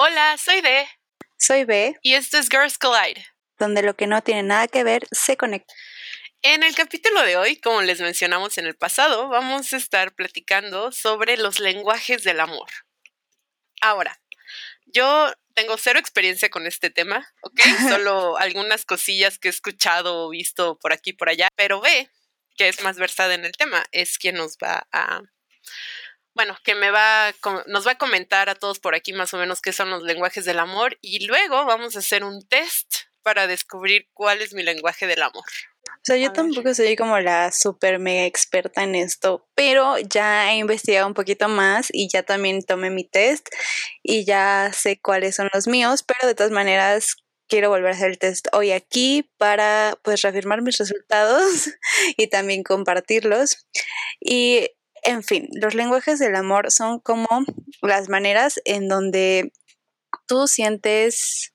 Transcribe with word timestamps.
Hola, 0.00 0.36
soy 0.38 0.60
D. 0.60 0.88
Soy 1.36 1.64
B. 1.64 1.98
Y 2.02 2.14
esto 2.14 2.38
es 2.38 2.48
Girls 2.48 2.78
Collide. 2.78 3.26
Donde 3.58 3.82
lo 3.82 3.96
que 3.96 4.06
no 4.06 4.22
tiene 4.22 4.44
nada 4.44 4.68
que 4.68 4.84
ver 4.84 5.08
se 5.10 5.36
conecta. 5.36 5.74
En 6.40 6.62
el 6.62 6.72
capítulo 6.76 7.20
de 7.22 7.36
hoy, 7.36 7.56
como 7.56 7.82
les 7.82 8.00
mencionamos 8.00 8.58
en 8.58 8.66
el 8.66 8.76
pasado, 8.76 9.28
vamos 9.28 9.72
a 9.72 9.76
estar 9.76 10.14
platicando 10.14 10.92
sobre 10.92 11.36
los 11.36 11.58
lenguajes 11.58 12.22
del 12.22 12.38
amor. 12.38 12.68
Ahora, 13.80 14.22
yo 14.86 15.32
tengo 15.54 15.76
cero 15.76 15.98
experiencia 15.98 16.48
con 16.48 16.68
este 16.68 16.90
tema, 16.90 17.28
¿ok? 17.42 17.58
Solo 17.88 18.38
algunas 18.38 18.84
cosillas 18.84 19.40
que 19.40 19.48
he 19.48 19.50
escuchado 19.50 20.26
o 20.26 20.30
visto 20.30 20.78
por 20.78 20.92
aquí 20.92 21.10
y 21.10 21.14
por 21.14 21.28
allá, 21.28 21.48
pero 21.56 21.80
B, 21.80 22.08
que 22.56 22.68
es 22.68 22.82
más 22.82 22.98
versada 22.98 23.34
en 23.34 23.44
el 23.44 23.50
tema, 23.50 23.84
es 23.90 24.16
quien 24.16 24.36
nos 24.36 24.58
va 24.58 24.86
a 24.92 25.22
bueno, 26.38 26.56
que 26.62 26.76
me 26.76 26.92
va, 26.92 27.34
nos 27.66 27.84
va 27.84 27.92
a 27.92 27.98
comentar 27.98 28.48
a 28.48 28.54
todos 28.54 28.78
por 28.78 28.94
aquí 28.94 29.12
más 29.12 29.34
o 29.34 29.38
menos 29.38 29.60
qué 29.60 29.72
son 29.72 29.90
los 29.90 30.04
lenguajes 30.04 30.44
del 30.44 30.60
amor 30.60 30.96
y 31.00 31.26
luego 31.26 31.64
vamos 31.64 31.96
a 31.96 31.98
hacer 31.98 32.22
un 32.22 32.46
test 32.46 32.94
para 33.24 33.48
descubrir 33.48 34.06
cuál 34.14 34.40
es 34.40 34.54
mi 34.54 34.62
lenguaje 34.62 35.08
del 35.08 35.22
amor. 35.22 35.42
O 35.42 36.00
sea, 36.04 36.16
yo 36.16 36.32
tampoco 36.32 36.72
soy 36.74 36.94
como 36.94 37.18
la 37.18 37.50
super 37.50 37.98
mega 37.98 38.24
experta 38.24 38.84
en 38.84 38.94
esto, 38.94 39.48
pero 39.56 39.98
ya 39.98 40.52
he 40.52 40.58
investigado 40.58 41.08
un 41.08 41.14
poquito 41.14 41.48
más 41.48 41.88
y 41.92 42.08
ya 42.08 42.22
también 42.22 42.62
tomé 42.62 42.90
mi 42.90 43.02
test 43.02 43.48
y 44.04 44.24
ya 44.24 44.70
sé 44.72 45.00
cuáles 45.00 45.34
son 45.34 45.50
los 45.52 45.66
míos, 45.66 46.04
pero 46.04 46.28
de 46.28 46.36
todas 46.36 46.52
maneras 46.52 47.16
quiero 47.48 47.70
volver 47.70 47.90
a 47.90 47.94
hacer 47.96 48.10
el 48.10 48.18
test 48.20 48.46
hoy 48.52 48.70
aquí 48.70 49.28
para 49.38 49.98
pues 50.02 50.22
reafirmar 50.22 50.62
mis 50.62 50.78
resultados 50.78 51.68
y 52.16 52.28
también 52.28 52.62
compartirlos. 52.62 53.66
Y 54.20 54.70
en 55.02 55.22
fin, 55.22 55.48
los 55.52 55.74
lenguajes 55.74 56.18
del 56.18 56.36
amor 56.36 56.70
son 56.70 57.00
como 57.00 57.28
las 57.82 58.08
maneras 58.08 58.60
en 58.64 58.88
donde 58.88 59.52
tú 60.26 60.46
sientes 60.46 61.52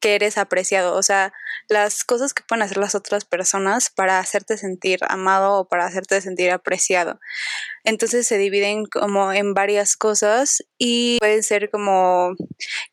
que 0.00 0.14
eres 0.14 0.38
apreciado, 0.38 0.96
o 0.96 1.02
sea, 1.02 1.32
las 1.68 2.04
cosas 2.04 2.32
que 2.34 2.42
pueden 2.42 2.62
hacer 2.62 2.78
las 2.78 2.94
otras 2.94 3.24
personas 3.24 3.90
para 3.90 4.18
hacerte 4.18 4.56
sentir 4.56 5.00
amado 5.08 5.58
o 5.58 5.68
para 5.68 5.84
hacerte 5.84 6.20
sentir 6.20 6.50
apreciado. 6.50 7.20
Entonces 7.84 8.26
se 8.26 8.38
dividen 8.38 8.86
como 8.86 9.32
en 9.32 9.54
varias 9.54 9.96
cosas 9.96 10.64
y 10.78 11.18
pueden 11.18 11.42
ser 11.42 11.70
como 11.70 12.34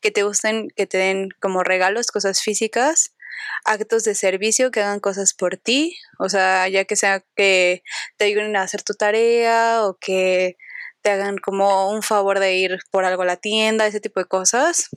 que 0.00 0.10
te 0.10 0.22
gusten, 0.22 0.68
que 0.76 0.86
te 0.86 0.98
den 0.98 1.30
como 1.40 1.64
regalos, 1.64 2.08
cosas 2.08 2.42
físicas, 2.42 3.14
actos 3.64 4.04
de 4.04 4.14
servicio 4.14 4.70
que 4.70 4.80
hagan 4.80 5.00
cosas 5.00 5.34
por 5.34 5.56
ti, 5.56 5.96
o 6.18 6.28
sea, 6.28 6.68
ya 6.68 6.84
que 6.84 6.96
sea 6.96 7.24
que 7.36 7.82
te 8.16 8.26
ayuden 8.26 8.56
a 8.56 8.62
hacer 8.62 8.82
tu 8.82 8.94
tarea 8.94 9.84
o 9.84 9.96
que 10.00 10.56
te 11.02 11.10
hagan 11.10 11.38
como 11.38 11.90
un 11.90 12.02
favor 12.02 12.40
de 12.40 12.54
ir 12.56 12.78
por 12.90 13.04
algo 13.04 13.22
a 13.22 13.26
la 13.26 13.36
tienda, 13.36 13.86
ese 13.86 14.00
tipo 14.00 14.20
de 14.20 14.26
cosas. 14.26 14.90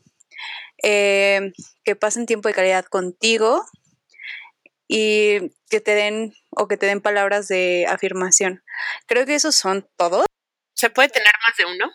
Eh, 0.84 1.52
que 1.84 1.96
pasen 1.96 2.26
tiempo 2.26 2.48
de 2.48 2.56
calidad 2.56 2.86
contigo 2.86 3.64
y 4.88 5.52
que 5.70 5.80
te 5.80 5.94
den 5.94 6.34
o 6.50 6.68
que 6.68 6.78
te 6.78 6.88
den 6.88 7.02
palabras 7.02 7.48
de 7.48 7.86
afirmación. 7.88 8.64
Creo 9.06 9.26
que 9.26 9.36
esos 9.36 9.56
son 9.56 9.88
todos. 9.96 10.26
¿Se 10.74 10.90
puede 10.90 11.10
tener 11.10 11.34
más 11.48 11.58
de 11.58 11.66
uno? 11.66 11.92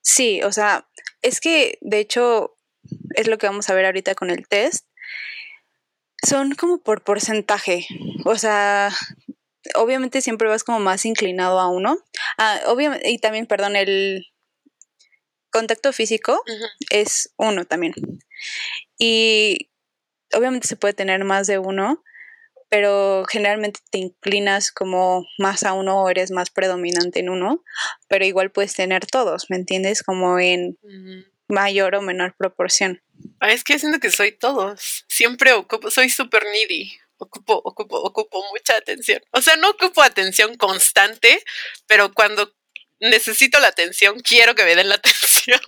Sí, 0.00 0.42
o 0.42 0.52
sea, 0.52 0.86
es 1.22 1.40
que 1.40 1.78
de 1.80 2.00
hecho 2.00 2.58
es 3.14 3.28
lo 3.28 3.38
que 3.38 3.46
vamos 3.46 3.70
a 3.70 3.74
ver 3.74 3.86
ahorita 3.86 4.14
con 4.14 4.30
el 4.30 4.46
test 4.46 4.86
son 6.22 6.54
como 6.54 6.78
por 6.78 7.02
porcentaje. 7.02 7.86
O 8.24 8.36
sea, 8.36 8.90
obviamente 9.74 10.20
siempre 10.20 10.48
vas 10.48 10.64
como 10.64 10.80
más 10.80 11.04
inclinado 11.04 11.60
a 11.60 11.68
uno. 11.68 11.98
Ah, 12.38 12.60
obviamente, 12.66 13.10
y 13.10 13.18
también, 13.18 13.46
perdón, 13.46 13.76
el 13.76 14.26
contacto 15.50 15.92
físico 15.92 16.42
es 16.90 17.32
uno 17.36 17.64
también. 17.64 17.94
Y 18.98 19.70
obviamente 20.32 20.66
se 20.66 20.76
puede 20.76 20.94
tener 20.94 21.24
más 21.24 21.46
de 21.46 21.58
uno, 21.58 22.02
pero 22.68 23.24
generalmente 23.28 23.80
te 23.90 23.98
inclinas 23.98 24.72
como 24.72 25.24
más 25.38 25.62
a 25.62 25.74
uno 25.74 26.02
o 26.02 26.08
eres 26.08 26.32
más 26.32 26.50
predominante 26.50 27.20
en 27.20 27.28
uno, 27.28 27.62
pero 28.08 28.24
igual 28.24 28.50
puedes 28.50 28.74
tener 28.74 29.06
todos, 29.06 29.48
¿me 29.48 29.56
entiendes? 29.56 30.02
Como 30.02 30.40
en 30.40 30.76
mayor 31.48 31.94
o 31.94 32.02
menor 32.02 32.34
proporción. 32.36 33.00
Ah, 33.44 33.52
es 33.52 33.62
que 33.62 33.78
siento 33.78 34.00
que 34.00 34.10
soy 34.10 34.32
todos. 34.32 35.04
Siempre 35.06 35.52
ocupo, 35.52 35.90
soy 35.90 36.08
súper 36.08 36.44
needy. 36.46 36.98
Ocupo, 37.18 37.60
ocupo, 37.62 37.98
ocupo 37.98 38.42
mucha 38.50 38.74
atención. 38.74 39.20
O 39.32 39.42
sea, 39.42 39.56
no 39.56 39.68
ocupo 39.68 40.02
atención 40.02 40.56
constante, 40.56 41.44
pero 41.86 42.14
cuando 42.14 42.54
necesito 43.00 43.60
la 43.60 43.68
atención, 43.68 44.18
quiero 44.20 44.54
que 44.54 44.64
me 44.64 44.74
den 44.74 44.88
la 44.88 44.94
atención. 45.02 45.60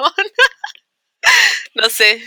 no 1.74 1.90
sé. 1.90 2.24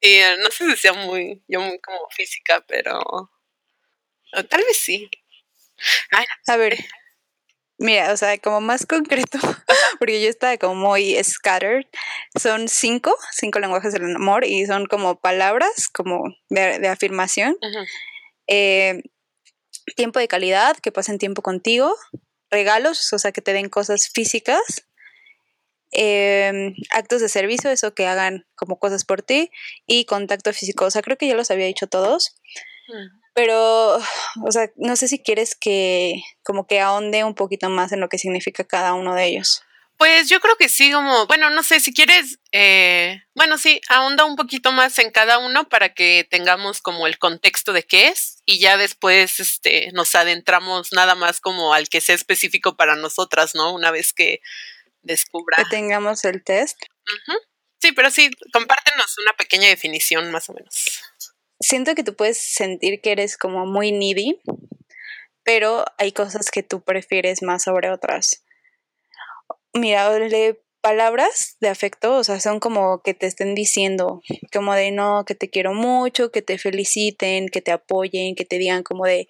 Y, 0.00 0.08
eh, 0.08 0.36
no 0.38 0.50
sé 0.50 0.64
si 0.70 0.76
sea 0.78 0.94
muy, 0.94 1.44
yo 1.48 1.60
muy 1.60 1.78
como 1.80 2.08
física, 2.08 2.64
pero 2.66 3.30
tal 4.48 4.64
vez 4.64 4.78
sí. 4.78 5.10
a 6.46 6.56
ver, 6.56 6.78
Mira, 7.78 8.12
o 8.12 8.16
sea, 8.16 8.36
como 8.38 8.60
más 8.60 8.86
concreto, 8.86 9.38
porque 9.98 10.20
yo 10.20 10.28
estaba 10.28 10.56
como 10.58 10.74
muy 10.74 11.16
scattered, 11.22 11.86
son 12.38 12.68
cinco, 12.68 13.14
cinco 13.32 13.60
lenguajes 13.60 13.92
del 13.92 14.16
amor 14.16 14.44
y 14.44 14.66
son 14.66 14.86
como 14.86 15.20
palabras, 15.20 15.88
como 15.88 16.24
de, 16.50 16.88
afirmación. 16.88 17.56
Eh, 18.48 19.02
tiempo 19.94 20.18
de 20.18 20.28
calidad, 20.28 20.76
que 20.76 20.92
pasen 20.92 21.18
tiempo 21.18 21.42
contigo. 21.42 21.94
Regalos, 22.50 23.12
o 23.12 23.18
sea, 23.18 23.32
que 23.32 23.42
te 23.42 23.52
den 23.52 23.68
cosas 23.68 24.08
físicas. 24.08 24.86
Em, 25.90 26.74
actos 26.90 27.22
de 27.22 27.28
servicio, 27.28 27.70
eso 27.70 27.94
que 27.94 28.06
hagan 28.06 28.46
como 28.56 28.78
cosas 28.78 29.04
por 29.04 29.22
ti. 29.22 29.50
Y 29.86 30.04
contacto 30.04 30.52
físico, 30.52 30.86
o 30.86 30.90
sea, 30.90 31.02
creo 31.02 31.16
que 31.16 31.28
ya 31.28 31.34
los 31.34 31.50
había 31.50 31.66
dicho 31.66 31.86
todos. 31.86 32.34
Pero, 33.38 33.94
o 34.42 34.50
sea, 34.50 34.68
no 34.74 34.96
sé 34.96 35.06
si 35.06 35.22
quieres 35.22 35.54
que 35.54 36.24
como 36.42 36.66
que 36.66 36.80
ahonde 36.80 37.22
un 37.22 37.36
poquito 37.36 37.70
más 37.70 37.92
en 37.92 38.00
lo 38.00 38.08
que 38.08 38.18
significa 38.18 38.64
cada 38.64 38.94
uno 38.94 39.14
de 39.14 39.26
ellos. 39.26 39.62
Pues 39.96 40.28
yo 40.28 40.40
creo 40.40 40.56
que 40.56 40.68
sí, 40.68 40.90
como, 40.90 41.24
bueno, 41.28 41.48
no 41.48 41.62
sé, 41.62 41.78
si 41.78 41.94
quieres, 41.94 42.40
eh, 42.50 43.22
bueno, 43.36 43.56
sí, 43.56 43.80
ahonda 43.90 44.24
un 44.24 44.34
poquito 44.34 44.72
más 44.72 44.98
en 44.98 45.12
cada 45.12 45.38
uno 45.38 45.68
para 45.68 45.94
que 45.94 46.26
tengamos 46.28 46.80
como 46.80 47.06
el 47.06 47.20
contexto 47.20 47.72
de 47.72 47.84
qué 47.84 48.08
es 48.08 48.42
y 48.44 48.58
ya 48.58 48.76
después 48.76 49.38
este, 49.38 49.92
nos 49.92 50.16
adentramos 50.16 50.88
nada 50.92 51.14
más 51.14 51.40
como 51.40 51.74
al 51.74 51.88
que 51.88 52.00
sea 52.00 52.16
específico 52.16 52.76
para 52.76 52.96
nosotras, 52.96 53.54
¿no? 53.54 53.72
Una 53.72 53.92
vez 53.92 54.12
que 54.12 54.40
descubra. 55.02 55.58
Que 55.58 55.64
tengamos 55.66 56.24
el 56.24 56.42
test. 56.42 56.76
Sí, 57.80 57.92
pero 57.92 58.10
sí, 58.10 58.32
compártenos 58.52 59.16
una 59.18 59.32
pequeña 59.34 59.68
definición 59.68 60.28
más 60.32 60.48
o 60.48 60.54
menos 60.54 61.02
siento 61.60 61.94
que 61.94 62.04
tú 62.04 62.14
puedes 62.14 62.38
sentir 62.38 63.00
que 63.00 63.12
eres 63.12 63.36
como 63.36 63.66
muy 63.66 63.92
needy, 63.92 64.40
pero 65.44 65.84
hay 65.96 66.12
cosas 66.12 66.50
que 66.50 66.62
tú 66.62 66.82
prefieres 66.82 67.42
más 67.42 67.64
sobre 67.64 67.90
otras. 67.90 68.44
Mira, 69.74 70.10
palabras 70.80 71.56
de 71.60 71.68
afecto, 71.68 72.16
o 72.16 72.24
sea, 72.24 72.40
son 72.40 72.60
como 72.60 73.02
que 73.02 73.12
te 73.12 73.26
estén 73.26 73.54
diciendo, 73.54 74.22
como 74.52 74.74
de 74.74 74.90
no, 74.90 75.24
que 75.26 75.34
te 75.34 75.50
quiero 75.50 75.74
mucho, 75.74 76.30
que 76.30 76.42
te 76.42 76.58
feliciten, 76.58 77.48
que 77.48 77.60
te 77.60 77.72
apoyen, 77.72 78.34
que 78.34 78.44
te 78.44 78.58
digan 78.58 78.82
como 78.82 79.04
de 79.04 79.28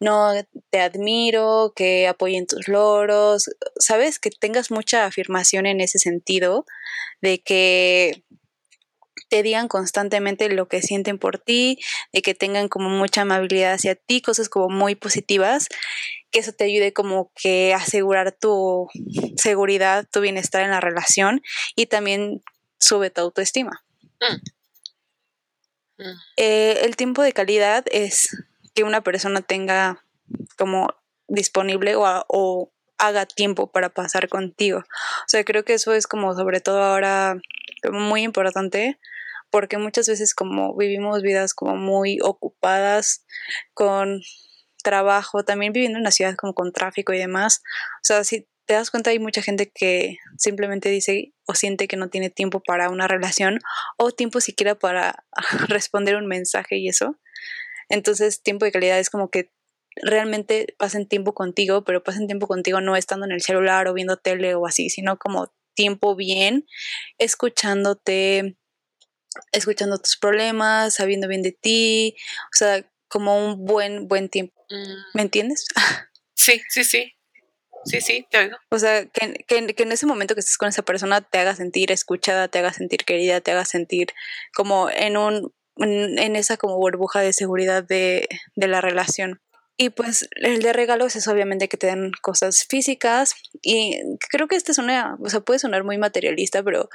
no, 0.00 0.32
te 0.70 0.80
admiro, 0.80 1.72
que 1.76 2.06
apoyen 2.08 2.46
tus 2.46 2.68
logros, 2.68 3.50
¿sabes? 3.78 4.18
Que 4.18 4.30
tengas 4.30 4.70
mucha 4.70 5.04
afirmación 5.04 5.66
en 5.66 5.80
ese 5.80 5.98
sentido, 5.98 6.64
de 7.20 7.42
que 7.42 8.24
te 9.28 9.42
digan 9.42 9.68
constantemente 9.68 10.48
lo 10.48 10.68
que 10.68 10.82
sienten 10.82 11.18
por 11.18 11.38
ti, 11.38 11.78
de 12.12 12.22
que 12.22 12.34
tengan 12.34 12.68
como 12.68 12.88
mucha 12.88 13.22
amabilidad 13.22 13.72
hacia 13.72 13.94
ti, 13.94 14.20
cosas 14.20 14.48
como 14.48 14.68
muy 14.68 14.94
positivas, 14.94 15.68
que 16.30 16.40
eso 16.40 16.52
te 16.52 16.64
ayude 16.64 16.92
como 16.92 17.30
que 17.34 17.74
a 17.74 17.78
asegurar 17.78 18.32
tu 18.32 18.88
seguridad, 19.36 20.06
tu 20.10 20.20
bienestar 20.20 20.62
en 20.62 20.70
la 20.70 20.80
relación 20.80 21.42
y 21.74 21.86
también 21.86 22.42
sube 22.78 23.10
tu 23.10 23.20
autoestima. 23.20 23.84
Mm. 24.20 26.02
Mm. 26.02 26.16
Eh, 26.36 26.80
el 26.82 26.96
tiempo 26.96 27.22
de 27.22 27.32
calidad 27.32 27.84
es 27.90 28.36
que 28.74 28.84
una 28.84 29.02
persona 29.02 29.40
tenga 29.40 30.04
como 30.56 30.88
disponible 31.28 31.96
o, 31.96 32.24
o 32.28 32.72
haga 32.98 33.26
tiempo 33.26 33.70
para 33.70 33.88
pasar 33.88 34.28
contigo. 34.28 34.78
O 34.78 35.28
sea, 35.28 35.44
creo 35.44 35.64
que 35.64 35.74
eso 35.74 35.94
es 35.94 36.06
como 36.06 36.34
sobre 36.34 36.60
todo 36.60 36.82
ahora 36.82 37.38
muy 37.90 38.22
importante 38.22 38.98
porque 39.56 39.78
muchas 39.78 40.06
veces 40.06 40.34
como 40.34 40.76
vivimos 40.76 41.22
vidas 41.22 41.54
como 41.54 41.76
muy 41.76 42.18
ocupadas 42.22 43.24
con 43.72 44.20
trabajo, 44.84 45.46
también 45.46 45.72
viviendo 45.72 45.96
en 45.96 46.02
una 46.02 46.10
ciudad 46.10 46.34
como 46.36 46.52
con 46.52 46.74
tráfico 46.74 47.14
y 47.14 47.18
demás, 47.18 47.62
o 47.96 48.04
sea, 48.04 48.22
si 48.22 48.46
te 48.66 48.74
das 48.74 48.90
cuenta 48.90 49.08
hay 49.08 49.18
mucha 49.18 49.40
gente 49.40 49.72
que 49.74 50.18
simplemente 50.36 50.90
dice 50.90 51.32
o 51.46 51.54
siente 51.54 51.88
que 51.88 51.96
no 51.96 52.10
tiene 52.10 52.28
tiempo 52.28 52.60
para 52.60 52.90
una 52.90 53.08
relación 53.08 53.58
o 53.96 54.10
tiempo 54.10 54.42
siquiera 54.42 54.74
para 54.74 55.24
responder 55.68 56.16
un 56.16 56.26
mensaje 56.26 56.76
y 56.76 56.88
eso. 56.90 57.18
Entonces, 57.88 58.42
tiempo 58.42 58.66
de 58.66 58.72
calidad 58.72 58.98
es 58.98 59.08
como 59.08 59.30
que 59.30 59.52
realmente 60.02 60.74
pasen 60.78 61.08
tiempo 61.08 61.32
contigo, 61.32 61.82
pero 61.82 62.02
pasen 62.02 62.26
tiempo 62.26 62.46
contigo 62.46 62.82
no 62.82 62.94
estando 62.94 63.24
en 63.24 63.32
el 63.32 63.40
celular 63.40 63.88
o 63.88 63.94
viendo 63.94 64.18
tele 64.18 64.54
o 64.54 64.66
así, 64.66 64.90
sino 64.90 65.18
como 65.18 65.50
tiempo 65.74 66.14
bien, 66.14 66.66
escuchándote, 67.16 68.58
escuchando 69.52 69.98
tus 69.98 70.16
problemas, 70.16 70.94
sabiendo 70.94 71.28
bien 71.28 71.42
de 71.42 71.52
ti, 71.52 72.16
o 72.52 72.56
sea, 72.56 72.84
como 73.08 73.46
un 73.46 73.64
buen, 73.64 74.08
buen 74.08 74.28
tiempo. 74.28 74.54
Mm. 74.70 75.16
¿Me 75.16 75.22
entiendes? 75.22 75.66
Sí, 76.38 76.60
sí, 76.68 76.84
sí. 76.84 77.14
Sí, 77.86 78.00
sí, 78.02 78.26
te 78.30 78.38
oigo. 78.38 78.56
O 78.68 78.78
sea, 78.78 79.06
que, 79.06 79.42
que, 79.48 79.74
que, 79.74 79.82
en 79.82 79.90
ese 79.90 80.06
momento 80.06 80.34
que 80.34 80.40
estés 80.40 80.58
con 80.58 80.68
esa 80.68 80.82
persona 80.82 81.22
te 81.22 81.38
haga 81.38 81.56
sentir 81.56 81.90
escuchada, 81.90 82.48
te 82.48 82.58
haga 82.58 82.74
sentir 82.74 83.04
querida, 83.04 83.40
te 83.40 83.52
haga 83.52 83.64
sentir 83.64 84.08
como 84.54 84.90
en 84.90 85.16
un 85.16 85.54
en, 85.76 86.36
esa 86.36 86.56
como 86.56 86.76
burbuja 86.76 87.20
de 87.20 87.32
seguridad 87.32 87.84
de, 87.84 88.28
de 88.54 88.68
la 88.68 88.80
relación. 88.80 89.40
Y 89.76 89.90
pues 89.90 90.28
el 90.36 90.62
de 90.62 90.72
regalos 90.72 91.16
es 91.16 91.28
obviamente 91.28 91.68
que 91.68 91.76
te 91.76 91.86
den 91.86 92.12
cosas 92.22 92.64
físicas 92.64 93.34
y 93.60 94.00
creo 94.30 94.48
que 94.48 94.56
esta 94.56 94.72
es 94.72 94.78
una, 94.78 95.18
o 95.22 95.28
sea, 95.28 95.40
puede 95.40 95.58
sonar 95.58 95.84
muy 95.84 95.98
materialista, 95.98 96.62
pero, 96.62 96.88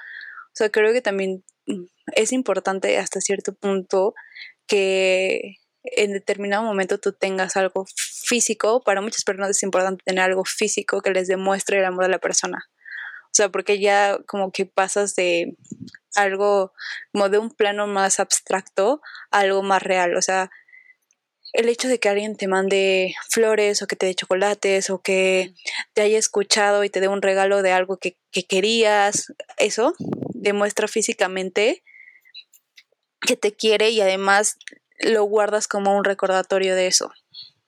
o 0.52 0.56
sea, 0.56 0.70
creo 0.70 0.92
que 0.92 1.02
también 1.02 1.44
es 2.16 2.34
importante 2.34 2.98
hasta 2.98 3.22
cierto 3.22 3.54
punto 3.54 4.14
que 4.68 5.56
en 5.84 6.14
determinado 6.14 6.64
momento 6.64 7.00
tú 7.00 7.14
tengas 7.14 7.56
algo 7.58 7.86
físico. 7.96 8.82
Para 8.82 9.02
muchas 9.02 9.24
personas 9.24 9.52
es 9.52 9.64
importante 9.64 10.04
tener 10.06 10.24
algo 10.24 10.44
físico 10.46 11.02
que 11.02 11.12
les 11.12 11.28
demuestre 11.28 11.80
el 11.80 11.86
amor 11.86 12.04
de 12.06 12.12
la 12.12 12.20
persona. 12.20 12.66
O 13.26 13.34
sea, 13.34 13.50
porque 13.50 13.80
ya 13.80 14.18
como 14.28 14.52
que 14.52 14.66
pasas 14.66 15.16
de 15.16 15.56
algo 16.16 16.74
como 17.14 17.30
de 17.30 17.38
un 17.38 17.50
plano 17.50 17.88
más 17.88 18.20
abstracto 18.20 19.02
a 19.32 19.40
algo 19.40 19.64
más 19.64 19.82
real. 19.82 20.18
O 20.18 20.22
sea, 20.22 20.52
el 21.54 21.70
hecho 21.70 21.88
de 21.88 22.00
que 22.00 22.10
alguien 22.10 22.36
te 22.36 22.48
mande 22.48 23.16
flores 23.30 23.82
o 23.82 23.88
que 23.88 23.96
te 23.96 24.06
dé 24.06 24.16
chocolates 24.16 24.90
o 24.90 25.02
que 25.02 25.54
te 25.94 26.02
haya 26.02 26.18
escuchado 26.18 26.84
y 26.84 26.90
te 26.90 27.00
dé 27.00 27.08
un 27.08 27.22
regalo 27.22 27.62
de 27.62 27.72
algo 27.72 27.98
que, 27.98 28.18
que 28.32 28.44
querías, 28.44 29.34
eso 29.58 29.94
demuestra 30.42 30.88
físicamente 30.88 31.84
que 33.22 33.38
te 33.38 33.54
quiere 33.54 33.92
y 33.92 34.02
además 34.02 34.58
lo 35.00 35.24
guardas 35.24 35.68
como 35.68 35.96
un 35.96 36.04
recordatorio 36.04 36.76
de 36.76 36.88
eso. 36.88 37.12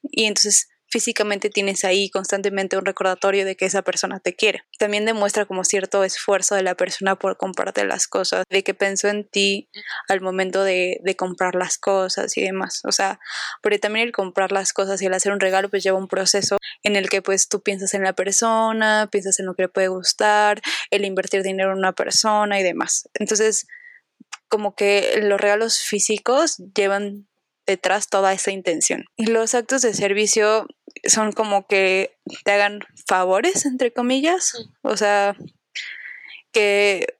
Y 0.02 0.26
entonces 0.26 0.70
físicamente 0.94 1.50
tienes 1.50 1.86
ahí 1.86 2.12
constantemente 2.12 2.78
un 2.78 2.86
recordatorio 2.86 3.46
de 3.46 3.56
que 3.56 3.66
esa 3.66 3.82
persona 3.82 4.20
te 4.20 4.36
quiere. 4.36 4.64
También 4.78 5.06
demuestra 5.06 5.48
como 5.48 5.64
cierto 5.64 6.04
esfuerzo 6.04 6.54
de 6.54 6.62
la 6.62 6.76
persona 6.76 7.16
por 7.16 7.36
compartir 7.36 7.86
las 7.86 8.08
cosas, 8.08 8.46
de 8.48 8.64
que 8.64 8.76
pensó 8.76 9.08
en 9.08 9.28
ti 9.28 9.70
al 10.08 10.22
momento 10.22 10.64
de, 10.64 11.00
de 11.04 11.16
comprar 11.16 11.56
las 11.56 11.80
cosas 11.80 12.38
y 12.38 12.44
demás. 12.44 12.82
O 12.84 12.92
sea, 12.92 13.20
porque 13.64 13.80
también 13.80 14.06
el 14.06 14.12
comprar 14.12 14.52
las 14.52 14.72
cosas 14.72 15.02
y 15.02 15.08
el 15.08 15.16
hacer 15.16 15.32
un 15.32 15.40
regalo 15.40 15.68
pues 15.68 15.84
lleva 15.84 15.98
un 15.98 16.08
proceso 16.08 16.58
en 16.84 16.96
el 16.96 17.10
que 17.10 17.24
pues 17.24 17.48
tú 17.48 17.64
piensas 17.64 17.96
en 17.96 18.04
la 18.04 18.14
persona, 18.14 19.10
piensas 19.12 19.40
en 19.40 19.48
lo 19.48 19.56
que 19.56 19.64
le 19.64 19.70
puede 19.70 19.88
gustar, 19.88 20.62
el 20.92 21.06
invertir 21.06 21.42
dinero 21.42 21.72
en 21.72 21.80
una 21.80 21.94
persona 21.94 22.60
y 22.60 22.64
demás. 22.64 23.10
Entonces, 23.16 23.66
como 24.48 24.76
que 24.76 25.20
los 25.24 25.42
regalos 25.42 25.80
físicos 25.80 26.58
llevan 26.76 27.28
detrás 27.66 28.10
toda 28.10 28.34
esa 28.34 28.52
intención. 28.52 29.06
Y 29.16 29.28
los 29.28 29.56
actos 29.56 29.82
de 29.82 29.94
servicio 29.94 30.68
son 31.06 31.32
como 31.32 31.68
que 31.68 32.18
te 32.44 32.52
hagan 32.52 32.80
favores, 33.08 33.66
entre 33.66 33.92
comillas, 33.92 34.54
o 34.82 34.98
sea, 34.98 35.36
que 36.52 37.18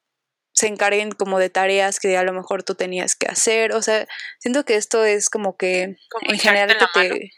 se 0.54 0.68
encarguen 0.68 1.12
como 1.12 1.40
de 1.40 1.50
tareas 1.50 2.00
que 2.00 2.16
a 2.16 2.24
lo 2.24 2.34
mejor 2.34 2.64
tú 2.64 2.76
tenías 2.76 3.16
que 3.16 3.28
hacer, 3.28 3.74
o 3.74 3.82
sea, 3.82 4.08
siento 4.40 4.66
que 4.66 4.76
esto 4.76 5.04
es 5.04 5.30
como 5.30 5.58
que 5.58 5.96
en 6.22 6.40
general 6.40 6.78
que 6.78 6.86
te... 6.94 7.32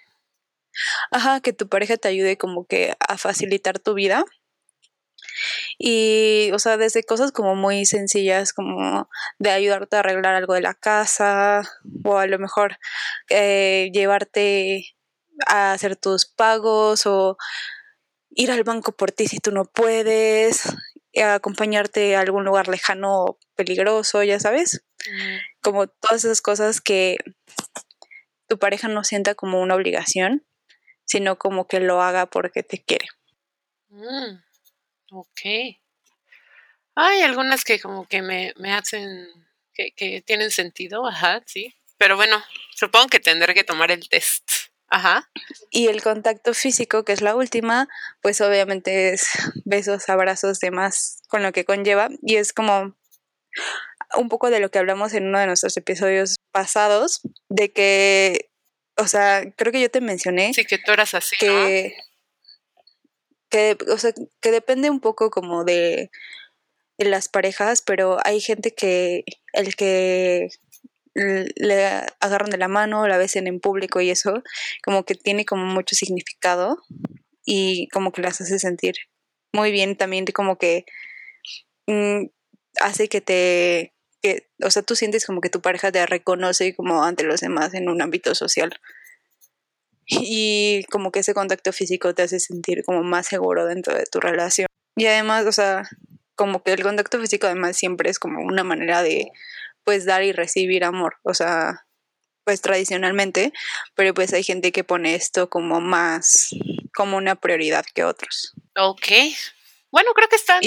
Ajá, 1.09 1.39
que 1.39 1.53
tu 1.53 1.69
pareja 1.69 1.95
te 1.95 2.09
ayude 2.09 2.37
como 2.37 2.65
que 2.65 2.95
a 2.99 3.17
facilitar 3.17 3.79
tu 3.79 3.93
vida 3.93 4.25
y, 5.77 6.51
o 6.53 6.59
sea, 6.59 6.77
desde 6.77 7.03
cosas 7.03 7.31
como 7.31 7.55
muy 7.55 7.85
sencillas, 7.85 8.53
como 8.53 9.09
de 9.39 9.49
ayudarte 9.51 9.95
a 9.95 9.99
arreglar 9.99 10.35
algo 10.35 10.53
de 10.53 10.61
la 10.61 10.73
casa, 10.73 11.63
o 12.03 12.17
a 12.17 12.27
lo 12.27 12.39
mejor 12.39 12.77
eh, 13.29 13.89
llevarte 13.93 14.85
a 15.47 15.73
hacer 15.73 15.95
tus 15.95 16.25
pagos, 16.25 17.05
o 17.05 17.37
ir 18.31 18.51
al 18.51 18.63
banco 18.63 18.91
por 18.91 19.11
ti 19.11 19.27
si 19.27 19.39
tú 19.39 19.51
no 19.51 19.65
puedes, 19.65 20.63
acompañarte 21.23 22.15
a 22.15 22.21
algún 22.21 22.43
lugar 22.43 22.67
lejano 22.67 23.37
peligroso, 23.55 24.23
ya 24.23 24.39
sabes. 24.39 24.83
Como 25.61 25.87
todas 25.87 26.25
esas 26.25 26.41
cosas 26.41 26.81
que 26.81 27.17
tu 28.47 28.59
pareja 28.59 28.87
no 28.87 29.03
sienta 29.03 29.35
como 29.35 29.61
una 29.61 29.75
obligación, 29.75 30.45
sino 31.05 31.37
como 31.37 31.67
que 31.67 31.79
lo 31.79 32.01
haga 32.01 32.25
porque 32.25 32.63
te 32.63 32.83
quiere. 32.83 33.07
Mm. 33.89 34.41
Ok. 35.11 35.41
Hay 36.95 37.21
algunas 37.21 37.63
que 37.63 37.79
como 37.79 38.07
que 38.07 38.21
me, 38.21 38.53
me 38.57 38.73
hacen, 38.73 39.27
que, 39.73 39.91
que 39.91 40.21
tienen 40.21 40.51
sentido, 40.51 41.05
ajá, 41.07 41.43
sí. 41.45 41.75
Pero 41.97 42.15
bueno, 42.15 42.43
supongo 42.75 43.07
que 43.07 43.19
tendré 43.19 43.53
que 43.53 43.63
tomar 43.63 43.91
el 43.91 44.07
test. 44.07 44.49
Ajá. 44.87 45.29
Y 45.71 45.87
el 45.87 46.01
contacto 46.01 46.53
físico, 46.53 47.03
que 47.03 47.13
es 47.13 47.21
la 47.21 47.35
última, 47.35 47.87
pues 48.21 48.39
obviamente 48.41 49.13
es 49.13 49.27
besos, 49.65 50.09
abrazos, 50.09 50.59
demás, 50.59 51.21
con 51.27 51.43
lo 51.43 51.51
que 51.51 51.65
conlleva. 51.65 52.09
Y 52.21 52.35
es 52.35 52.53
como 52.53 52.95
un 54.17 54.29
poco 54.29 54.49
de 54.49 54.59
lo 54.59 54.69
que 54.69 54.79
hablamos 54.79 55.13
en 55.13 55.27
uno 55.27 55.39
de 55.39 55.47
nuestros 55.47 55.75
episodios 55.77 56.37
pasados, 56.51 57.21
de 57.49 57.71
que, 57.71 58.49
o 58.97 59.07
sea, 59.07 59.43
creo 59.55 59.71
que 59.71 59.81
yo 59.81 59.89
te 59.89 60.01
mencioné. 60.01 60.53
Sí, 60.53 60.65
que 60.65 60.77
tú 60.77 60.91
eras 60.91 61.13
así. 61.13 61.35
Que, 61.37 61.95
que, 63.55 63.77
o 63.89 63.97
sea, 63.97 64.11
que 64.41 64.51
depende 64.51 64.89
un 64.89 64.99
poco 64.99 65.29
como 65.29 65.63
de, 65.63 66.11
las 66.97 67.29
parejas, 67.29 67.81
pero 67.81 68.17
hay 68.25 68.41
gente 68.41 68.73
que 68.73 69.23
el 69.53 69.75
que 69.75 70.49
le 71.13 71.85
agarran 72.19 72.49
de 72.49 72.57
la 72.57 72.67
o 72.67 73.07
la 73.07 73.17
besen 73.17 73.47
en 73.47 73.61
público 73.61 74.01
y 74.01 74.09
eso, 74.09 74.43
como 74.83 75.05
que 75.05 75.15
tiene 75.15 75.45
como 75.45 75.65
mucho 75.65 75.95
significado 75.95 76.77
y 77.45 77.87
como 77.89 78.11
que 78.11 78.21
las 78.21 78.41
hace 78.41 78.59
sentir 78.59 78.95
muy 79.53 79.71
bien 79.71 79.95
también, 79.97 80.25
como 80.25 80.57
que 80.57 80.85
mm, 81.87 82.25
hace 82.81 83.07
que 83.07 83.21
te, 83.21 83.93
que, 84.21 84.49
o 84.63 84.69
sea, 84.69 84.81
tú 84.81 84.95
sientes 84.97 85.25
como 85.25 85.39
que 85.39 85.49
tu 85.49 85.61
pareja 85.61 85.91
te 85.93 86.05
reconoce 86.05 86.75
como 86.75 87.03
ante 87.03 87.23
los 87.23 87.39
demás 87.41 87.73
en 87.73 87.89
un 87.89 88.01
ámbito 88.01 88.35
social 88.35 88.77
y 90.07 90.83
como 90.91 91.11
que 91.11 91.19
ese 91.19 91.33
contacto 91.33 91.73
físico 91.73 92.13
te 92.13 92.23
hace 92.23 92.39
sentir 92.39 92.83
como 92.85 93.03
más 93.03 93.27
seguro 93.27 93.65
dentro 93.65 93.95
de 93.95 94.05
tu 94.05 94.19
relación. 94.19 94.67
Y 94.95 95.05
además, 95.07 95.45
o 95.45 95.51
sea, 95.51 95.89
como 96.35 96.63
que 96.63 96.73
el 96.73 96.83
contacto 96.83 97.19
físico 97.19 97.47
además 97.47 97.77
siempre 97.77 98.09
es 98.09 98.19
como 98.19 98.41
una 98.41 98.63
manera 98.63 99.01
de 99.01 99.31
pues 99.83 100.05
dar 100.05 100.23
y 100.23 100.31
recibir 100.31 100.83
amor, 100.83 101.17
o 101.23 101.33
sea, 101.33 101.85
pues 102.43 102.61
tradicionalmente, 102.61 103.53
pero 103.95 104.13
pues 104.13 104.33
hay 104.33 104.43
gente 104.43 104.71
que 104.71 104.83
pone 104.83 105.15
esto 105.15 105.49
como 105.49 105.81
más 105.81 106.49
como 106.95 107.17
una 107.17 107.35
prioridad 107.35 107.85
que 107.93 108.03
otros. 108.03 108.53
Ok. 108.77 109.07
Bueno, 109.91 110.11
creo 110.13 110.29
que 110.29 110.35
están... 110.37 110.61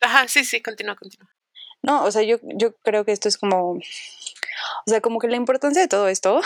Ajá, 0.00 0.26
sí, 0.28 0.44
sí, 0.44 0.62
continúa, 0.62 0.96
continúa. 0.96 1.30
No, 1.82 2.04
o 2.04 2.10
sea, 2.10 2.22
yo, 2.22 2.38
yo 2.42 2.76
creo 2.78 3.04
que 3.04 3.12
esto 3.12 3.28
es 3.28 3.36
como, 3.36 3.72
o 3.72 3.80
sea, 4.86 5.00
como 5.00 5.18
que 5.20 5.28
la 5.28 5.36
importancia 5.36 5.80
de 5.80 5.88
todo 5.88 6.08
esto 6.08 6.40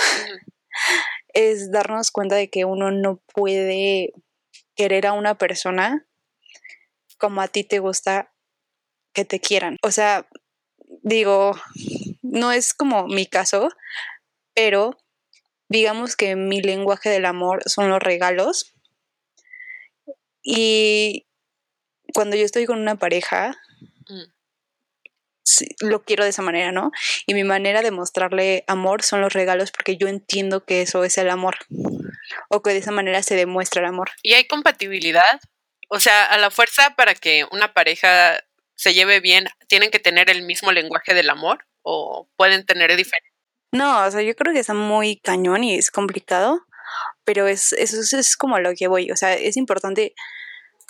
es 1.28 1.70
darnos 1.70 2.10
cuenta 2.10 2.36
de 2.36 2.50
que 2.50 2.64
uno 2.64 2.90
no 2.90 3.20
puede 3.34 4.12
querer 4.74 5.06
a 5.06 5.12
una 5.12 5.36
persona 5.36 6.06
como 7.18 7.40
a 7.40 7.48
ti 7.48 7.64
te 7.64 7.78
gusta 7.78 8.32
que 9.12 9.24
te 9.24 9.40
quieran. 9.40 9.76
O 9.82 9.90
sea, 9.90 10.26
digo, 11.02 11.52
no 12.22 12.52
es 12.52 12.74
como 12.74 13.06
mi 13.06 13.26
caso, 13.26 13.68
pero 14.54 14.98
digamos 15.68 16.16
que 16.16 16.36
mi 16.36 16.60
lenguaje 16.60 17.10
del 17.10 17.26
amor 17.26 17.62
son 17.66 17.88
los 17.88 18.00
regalos. 18.00 18.74
Y 20.42 21.26
cuando 22.12 22.36
yo 22.36 22.44
estoy 22.44 22.66
con 22.66 22.80
una 22.80 22.96
pareja, 22.96 23.56
mm 24.08 24.41
lo 25.80 26.02
quiero 26.02 26.24
de 26.24 26.30
esa 26.30 26.42
manera, 26.42 26.72
¿no? 26.72 26.90
Y 27.26 27.34
mi 27.34 27.44
manera 27.44 27.82
de 27.82 27.90
mostrarle 27.90 28.64
amor 28.66 29.02
son 29.02 29.20
los 29.20 29.32
regalos 29.32 29.72
porque 29.72 29.96
yo 29.96 30.08
entiendo 30.08 30.64
que 30.64 30.82
eso 30.82 31.04
es 31.04 31.18
el 31.18 31.30
amor 31.30 31.56
o 32.48 32.62
que 32.62 32.70
de 32.70 32.78
esa 32.78 32.92
manera 32.92 33.22
se 33.22 33.34
demuestra 33.34 33.82
el 33.82 33.88
amor. 33.88 34.10
¿Y 34.22 34.34
hay 34.34 34.44
compatibilidad? 34.46 35.40
O 35.88 36.00
sea, 36.00 36.24
a 36.24 36.38
la 36.38 36.50
fuerza 36.50 36.94
para 36.96 37.14
que 37.14 37.44
una 37.50 37.72
pareja 37.72 38.42
se 38.74 38.94
lleve 38.94 39.20
bien, 39.20 39.48
¿tienen 39.68 39.90
que 39.90 39.98
tener 39.98 40.30
el 40.30 40.42
mismo 40.42 40.72
lenguaje 40.72 41.14
del 41.14 41.30
amor 41.30 41.66
o 41.82 42.28
pueden 42.36 42.64
tener 42.64 42.96
diferente? 42.96 43.30
No, 43.72 44.04
o 44.04 44.10
sea, 44.10 44.22
yo 44.22 44.34
creo 44.34 44.52
que 44.52 44.60
está 44.60 44.74
muy 44.74 45.16
cañón 45.16 45.64
y 45.64 45.76
es 45.76 45.90
complicado, 45.90 46.66
pero 47.24 47.46
es, 47.46 47.72
eso 47.72 48.18
es 48.18 48.36
como 48.36 48.58
lo 48.58 48.74
que 48.74 48.88
voy, 48.88 49.10
o 49.10 49.16
sea, 49.16 49.34
es 49.34 49.56
importante 49.56 50.14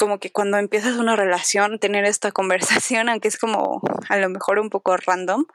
como 0.02 0.18
que 0.18 0.32
cuando 0.32 0.59
empiezas 0.59 0.97
una 0.97 1.14
relación, 1.14 1.78
tener 1.78 2.04
esta 2.04 2.32
conversación, 2.32 3.09
aunque 3.09 3.28
es 3.28 3.38
como 3.38 3.80
a 4.09 4.16
lo 4.16 4.28
mejor 4.30 4.59
un 4.59 4.68
poco 4.68 4.97
random, 4.97 5.47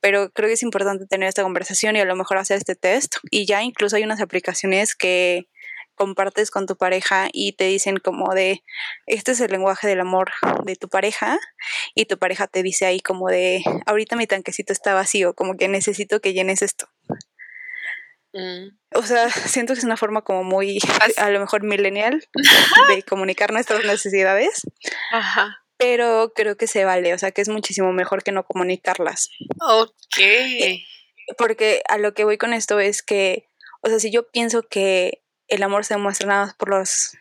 pero 0.00 0.30
creo 0.30 0.48
que 0.48 0.54
es 0.54 0.62
importante 0.62 1.04
tener 1.04 1.28
esta 1.28 1.42
conversación 1.42 1.94
y 1.94 2.00
a 2.00 2.06
lo 2.06 2.16
mejor 2.16 2.38
hacer 2.38 2.56
este 2.56 2.74
test. 2.74 3.16
Y 3.30 3.44
ya 3.44 3.62
incluso 3.62 3.96
hay 3.96 4.04
unas 4.04 4.22
aplicaciones 4.22 4.94
que, 4.96 5.50
compartes 5.94 6.50
con 6.50 6.66
tu 6.66 6.76
pareja 6.76 7.28
y 7.32 7.52
te 7.52 7.64
dicen 7.64 7.96
como 7.96 8.34
de, 8.34 8.62
este 9.06 9.32
es 9.32 9.40
el 9.40 9.50
lenguaje 9.50 9.88
del 9.88 10.00
amor 10.00 10.30
de 10.64 10.76
tu 10.76 10.88
pareja 10.88 11.38
y 11.94 12.04
tu 12.04 12.18
pareja 12.18 12.46
te 12.46 12.62
dice 12.62 12.84
ahí 12.84 13.00
como 13.00 13.28
de, 13.28 13.62
ahorita 13.86 14.14
mi 14.14 14.26
tanquecito 14.26 14.74
está 14.74 14.92
vacío, 14.92 15.34
como 15.34 15.56
que 15.56 15.68
necesito 15.68 16.20
que 16.20 16.34
llenes 16.34 16.60
esto. 16.60 16.88
Mm. 18.36 18.76
O 18.94 19.02
sea, 19.02 19.30
siento 19.30 19.72
que 19.72 19.78
es 19.78 19.84
una 19.84 19.96
forma 19.96 20.22
como 20.22 20.44
muy, 20.44 20.78
a 21.16 21.30
lo 21.30 21.40
mejor 21.40 21.62
millennial, 21.62 22.26
de 22.88 23.02
comunicar 23.02 23.52
nuestras 23.52 23.84
necesidades. 23.84 24.62
Ajá. 25.12 25.58
Pero 25.78 26.32
creo 26.34 26.56
que 26.56 26.66
se 26.66 26.84
vale, 26.84 27.12
o 27.12 27.18
sea, 27.18 27.32
que 27.32 27.42
es 27.42 27.48
muchísimo 27.48 27.92
mejor 27.92 28.22
que 28.22 28.32
no 28.32 28.44
comunicarlas. 28.44 29.28
Ok. 29.60 30.18
Porque 31.36 31.82
a 31.88 31.98
lo 31.98 32.14
que 32.14 32.24
voy 32.24 32.38
con 32.38 32.52
esto 32.52 32.80
es 32.80 33.02
que, 33.02 33.48
o 33.82 33.88
sea, 33.88 33.98
si 33.98 34.10
yo 34.10 34.28
pienso 34.30 34.62
que 34.62 35.22
el 35.48 35.62
amor 35.62 35.84
se 35.84 35.94
demuestra 35.94 36.26
nada 36.26 36.46
más 36.46 36.54
por 36.54 36.70
los 36.70 37.16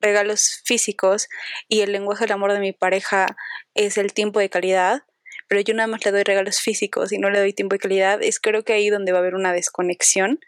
regalos 0.00 0.62
físicos 0.64 1.28
y 1.68 1.80
el 1.80 1.92
lenguaje 1.92 2.24
del 2.24 2.32
amor 2.32 2.52
de 2.52 2.58
mi 2.58 2.72
pareja 2.72 3.36
es 3.74 3.98
el 3.98 4.12
tiempo 4.12 4.40
de 4.40 4.50
calidad, 4.50 5.04
pero 5.48 5.60
yo 5.60 5.74
nada 5.74 5.86
más 5.86 6.04
le 6.04 6.10
doy 6.10 6.24
regalos 6.24 6.60
físicos 6.60 7.12
y 7.12 7.18
no 7.18 7.30
le 7.30 7.38
doy 7.38 7.52
tiempo 7.52 7.74
de 7.74 7.78
calidad, 7.78 8.20
es 8.22 8.40
creo 8.40 8.64
que 8.64 8.72
ahí 8.72 8.90
donde 8.90 9.12
va 9.12 9.18
a 9.18 9.20
haber 9.20 9.34
una 9.34 9.52
desconexión 9.52 10.40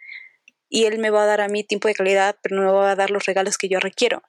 y 0.74 0.86
él 0.86 0.98
me 0.98 1.10
va 1.10 1.22
a 1.22 1.26
dar 1.26 1.40
a 1.40 1.46
mí 1.46 1.62
tiempo 1.62 1.86
de 1.86 1.94
calidad, 1.94 2.36
pero 2.42 2.56
no 2.56 2.62
me 2.62 2.72
va 2.72 2.90
a 2.90 2.96
dar 2.96 3.12
los 3.12 3.26
regalos 3.26 3.58
que 3.58 3.68
yo 3.68 3.78
requiero. 3.78 4.24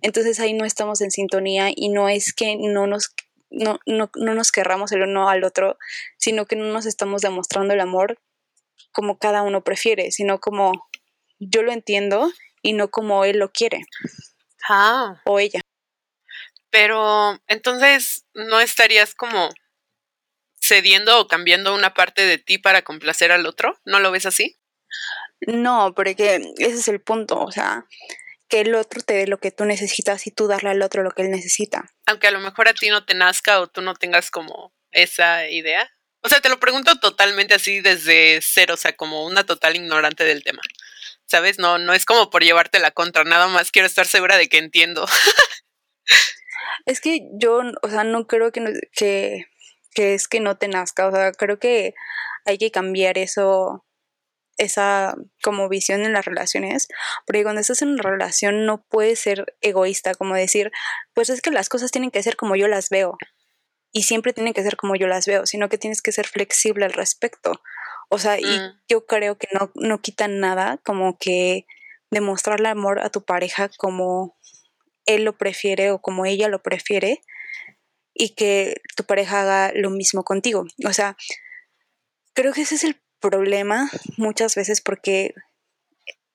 Entonces 0.00 0.38
ahí 0.38 0.52
no 0.52 0.64
estamos 0.64 1.00
en 1.00 1.10
sintonía 1.10 1.70
y 1.74 1.88
no 1.88 2.08
es 2.08 2.32
que 2.32 2.54
no 2.56 2.86
nos, 2.86 3.12
no, 3.50 3.80
no, 3.84 4.08
no 4.14 4.34
nos 4.34 4.52
querramos 4.52 4.92
el 4.92 5.02
uno 5.02 5.28
al 5.28 5.42
otro, 5.42 5.76
sino 6.16 6.46
que 6.46 6.54
no 6.54 6.66
nos 6.66 6.86
estamos 6.86 7.20
demostrando 7.20 7.74
el 7.74 7.80
amor 7.80 8.20
como 8.92 9.18
cada 9.18 9.42
uno 9.42 9.64
prefiere, 9.64 10.12
sino 10.12 10.38
como 10.38 10.88
yo 11.40 11.64
lo 11.64 11.72
entiendo 11.72 12.30
y 12.62 12.74
no 12.74 12.92
como 12.92 13.24
él 13.24 13.40
lo 13.40 13.50
quiere. 13.50 13.80
Ah. 14.68 15.20
O 15.24 15.40
ella. 15.40 15.62
Pero 16.70 17.40
entonces 17.48 18.24
no 18.34 18.60
estarías 18.60 19.16
como 19.16 19.50
cediendo 20.62 21.18
o 21.18 21.26
cambiando 21.26 21.74
una 21.74 21.92
parte 21.92 22.24
de 22.24 22.38
ti 22.38 22.58
para 22.58 22.82
complacer 22.82 23.32
al 23.32 23.46
otro, 23.46 23.80
¿no 23.84 23.98
lo 23.98 24.12
ves 24.12 24.26
así? 24.26 24.60
No, 25.40 25.94
porque 25.94 26.40
ese 26.58 26.74
es 26.74 26.88
el 26.88 27.00
punto, 27.00 27.38
o 27.38 27.52
sea, 27.52 27.86
que 28.48 28.60
el 28.60 28.74
otro 28.74 29.02
te 29.02 29.14
dé 29.14 29.26
lo 29.26 29.38
que 29.38 29.50
tú 29.50 29.64
necesitas 29.64 30.26
y 30.26 30.30
tú 30.30 30.48
darle 30.48 30.70
al 30.70 30.82
otro 30.82 31.02
lo 31.02 31.10
que 31.10 31.22
él 31.22 31.30
necesita. 31.30 31.92
Aunque 32.06 32.28
a 32.28 32.30
lo 32.30 32.40
mejor 32.40 32.68
a 32.68 32.74
ti 32.74 32.88
no 32.88 33.04
te 33.04 33.14
nazca 33.14 33.60
o 33.60 33.68
tú 33.68 33.82
no 33.82 33.94
tengas 33.94 34.30
como 34.30 34.72
esa 34.90 35.48
idea. 35.48 35.90
O 36.22 36.28
sea, 36.28 36.40
te 36.40 36.48
lo 36.48 36.58
pregunto 36.58 36.98
totalmente 36.98 37.54
así 37.54 37.80
desde 37.80 38.40
cero, 38.42 38.74
o 38.74 38.76
sea, 38.76 38.96
como 38.96 39.24
una 39.24 39.44
total 39.44 39.76
ignorante 39.76 40.24
del 40.24 40.42
tema. 40.42 40.62
¿Sabes? 41.26 41.58
No, 41.58 41.78
no 41.78 41.92
es 41.92 42.06
como 42.06 42.30
por 42.30 42.42
llevarte 42.42 42.78
la 42.78 42.90
contra, 42.90 43.22
nada 43.22 43.48
más 43.48 43.70
quiero 43.70 43.86
estar 43.86 44.06
segura 44.06 44.38
de 44.38 44.48
que 44.48 44.58
entiendo. 44.58 45.06
es 46.86 47.00
que 47.00 47.20
yo, 47.34 47.60
o 47.82 47.90
sea, 47.90 48.02
no 48.04 48.26
creo 48.26 48.50
que, 48.50 48.80
que, 48.92 49.46
que 49.92 50.14
es 50.14 50.26
que 50.26 50.40
no 50.40 50.56
te 50.56 50.68
nazca, 50.68 51.06
o 51.06 51.12
sea, 51.12 51.32
creo 51.32 51.58
que 51.58 51.94
hay 52.46 52.56
que 52.56 52.70
cambiar 52.70 53.18
eso 53.18 53.84
esa 54.58 55.14
como 55.42 55.68
visión 55.68 56.02
en 56.02 56.12
las 56.12 56.24
relaciones, 56.24 56.88
porque 57.26 57.42
cuando 57.42 57.60
estás 57.60 57.82
en 57.82 57.90
una 57.90 58.02
relación 58.02 58.66
no 58.66 58.84
puedes 58.88 59.20
ser 59.20 59.56
egoísta, 59.60 60.14
como 60.14 60.34
decir, 60.34 60.70
pues 61.14 61.30
es 61.30 61.40
que 61.40 61.50
las 61.50 61.68
cosas 61.68 61.90
tienen 61.90 62.10
que 62.10 62.22
ser 62.22 62.36
como 62.36 62.56
yo 62.56 62.68
las 62.68 62.90
veo 62.90 63.16
y 63.92 64.02
siempre 64.02 64.32
tienen 64.32 64.52
que 64.52 64.62
ser 64.62 64.76
como 64.76 64.96
yo 64.96 65.06
las 65.06 65.26
veo, 65.26 65.46
sino 65.46 65.68
que 65.68 65.78
tienes 65.78 66.02
que 66.02 66.12
ser 66.12 66.26
flexible 66.26 66.84
al 66.84 66.92
respecto. 66.92 67.62
O 68.10 68.18
sea, 68.18 68.38
y 68.38 68.44
mm. 68.44 68.80
yo 68.88 69.06
creo 69.06 69.38
que 69.38 69.48
no, 69.52 69.70
no 69.74 70.00
quita 70.00 70.28
nada 70.28 70.78
como 70.84 71.18
que 71.18 71.66
demostrarle 72.10 72.68
amor 72.68 73.00
a 73.00 73.10
tu 73.10 73.24
pareja 73.24 73.70
como 73.76 74.36
él 75.06 75.24
lo 75.24 75.36
prefiere 75.36 75.90
o 75.90 76.00
como 76.00 76.26
ella 76.26 76.48
lo 76.48 76.62
prefiere 76.62 77.22
y 78.14 78.34
que 78.34 78.80
tu 78.96 79.04
pareja 79.04 79.42
haga 79.42 79.72
lo 79.74 79.90
mismo 79.90 80.24
contigo. 80.24 80.64
O 80.86 80.92
sea, 80.92 81.16
creo 82.34 82.52
que 82.52 82.62
ese 82.62 82.74
es 82.74 82.84
el 82.84 83.00
problema 83.20 83.90
muchas 84.16 84.54
veces 84.54 84.80
porque 84.80 85.34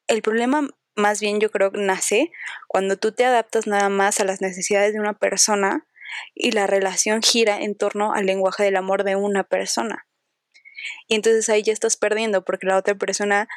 el 0.07 0.21
problema 0.21 0.67
más 0.95 1.19
bien 1.19 1.39
yo 1.39 1.49
creo 1.49 1.71
nace 1.71 2.31
cuando 2.67 2.97
tú 2.97 3.11
te 3.11 3.25
adaptas 3.25 3.67
nada 3.67 3.89
más 3.89 4.19
a 4.19 4.25
las 4.25 4.41
necesidades 4.41 4.93
de 4.93 4.99
una 4.99 5.13
persona 5.13 5.87
y 6.35 6.51
la 6.51 6.67
relación 6.67 7.21
gira 7.21 7.61
en 7.61 7.75
torno 7.75 8.13
al 8.13 8.25
lenguaje 8.25 8.63
del 8.63 8.75
amor 8.75 9.03
de 9.03 9.15
una 9.15 9.43
persona. 9.43 10.07
Y 11.07 11.15
entonces 11.15 11.49
ahí 11.49 11.63
ya 11.63 11.73
estás 11.73 11.97
perdiendo 11.97 12.43
porque 12.45 12.67
la 12.67 12.77
otra 12.77 12.95
persona 12.95 13.47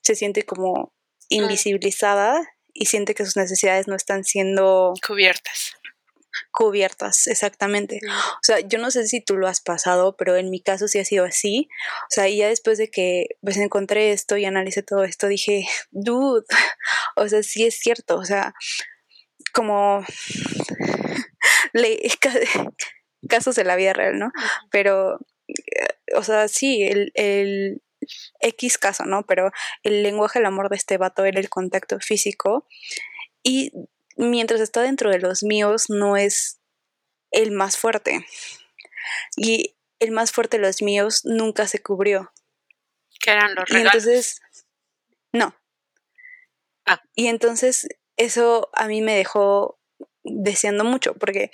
se 0.00 0.14
siente 0.14 0.44
como 0.44 0.94
invisibilizada 1.28 2.40
y 2.72 2.86
siente 2.86 3.14
que 3.14 3.24
sus 3.24 3.36
necesidades 3.36 3.88
no 3.88 3.96
están 3.96 4.24
siendo 4.24 4.94
cubiertas 5.06 5.76
cubiertas, 6.50 7.26
exactamente. 7.26 8.00
O 8.06 8.42
sea, 8.42 8.60
yo 8.60 8.78
no 8.78 8.90
sé 8.90 9.06
si 9.06 9.20
tú 9.20 9.36
lo 9.36 9.48
has 9.48 9.60
pasado, 9.60 10.16
pero 10.16 10.36
en 10.36 10.50
mi 10.50 10.60
caso 10.60 10.88
sí 10.88 10.98
ha 10.98 11.04
sido 11.04 11.24
así. 11.24 11.68
O 12.02 12.10
sea, 12.10 12.28
y 12.28 12.38
ya 12.38 12.48
después 12.48 12.78
de 12.78 12.90
que 12.90 13.26
pues 13.42 13.56
encontré 13.56 14.12
esto 14.12 14.36
y 14.36 14.44
analicé 14.44 14.82
todo 14.82 15.04
esto, 15.04 15.28
dije, 15.28 15.66
dude, 15.90 16.44
o 17.16 17.28
sea, 17.28 17.42
sí 17.42 17.64
es 17.66 17.78
cierto, 17.78 18.16
o 18.16 18.24
sea, 18.24 18.54
como 19.52 20.04
le, 21.72 22.00
casos 23.28 23.56
de 23.56 23.64
la 23.64 23.76
vida 23.76 23.92
real, 23.92 24.18
¿no? 24.18 24.30
Pero, 24.70 25.18
o 26.14 26.22
sea, 26.22 26.48
sí, 26.48 26.82
el, 26.82 27.12
el 27.14 27.82
X 28.40 28.78
caso, 28.78 29.04
¿no? 29.04 29.24
Pero 29.24 29.50
el 29.82 30.02
lenguaje 30.02 30.38
del 30.38 30.46
amor 30.46 30.68
de 30.68 30.76
este 30.76 30.98
vato 30.98 31.24
era 31.24 31.40
el 31.40 31.48
contacto 31.48 31.98
físico. 32.00 32.66
Y 33.42 33.72
mientras 34.16 34.60
está 34.60 34.82
dentro 34.82 35.10
de 35.10 35.18
los 35.18 35.42
míos, 35.42 35.86
no 35.88 36.16
es 36.16 36.58
el 37.30 37.52
más 37.52 37.76
fuerte. 37.76 38.26
Y 39.36 39.76
el 39.98 40.10
más 40.10 40.32
fuerte 40.32 40.58
de 40.58 40.66
los 40.66 40.82
míos 40.82 41.22
nunca 41.24 41.66
se 41.66 41.82
cubrió. 41.82 42.32
¿Qué 43.20 43.30
eran 43.30 43.54
los 43.54 43.68
regalos? 43.68 43.94
Y 43.94 43.98
entonces, 43.98 44.40
no. 45.32 45.54
Ah. 46.86 47.02
Y 47.14 47.28
entonces 47.28 47.88
eso 48.16 48.70
a 48.72 48.86
mí 48.88 49.02
me 49.02 49.16
dejó 49.16 49.78
deseando 50.22 50.84
mucho, 50.84 51.14
porque, 51.14 51.50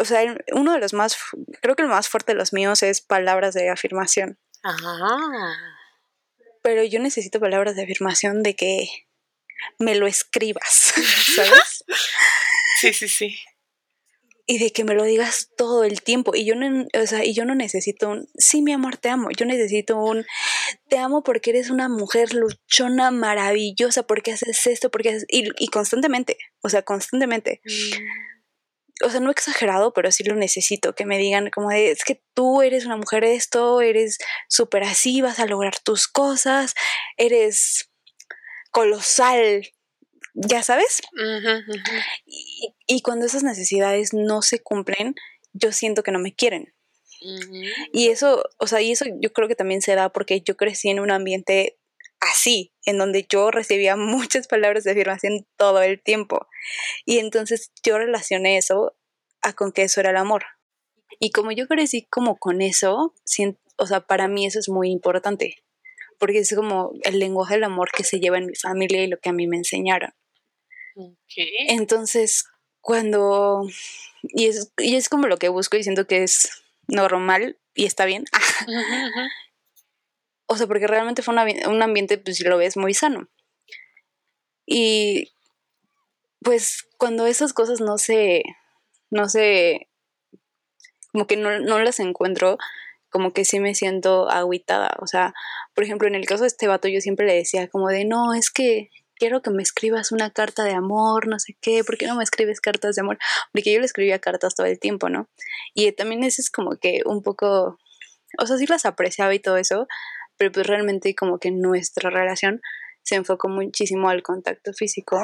o 0.00 0.04
sea, 0.04 0.36
uno 0.52 0.72
de 0.72 0.78
los 0.78 0.92
más, 0.92 1.16
creo 1.60 1.74
que 1.74 1.82
el 1.82 1.88
más 1.88 2.08
fuerte 2.08 2.32
de 2.32 2.38
los 2.38 2.52
míos 2.52 2.82
es 2.82 3.00
palabras 3.00 3.54
de 3.54 3.70
afirmación. 3.70 4.38
Ajá. 4.62 5.16
Pero 6.62 6.82
yo 6.84 7.00
necesito 7.00 7.40
palabras 7.40 7.76
de 7.76 7.84
afirmación 7.84 8.42
de 8.42 8.54
que 8.54 8.88
me 9.78 9.94
lo 9.94 10.06
escribas, 10.06 10.94
¿sabes? 11.36 11.84
Sí, 12.80 12.92
sí, 12.92 13.08
sí. 13.08 13.36
Y 14.46 14.58
de 14.58 14.70
que 14.70 14.84
me 14.84 14.94
lo 14.94 15.02
digas 15.02 15.50
todo 15.56 15.82
el 15.82 16.00
tiempo. 16.00 16.36
Y 16.36 16.44
yo 16.44 16.54
no, 16.54 16.86
o 16.94 17.06
sea, 17.06 17.24
y 17.24 17.34
yo 17.34 17.44
no 17.44 17.56
necesito 17.56 18.08
un, 18.08 18.28
sí, 18.38 18.62
mi 18.62 18.72
amor, 18.72 18.96
te 18.96 19.08
amo. 19.08 19.30
Yo 19.36 19.44
necesito 19.46 19.98
un, 19.98 20.24
te 20.88 20.96
amo 20.98 21.24
porque 21.24 21.50
eres 21.50 21.70
una 21.70 21.88
mujer 21.88 22.34
luchona, 22.34 23.10
maravillosa, 23.10 24.04
porque 24.04 24.32
haces 24.32 24.66
esto, 24.68 24.92
porque 24.92 25.08
haces, 25.08 25.26
y, 25.28 25.48
y 25.58 25.68
constantemente, 25.68 26.38
o 26.62 26.68
sea, 26.68 26.82
constantemente. 26.82 27.60
Mm. 27.64 29.06
O 29.06 29.10
sea, 29.10 29.20
no 29.20 29.30
exagerado, 29.30 29.92
pero 29.92 30.10
sí 30.12 30.24
lo 30.24 30.34
necesito, 30.34 30.94
que 30.94 31.04
me 31.04 31.18
digan 31.18 31.50
como 31.50 31.70
de, 31.70 31.90
es 31.90 32.04
que 32.04 32.22
tú 32.32 32.62
eres 32.62 32.86
una 32.86 32.96
mujer 32.96 33.24
esto, 33.24 33.80
eres 33.80 34.18
súper 34.48 34.84
así, 34.84 35.20
vas 35.20 35.40
a 35.40 35.46
lograr 35.46 35.78
tus 35.80 36.08
cosas, 36.08 36.74
eres 37.16 37.87
colosal, 38.78 39.68
ya 40.34 40.62
sabes. 40.62 41.02
Y, 42.86 43.02
cuando 43.02 43.26
esas 43.26 43.42
necesidades 43.42 44.14
no 44.14 44.40
se 44.42 44.60
cumplen, 44.60 45.16
yo 45.52 45.72
siento 45.72 46.02
que 46.04 46.12
no 46.12 46.20
me 46.20 46.34
quieren. 46.34 46.74
Y 47.92 48.10
eso, 48.10 48.44
o 48.58 48.66
sea, 48.68 48.80
y 48.80 48.92
eso 48.92 49.04
yo 49.20 49.32
creo 49.32 49.48
que 49.48 49.56
también 49.56 49.82
se 49.82 49.96
da 49.96 50.10
porque 50.10 50.40
yo 50.42 50.56
crecí 50.56 50.88
en 50.88 51.00
un 51.00 51.10
ambiente 51.10 51.76
así, 52.20 52.72
en 52.84 52.98
donde 52.98 53.26
yo 53.28 53.50
recibía 53.50 53.96
muchas 53.96 54.46
palabras 54.46 54.84
de 54.84 54.92
afirmación 54.92 55.46
todo 55.56 55.82
el 55.82 56.00
tiempo. 56.00 56.46
Y 57.04 57.18
entonces 57.18 57.72
yo 57.82 57.98
relacioné 57.98 58.58
eso 58.58 58.96
a 59.42 59.54
con 59.54 59.72
que 59.72 59.82
eso 59.82 60.00
era 60.00 60.10
el 60.10 60.16
amor. 60.16 60.44
Y 61.18 61.32
como 61.32 61.50
yo 61.50 61.66
crecí 61.66 62.06
como 62.06 62.38
con 62.38 62.62
eso, 62.62 63.12
o 63.76 63.86
sea, 63.86 64.00
para 64.06 64.28
mí 64.28 64.46
eso 64.46 64.60
es 64.60 64.68
muy 64.68 64.90
importante 64.90 65.64
porque 66.18 66.38
es 66.38 66.54
como 66.54 66.92
el 67.02 67.18
lenguaje 67.18 67.54
del 67.54 67.64
amor 67.64 67.90
que 67.90 68.04
se 68.04 68.20
lleva 68.20 68.38
en 68.38 68.46
mi 68.46 68.54
familia 68.54 69.02
y 69.02 69.08
lo 69.08 69.18
que 69.18 69.28
a 69.28 69.32
mí 69.32 69.46
me 69.46 69.56
enseñaron. 69.56 70.12
Entonces, 71.68 72.44
cuando... 72.80 73.66
Y 74.22 74.46
es, 74.46 74.72
y 74.78 74.96
es 74.96 75.08
como 75.08 75.28
lo 75.28 75.36
que 75.36 75.48
busco 75.48 75.76
y 75.76 75.84
siento 75.84 76.06
que 76.06 76.24
es 76.24 76.50
normal 76.88 77.56
y 77.74 77.86
está 77.86 78.04
bien. 78.04 78.24
o 80.46 80.56
sea, 80.56 80.66
porque 80.66 80.88
realmente 80.88 81.22
fue 81.22 81.34
un 81.34 81.82
ambiente, 81.82 82.18
pues 82.18 82.38
si 82.38 82.44
lo 82.44 82.58
ves, 82.58 82.76
muy 82.76 82.94
sano. 82.94 83.28
Y 84.66 85.32
pues 86.40 86.86
cuando 86.98 87.26
esas 87.26 87.52
cosas 87.52 87.80
no 87.80 87.98
se, 87.98 88.42
no 89.10 89.28
se, 89.28 89.88
como 91.12 91.26
que 91.26 91.36
no, 91.36 91.58
no 91.60 91.78
las 91.78 92.00
encuentro, 92.00 92.58
como 93.10 93.32
que 93.32 93.44
sí 93.44 93.60
me 93.60 93.74
siento 93.74 94.30
agüitada. 94.30 94.96
O 95.00 95.06
sea, 95.06 95.34
por 95.74 95.84
ejemplo, 95.84 96.08
en 96.08 96.14
el 96.14 96.26
caso 96.26 96.42
de 96.42 96.48
este 96.48 96.68
vato 96.68 96.88
yo 96.88 97.00
siempre 97.00 97.26
le 97.26 97.34
decía 97.34 97.68
como 97.68 97.88
de, 97.88 98.04
no, 98.04 98.34
es 98.34 98.50
que 98.50 98.90
quiero 99.18 99.42
que 99.42 99.50
me 99.50 99.62
escribas 99.62 100.12
una 100.12 100.30
carta 100.30 100.64
de 100.64 100.72
amor, 100.72 101.26
no 101.26 101.38
sé 101.38 101.56
qué, 101.60 101.82
¿por 101.84 101.98
qué 101.98 102.06
no 102.06 102.16
me 102.16 102.24
escribes 102.24 102.60
cartas 102.60 102.94
de 102.94 103.02
amor? 103.02 103.18
Porque 103.52 103.72
yo 103.72 103.80
le 103.80 103.86
escribía 103.86 104.18
cartas 104.18 104.54
todo 104.54 104.66
el 104.66 104.78
tiempo, 104.78 105.08
¿no? 105.08 105.28
Y 105.74 105.90
también 105.92 106.24
eso 106.24 106.40
es 106.40 106.50
como 106.50 106.76
que 106.76 107.00
un 107.04 107.22
poco, 107.22 107.78
o 108.38 108.46
sea, 108.46 108.56
sí 108.56 108.66
las 108.66 108.86
apreciaba 108.86 109.34
y 109.34 109.40
todo 109.40 109.56
eso, 109.56 109.86
pero 110.36 110.52
pues 110.52 110.66
realmente 110.66 111.14
como 111.14 111.38
que 111.38 111.50
nuestra 111.50 112.10
relación 112.10 112.60
se 113.02 113.16
enfocó 113.16 113.48
muchísimo 113.48 114.08
al 114.08 114.22
contacto 114.22 114.72
físico 114.72 115.20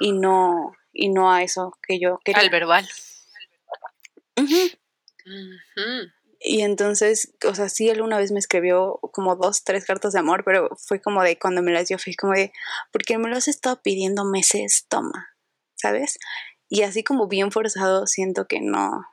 y 0.00 0.12
no, 0.12 0.72
y 0.92 1.10
no 1.10 1.32
a 1.32 1.42
eso 1.42 1.72
que 1.86 2.00
yo 2.00 2.18
quería. 2.24 2.42
Al 2.42 2.50
verbal. 2.50 2.88
Y 6.40 6.62
entonces, 6.62 7.32
o 7.44 7.54
sea, 7.54 7.68
sí, 7.68 7.88
él 7.88 8.02
una 8.02 8.18
vez 8.18 8.32
me 8.32 8.38
escribió 8.38 8.98
como 9.12 9.36
dos, 9.36 9.64
tres 9.64 9.84
cartas 9.84 10.12
de 10.12 10.20
amor, 10.20 10.42
pero 10.44 10.70
fue 10.76 11.00
como 11.00 11.22
de 11.22 11.38
cuando 11.38 11.62
me 11.62 11.72
las 11.72 11.88
dio, 11.88 11.98
fue 11.98 12.14
como 12.14 12.34
de, 12.34 12.52
porque 12.92 13.18
me 13.18 13.28
lo 13.28 13.36
has 13.36 13.48
estado 13.48 13.80
pidiendo 13.82 14.24
meses, 14.24 14.86
toma, 14.88 15.30
¿sabes? 15.76 16.18
Y 16.68 16.82
así 16.82 17.02
como 17.04 17.28
bien 17.28 17.52
forzado, 17.52 18.06
siento 18.06 18.46
que 18.46 18.60
no, 18.60 19.06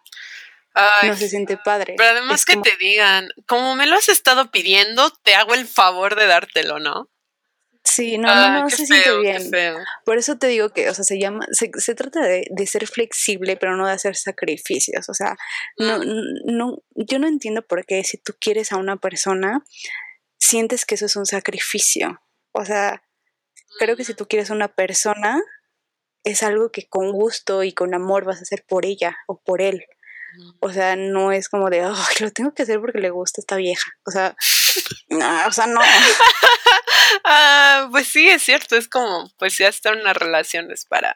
no 1.04 1.16
se 1.16 1.30
siente 1.30 1.58
padre. 1.58 1.96
Pero 1.98 2.10
además 2.10 2.46
que 2.46 2.58
te 2.58 2.76
digan, 2.78 3.30
como 3.48 3.76
me 3.76 3.86
lo 3.86 3.96
has 3.96 4.10
estado 4.10 4.52
pidiendo, 4.52 5.12
te 5.24 5.36
hago 5.36 5.54
el 5.54 5.68
favor 5.68 6.16
de 6.16 6.28
dártelo, 6.28 6.80
¿no? 6.80 7.10
Sí, 7.96 8.18
no, 8.18 8.34
no, 8.34 8.64
no 8.64 8.70
se 8.70 8.86
siente 8.86 9.18
bien. 9.20 9.52
Por 10.04 10.18
eso 10.18 10.38
te 10.38 10.48
digo 10.48 10.70
que, 10.70 10.90
o 10.90 10.94
sea, 10.94 11.04
se 11.04 11.20
llama, 11.20 11.46
se, 11.52 11.70
se 11.78 11.94
trata 11.94 12.22
de, 12.22 12.48
de, 12.50 12.66
ser 12.66 12.88
flexible, 12.88 13.56
pero 13.56 13.76
no 13.78 13.86
de 13.86 13.94
hacer 13.94 14.16
sacrificios. 14.16 15.10
O 15.10 15.14
sea, 15.14 15.36
no, 15.78 16.00
mm. 16.00 16.46
no, 16.46 16.78
yo 16.96 17.20
no 17.20 17.28
entiendo 17.28 17.62
por 17.62 17.86
qué 17.86 18.04
si 18.04 18.18
tú 18.18 18.34
quieres 18.40 18.72
a 18.72 18.78
una 18.78 18.98
persona, 18.98 19.64
sientes 20.40 20.86
que 20.86 20.96
eso 20.96 21.06
es 21.06 21.16
un 21.16 21.26
sacrificio. 21.26 22.22
O 22.52 22.66
sea, 22.66 23.04
creo 23.78 23.96
que 23.96 24.06
si 24.06 24.14
tú 24.14 24.28
quieres 24.28 24.50
a 24.50 24.56
una 24.56 24.70
persona, 24.70 25.40
es 26.24 26.42
algo 26.42 26.72
que 26.72 26.88
con 26.88 27.12
gusto 27.12 27.64
y 27.64 27.74
con 27.74 27.94
amor 27.94 28.26
vas 28.26 28.40
a 28.40 28.44
hacer 28.44 28.66
por 28.68 28.86
ella 28.86 29.18
o 29.28 29.40
por 29.40 29.62
él. 29.62 29.86
O 30.62 30.72
sea, 30.72 30.96
no 30.96 31.32
es 31.32 31.48
como 31.48 31.70
de, 31.70 31.86
oh, 31.86 31.96
lo 32.22 32.32
tengo 32.32 32.54
que 32.54 32.64
hacer 32.64 32.80
porque 32.80 33.00
le 33.00 33.12
gusta 33.12 33.40
esta 33.40 33.56
vieja. 33.56 33.92
O 34.06 34.12
sea, 34.12 34.36
no, 35.10 35.48
o 35.48 35.52
sea, 35.52 35.68
no. 35.68 35.82
ah, 37.26 37.88
pues 37.92 38.08
sí, 38.08 38.28
es 38.28 38.44
cierto. 38.44 38.76
Es 38.76 38.88
como, 38.88 39.32
pues 39.38 39.58
ya 39.58 39.68
están 39.68 40.00
unas 40.00 40.18
relaciones 40.18 40.86
para 40.86 41.16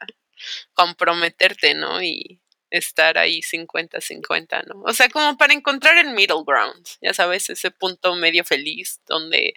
comprometerte, 0.73 1.73
¿no? 1.73 2.01
Y 2.01 2.41
estar 2.69 3.17
ahí 3.17 3.41
50-50, 3.41 4.65
¿no? 4.67 4.81
O 4.83 4.93
sea, 4.93 5.09
como 5.09 5.37
para 5.37 5.53
encontrar 5.53 5.97
el 5.97 6.11
middle 6.11 6.43
ground, 6.45 6.85
ya 7.01 7.13
sabes, 7.13 7.49
ese 7.49 7.71
punto 7.71 8.15
medio 8.15 8.43
feliz 8.43 8.99
donde 9.07 9.53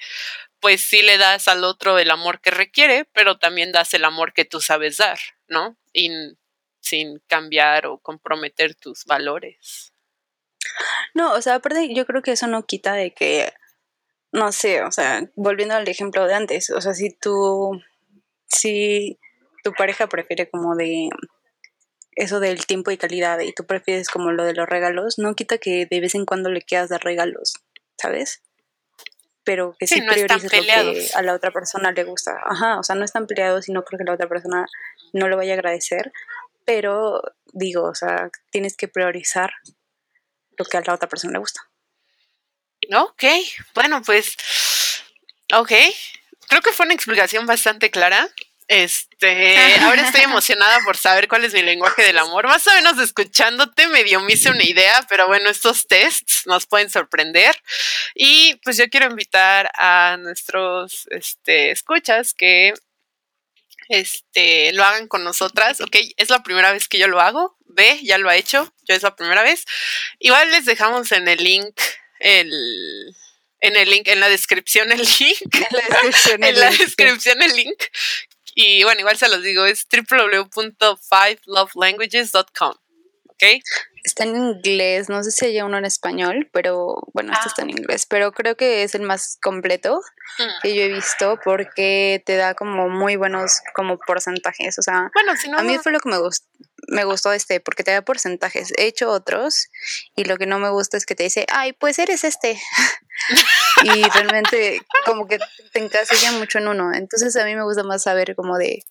pues 0.61 0.83
sí 0.83 1.03
le 1.03 1.19
das 1.19 1.49
al 1.49 1.65
otro 1.65 1.99
el 1.99 2.11
amor 2.11 2.41
que 2.41 2.51
requiere, 2.51 3.07
pero 3.13 3.39
también 3.39 3.73
das 3.73 3.95
el 3.95 4.05
amor 4.05 4.33
que 4.33 4.45
tú 4.45 4.61
sabes 4.61 4.99
dar, 4.99 5.19
¿no? 5.49 5.77
Y 5.93 6.11
sin 6.81 7.19
cambiar 7.27 7.87
o 7.87 7.99
comprometer 7.99 8.75
tus 8.75 9.05
valores. 9.05 9.93
No, 11.15 11.33
o 11.33 11.43
sea, 11.43 11.57
aparte 11.57 11.93
yo 11.95 12.07
creo 12.07 12.23
que 12.23 12.33
eso 12.33 12.47
no 12.47 12.67
quita 12.67 12.95
de 12.95 13.13
que, 13.13 13.53
no 14.33 14.53
sé, 14.53 14.83
o 14.83 14.93
sea, 14.93 15.29
volviendo 15.35 15.75
al 15.75 15.89
ejemplo 15.89 16.27
de 16.27 16.35
antes, 16.35 16.71
o 16.71 16.81
sea, 16.81 16.95
si 16.95 17.11
tú, 17.11 17.81
si 18.47 19.19
tu 19.65 19.73
pareja 19.73 20.09
prefiere 20.09 20.49
como 20.49 20.77
de 20.77 21.09
eso 22.13 22.41
del 22.41 22.67
tiempo 22.67 22.91
y 22.91 22.97
calidad 22.97 23.41
y 23.41 23.53
tú 23.53 23.65
prefieres 23.65 24.09
como 24.09 24.31
lo 24.33 24.45
de 24.45 24.55
los 24.55 24.69
regalos, 24.69 25.19
no 25.19 25.35
quita 25.35 25.59
que 25.59 25.87
de 25.87 26.01
vez 26.01 26.15
en 26.15 26.27
cuando 26.27 26.51
le 26.51 26.63
quieras 26.63 26.91
dar 26.91 27.03
regalos, 27.03 27.55
¿sabes? 27.99 28.43
Pero 29.43 29.75
que 29.79 29.87
sí, 29.87 30.03
priorices 30.03 30.45
lo 30.45 30.51
que 30.51 31.09
a 31.15 31.23
la 31.23 31.35
otra 31.35 31.51
persona 31.51 31.93
le 31.93 32.05
gusta. 32.05 32.39
Ajá, 32.45 32.79
o 32.79 32.83
sea, 32.83 32.95
no 32.95 33.05
están 33.05 33.27
peleados 33.27 33.69
y 33.69 33.73
no 33.73 33.85
creo 33.85 33.99
que 33.99 34.05
la 34.05 34.15
otra 34.15 34.29
persona 34.29 34.67
no 35.13 35.29
lo 35.29 35.37
vaya 35.37 35.53
a 35.53 35.57
agradecer, 35.57 36.13
pero 36.65 37.23
digo, 37.53 37.85
o 37.85 37.95
sea, 37.95 38.31
tienes 38.51 38.77
que 38.77 38.87
priorizar 38.87 39.51
lo 40.57 40.65
que 40.67 40.77
a 40.77 40.83
la 40.87 40.95
otra 40.95 41.09
persona 41.09 41.33
le 41.33 41.39
gusta. 41.39 41.70
Ok, 42.93 43.25
bueno, 43.75 44.03
pues, 44.03 44.37
ok, 45.53 45.73
creo 46.49 46.61
que 46.61 46.73
fue 46.73 46.87
una 46.87 46.95
explicación 46.95 47.47
bastante 47.47 47.91
clara. 47.91 48.29
Este, 48.67 49.57
ahora 49.83 50.03
estoy 50.03 50.23
emocionada 50.23 50.81
por 50.85 50.97
saber 50.97 51.29
cuál 51.29 51.45
es 51.45 51.55
mi 51.55 51.63
lenguaje 51.63 52.03
del 52.03 52.19
amor. 52.19 52.49
Más 52.49 52.67
o 52.67 52.73
menos 52.73 52.99
escuchándote 52.99 53.87
medio 53.89 54.21
me 54.21 54.33
hice 54.33 54.51
una 54.51 54.65
idea, 54.65 55.07
pero 55.09 55.29
bueno, 55.29 55.51
estos 55.51 55.87
tests 55.87 56.43
nos 56.47 56.67
pueden 56.67 56.91
sorprender. 56.91 57.55
Y 58.15 58.57
pues 58.65 58.77
yo 58.77 58.89
quiero 58.89 59.07
invitar 59.07 59.71
a 59.75 60.17
nuestros 60.19 61.07
este, 61.11 61.71
escuchas 61.71 62.35
que 62.35 62.75
este, 63.89 64.73
lo 64.73 64.85
hagan 64.85 65.07
con 65.07 65.23
nosotras, 65.23 65.81
¿ok? 65.81 65.97
Es 66.17 66.29
la 66.31 66.43
primera 66.43 66.73
vez 66.73 66.89
que 66.89 66.99
yo 66.99 67.07
lo 67.07 67.21
hago, 67.21 67.57
B 67.67 68.01
ya 68.03 68.19
lo 68.19 68.29
ha 68.29 68.37
hecho, 68.37 68.73
yo 68.85 68.95
es 68.97 69.03
la 69.03 69.15
primera 69.15 69.43
vez. 69.43 69.65
Igual 70.19 70.51
les 70.51 70.65
dejamos 70.65 71.13
en 71.13 71.29
el 71.29 71.43
link 71.43 71.81
el 72.21 73.15
en 73.61 73.77
el 73.77 73.89
link, 73.91 74.09
en 74.09 74.19
la 74.21 74.29
descripción 74.29 74.93
el 74.93 75.01
link. 75.01 75.39
En 75.53 75.67
la 75.71 75.81
descripción, 76.03 76.45
el, 76.45 76.59
la 76.59 76.71
descripción 76.71 77.43
el 77.43 77.55
link. 77.55 77.77
Y 78.55 78.85
bueno, 78.85 79.01
igual 79.01 79.17
se 79.17 79.29
los 79.29 79.43
digo, 79.43 79.65
es 79.65 79.89
www.fivelovelanguages.com. 79.91 82.75
¿Ok? 83.29 83.43
Está 84.03 84.25
en 84.25 84.37
inglés, 84.37 85.11
no 85.11 85.23
sé 85.23 85.31
si 85.31 85.45
hay 85.47 85.61
uno 85.61 85.77
en 85.77 85.85
español, 85.85 86.49
pero 86.53 86.97
bueno, 87.13 87.35
este 87.35 87.49
está 87.49 87.61
en 87.63 87.69
ah. 87.69 87.73
inglés, 87.73 88.07
pero 88.07 88.33
creo 88.33 88.57
que 88.57 88.83
es 88.83 88.95
el 88.95 89.03
más 89.03 89.37
completo 89.43 90.01
mm. 90.39 90.63
que 90.63 90.75
yo 90.75 90.81
he 90.83 90.89
visto 90.89 91.39
porque 91.45 92.23
te 92.25 92.37
da 92.37 92.55
como 92.55 92.89
muy 92.89 93.17
buenos 93.17 93.61
como 93.75 93.99
porcentajes, 93.99 94.79
o 94.79 94.83
sea, 94.83 95.11
bueno, 95.13 95.37
si 95.37 95.51
no, 95.51 95.59
a 95.59 95.63
mí 95.63 95.77
fue 95.79 95.93
lo 95.93 96.01
que 96.01 96.09
me 96.09 96.17
gustó, 96.19 96.47
me 96.89 97.05
gustó 97.05 97.33
este 97.33 97.61
porque 97.61 97.85
te 97.85 97.91
da 97.91 98.03
porcentajes. 98.03 98.73
He 98.77 98.87
hecho 98.87 99.11
otros 99.11 99.69
y 100.17 100.25
lo 100.25 100.37
que 100.37 100.47
no 100.47 100.59
me 100.59 100.71
gusta 100.71 100.97
es 100.97 101.07
que 101.07 101.15
te 101.15 101.25
dice, 101.25 101.47
ay, 101.51 101.73
pues 101.73 101.99
eres 101.99 102.25
este. 102.25 102.61
y 103.85 104.03
realmente 104.11 104.83
como 105.05 105.27
que 105.27 105.39
te 105.73 105.79
encasilla 105.79 106.33
mucho 106.33 106.59
en 106.59 106.69
uno. 106.69 106.93
Entonces 106.95 107.37
a 107.37 107.45
mí 107.45 107.55
me 107.55 107.65
gusta 107.65 107.83
más 107.83 108.03
saber 108.03 108.35
como 108.35 108.59
de 108.59 108.85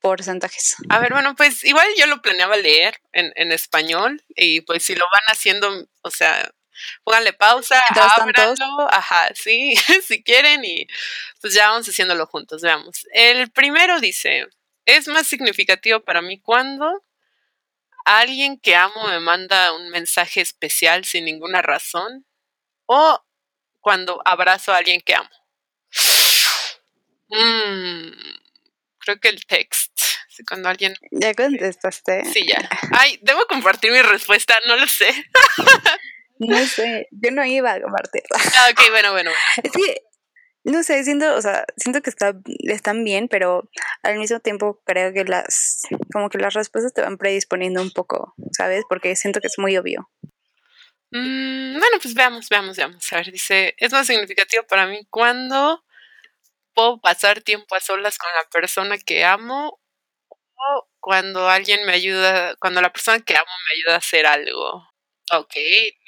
porcentajes. 0.00 0.76
A 0.90 0.98
ver, 0.98 1.12
bueno, 1.12 1.34
pues 1.34 1.64
igual 1.64 1.88
yo 1.96 2.06
lo 2.06 2.20
planeaba 2.20 2.56
leer 2.56 3.00
en, 3.12 3.32
en 3.36 3.52
español 3.52 4.22
y 4.28 4.60
pues 4.60 4.82
si 4.82 4.94
lo 4.94 5.04
van 5.10 5.22
haciendo, 5.34 5.86
o 6.02 6.10
sea, 6.10 6.50
pónganle 7.04 7.32
pausa, 7.32 7.82
ábranlo, 7.88 8.88
ajá, 8.90 9.30
sí, 9.34 9.74
si 10.06 10.22
quieren 10.22 10.64
y 10.64 10.86
pues 11.40 11.54
ya 11.54 11.70
vamos 11.70 11.88
haciéndolo 11.88 12.26
juntos, 12.26 12.62
veamos. 12.62 13.06
El 13.12 13.50
primero 13.50 14.00
dice, 14.00 14.46
es 14.86 15.08
más 15.08 15.26
significativo 15.26 16.00
para 16.00 16.22
mí 16.22 16.40
cuando 16.40 17.04
alguien 18.04 18.58
que 18.58 18.74
amo 18.76 19.08
me 19.08 19.20
manda 19.20 19.72
un 19.72 19.90
mensaje 19.90 20.40
especial 20.40 21.04
sin 21.04 21.24
ninguna 21.24 21.62
razón 21.62 22.26
o 22.86 23.24
cuando 23.80 24.20
abrazo 24.24 24.72
a 24.72 24.78
alguien 24.78 25.00
que 25.00 25.14
amo. 25.14 25.30
Mm, 27.28 28.10
creo 28.98 29.20
que 29.20 29.28
el 29.28 29.44
text. 29.46 29.92
Cuando 30.48 30.68
alguien. 30.68 30.96
¿Ya 31.12 31.32
contestaste? 31.34 32.24
Sí, 32.24 32.46
ya. 32.46 32.68
Ay, 32.92 33.18
debo 33.22 33.46
compartir 33.46 33.92
mi 33.92 34.02
respuesta, 34.02 34.58
no 34.66 34.76
lo 34.76 34.86
sé. 34.86 35.12
no 36.38 36.58
sé, 36.66 37.06
yo 37.12 37.30
no 37.30 37.44
iba 37.44 37.72
a 37.72 37.80
compartirla. 37.80 38.38
Ah, 38.56 38.68
ok, 38.72 38.90
bueno, 38.90 39.12
bueno. 39.12 39.30
Es 39.62 39.70
que, 39.70 40.02
no 40.64 40.82
sé, 40.82 41.04
siento, 41.04 41.34
o 41.34 41.42
sea, 41.42 41.64
siento 41.76 42.00
que 42.00 42.10
está, 42.10 42.34
están 42.60 43.04
bien, 43.04 43.28
pero 43.28 43.68
al 44.02 44.18
mismo 44.18 44.40
tiempo 44.40 44.80
creo 44.84 45.12
que 45.12 45.24
las, 45.24 45.82
como 46.12 46.30
que 46.30 46.38
las 46.38 46.54
respuestas 46.54 46.94
te 46.94 47.02
van 47.02 47.18
predisponiendo 47.18 47.82
un 47.82 47.90
poco, 47.90 48.34
¿sabes? 48.52 48.84
Porque 48.88 49.14
siento 49.16 49.40
que 49.40 49.48
es 49.48 49.58
muy 49.58 49.76
obvio. 49.76 50.10
Mm, 51.10 51.78
bueno, 51.78 51.98
pues 52.02 52.14
veamos, 52.14 52.48
veamos, 52.48 52.76
veamos. 52.76 53.12
A 53.12 53.16
ver, 53.16 53.30
dice, 53.30 53.74
es 53.78 53.92
más 53.92 54.06
significativo 54.06 54.64
para 54.66 54.86
mí 54.86 55.06
cuando 55.10 55.84
puedo 56.74 57.00
pasar 57.00 57.42
tiempo 57.42 57.74
a 57.76 57.80
solas 57.80 58.18
con 58.18 58.30
la 58.34 58.48
persona 58.50 58.98
que 58.98 59.24
amo 59.24 59.80
o 60.56 60.88
cuando 61.00 61.48
alguien 61.48 61.86
me 61.86 61.92
ayuda, 61.92 62.56
cuando 62.56 62.80
la 62.80 62.92
persona 62.92 63.20
que 63.20 63.36
amo 63.36 63.46
me 63.68 63.74
ayuda 63.78 63.94
a 63.96 63.98
hacer 63.98 64.26
algo. 64.26 64.88
Ok, 65.32 65.54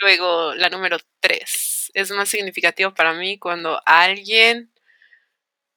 luego 0.01 0.55
la 0.55 0.71
número 0.71 0.99
tres. 1.21 1.76
Es 1.95 2.11
más 2.11 2.29
significativo 2.29 2.95
para 2.95 3.13
mí 3.13 3.39
cuando 3.39 3.81
alguien 3.87 4.73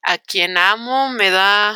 a 0.01 0.17
quien 0.17 0.57
amo 0.57 1.09
me 1.09 1.29
da 1.29 1.75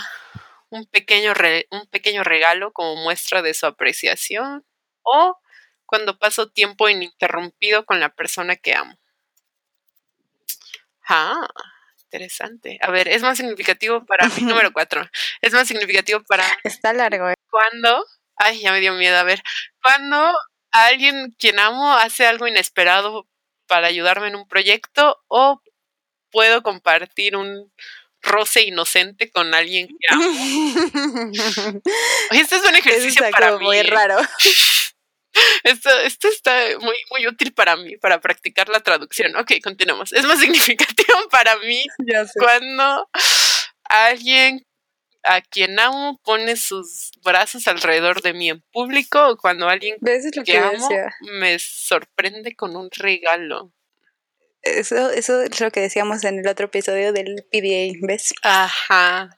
un 0.69 0.85
pequeño, 0.87 1.33
un 1.71 1.87
pequeño 1.87 2.23
regalo 2.23 2.73
como 2.73 2.95
muestra 2.95 3.41
de 3.41 3.53
su 3.53 3.65
apreciación 3.65 4.65
o 5.03 5.39
cuando 5.85 6.17
paso 6.17 6.49
tiempo 6.49 6.89
ininterrumpido 6.89 7.85
con 7.85 7.99
la 7.99 8.09
persona 8.09 8.55
que 8.55 8.73
amo. 8.73 8.97
Ah, 11.07 11.47
interesante. 12.05 12.79
A 12.81 12.89
ver, 12.89 13.07
es 13.07 13.21
más 13.21 13.37
significativo 13.37 14.05
para 14.05 14.27
mí, 14.27 14.41
número 14.41 14.71
cuatro. 14.73 15.07
Es 15.41 15.53
más 15.53 15.67
significativo 15.67 16.23
para... 16.23 16.45
Está 16.63 16.93
largo. 16.93 17.29
¿eh? 17.29 17.35
Cuando... 17.49 18.05
Ay, 18.35 18.61
ya 18.61 18.71
me 18.71 18.79
dio 18.79 18.93
miedo. 18.93 19.17
A 19.17 19.23
ver, 19.23 19.43
cuando 19.81 20.33
alguien 20.71 21.35
quien 21.37 21.59
amo 21.59 21.93
hace 21.93 22.25
algo 22.25 22.47
inesperado 22.47 23.27
para 23.67 23.87
ayudarme 23.87 24.27
en 24.27 24.35
un 24.35 24.47
proyecto 24.47 25.17
o 25.27 25.61
puedo 26.31 26.63
compartir 26.63 27.35
un 27.35 27.71
roce 28.21 28.63
inocente 28.63 29.29
con 29.29 29.53
alguien 29.53 29.87
que 29.87 30.13
amo. 30.13 30.23
Esto 32.31 32.55
es 32.55 32.63
un 32.63 32.75
ejercicio 32.75 33.29
para 33.31 33.57
mí. 33.57 33.65
Muy 33.65 33.83
raro. 33.83 34.17
Esto, 35.63 35.89
esto 36.01 36.27
está 36.27 36.53
muy, 36.79 36.95
muy 37.09 37.25
útil 37.25 37.53
para 37.53 37.75
mí, 37.75 37.97
para 37.97 38.21
practicar 38.21 38.69
la 38.69 38.81
traducción. 38.81 39.35
Ok, 39.35 39.53
continuemos. 39.63 40.13
Es 40.13 40.25
más 40.25 40.39
significativo 40.39 41.27
para 41.31 41.57
mí 41.57 41.83
cuando 42.37 43.09
alguien 43.85 44.63
a 45.23 45.41
quien 45.41 45.79
amo 45.79 46.19
pone 46.23 46.55
sus 46.57 47.11
brazos 47.23 47.67
alrededor 47.67 48.21
de 48.21 48.33
mí 48.33 48.49
en 48.49 48.61
público 48.71 49.29
o 49.29 49.37
cuando 49.37 49.69
alguien 49.69 49.97
¿Ves 50.01 50.25
es 50.25 50.35
lo 50.35 50.43
que 50.43 50.53
que 50.53 50.57
amo 50.57 50.71
decía? 50.71 51.13
me 51.21 51.57
sorprende 51.59 52.55
con 52.55 52.75
un 52.75 52.89
regalo. 52.91 53.71
Eso, 54.61 55.09
eso 55.11 55.41
es 55.41 55.59
lo 55.59 55.71
que 55.71 55.81
decíamos 55.81 56.23
en 56.23 56.39
el 56.39 56.47
otro 56.47 56.67
episodio 56.67 57.11
del 57.11 57.45
PDA, 57.51 57.97
¿ves? 58.07 58.33
Ajá. 58.43 59.37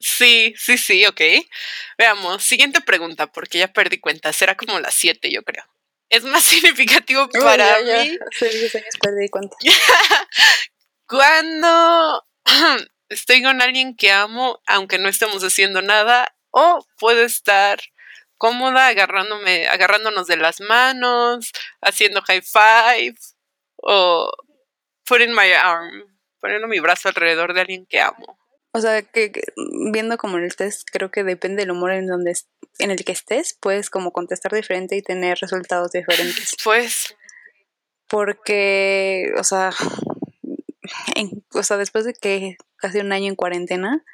Sí, 0.00 0.54
sí, 0.56 0.78
sí, 0.78 1.06
ok. 1.06 1.20
Veamos, 1.96 2.42
siguiente 2.42 2.80
pregunta, 2.80 3.26
porque 3.28 3.58
ya 3.58 3.68
perdí 3.68 3.98
cuenta. 3.98 4.32
Será 4.32 4.56
como 4.56 4.78
las 4.80 4.94
7, 4.94 5.30
yo 5.30 5.42
creo. 5.42 5.64
Es 6.08 6.24
más 6.24 6.42
significativo 6.44 7.28
para 7.28 7.80
ya, 7.80 7.86
ya. 7.86 8.04
mí 8.04 8.18
Hace 8.34 8.48
10 8.48 8.74
años 8.76 8.94
perdí 9.00 9.28
cuenta. 9.28 9.56
cuando 11.06 12.24
estoy 13.08 13.42
con 13.42 13.62
alguien 13.62 13.96
que 13.96 14.10
amo, 14.10 14.60
aunque 14.66 14.98
no 14.98 15.08
estemos 15.08 15.42
haciendo 15.42 15.82
nada, 15.82 16.34
o 16.50 16.84
puedo 16.98 17.22
estar 17.22 17.80
cómoda 18.36 18.88
agarrándome, 18.88 19.66
agarrándonos 19.68 20.26
de 20.26 20.36
las 20.36 20.60
manos, 20.60 21.52
haciendo 21.80 22.22
high 22.22 22.42
five, 22.42 23.16
o 23.76 24.30
putting 25.04 25.32
my 25.32 25.52
arm, 25.52 26.04
poniendo 26.40 26.68
mi 26.68 26.80
brazo 26.80 27.08
alrededor 27.08 27.54
de 27.54 27.60
alguien 27.60 27.86
que 27.86 28.00
amo. 28.00 28.38
O 28.72 28.80
sea, 28.80 29.02
que 29.02 29.32
viendo 29.92 30.18
como 30.18 30.38
en 30.38 30.44
el 30.44 30.54
test, 30.54 30.88
creo 30.92 31.10
que 31.10 31.24
depende 31.24 31.62
del 31.62 31.72
humor 31.72 31.92
en 31.92 32.06
donde 32.06 32.34
en 32.78 32.90
el 32.90 33.04
que 33.04 33.12
estés, 33.12 33.56
puedes 33.60 33.90
como 33.90 34.12
contestar 34.12 34.52
diferente 34.52 34.96
y 34.96 35.02
tener 35.02 35.38
resultados 35.40 35.90
diferentes. 35.90 36.54
Pues, 36.62 37.16
Porque, 38.08 39.32
o 39.36 39.44
sea, 39.44 39.70
en- 41.14 41.44
o 41.54 41.62
sea, 41.62 41.76
después 41.76 42.04
de 42.04 42.14
que 42.14 42.56
casi 42.76 42.98
un 42.98 43.12
año 43.12 43.28
en 43.28 43.36
cuarentena, 43.36 44.04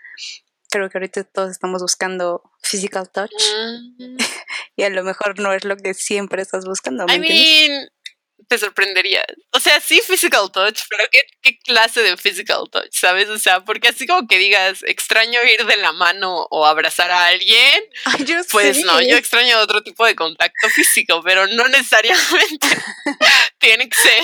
creo 0.70 0.88
que 0.90 0.98
ahorita 0.98 1.24
todos 1.24 1.50
estamos 1.50 1.82
buscando 1.82 2.42
physical 2.62 3.08
touch 3.10 3.30
mm, 3.98 4.16
y 4.76 4.82
a 4.82 4.90
lo 4.90 5.04
mejor 5.04 5.38
no 5.38 5.52
es 5.52 5.64
lo 5.64 5.76
que 5.76 5.94
siempre 5.94 6.42
estás 6.42 6.64
buscando. 6.64 7.06
¿me 7.06 7.14
I 7.16 7.20
mean, 7.20 7.88
te 8.48 8.58
sorprendería. 8.58 9.24
O 9.52 9.60
sea, 9.60 9.80
sí 9.80 10.00
physical 10.06 10.50
touch, 10.52 10.80
pero 10.88 11.04
¿qué, 11.10 11.22
qué 11.42 11.58
clase 11.58 12.02
de 12.02 12.16
physical 12.16 12.64
touch, 12.70 12.92
¿sabes? 12.92 13.28
O 13.28 13.38
sea, 13.38 13.64
porque 13.64 13.88
así 13.88 14.06
como 14.06 14.26
que 14.26 14.38
digas, 14.38 14.82
extraño 14.86 15.40
ir 15.44 15.64
de 15.66 15.76
la 15.76 15.92
mano 15.92 16.46
o 16.50 16.66
abrazar 16.66 17.10
a 17.10 17.26
alguien, 17.26 17.82
Ay, 18.04 18.24
yo 18.24 18.36
pues 18.50 18.84
no, 18.84 19.00
yo 19.00 19.16
extraño 19.16 19.58
otro 19.60 19.82
tipo 19.82 20.06
de 20.06 20.14
contacto 20.14 20.68
físico, 20.68 21.22
pero 21.24 21.46
no 21.46 21.68
necesariamente 21.68 22.66
tiene 23.58 23.88
que 23.88 23.96
ser 23.96 24.22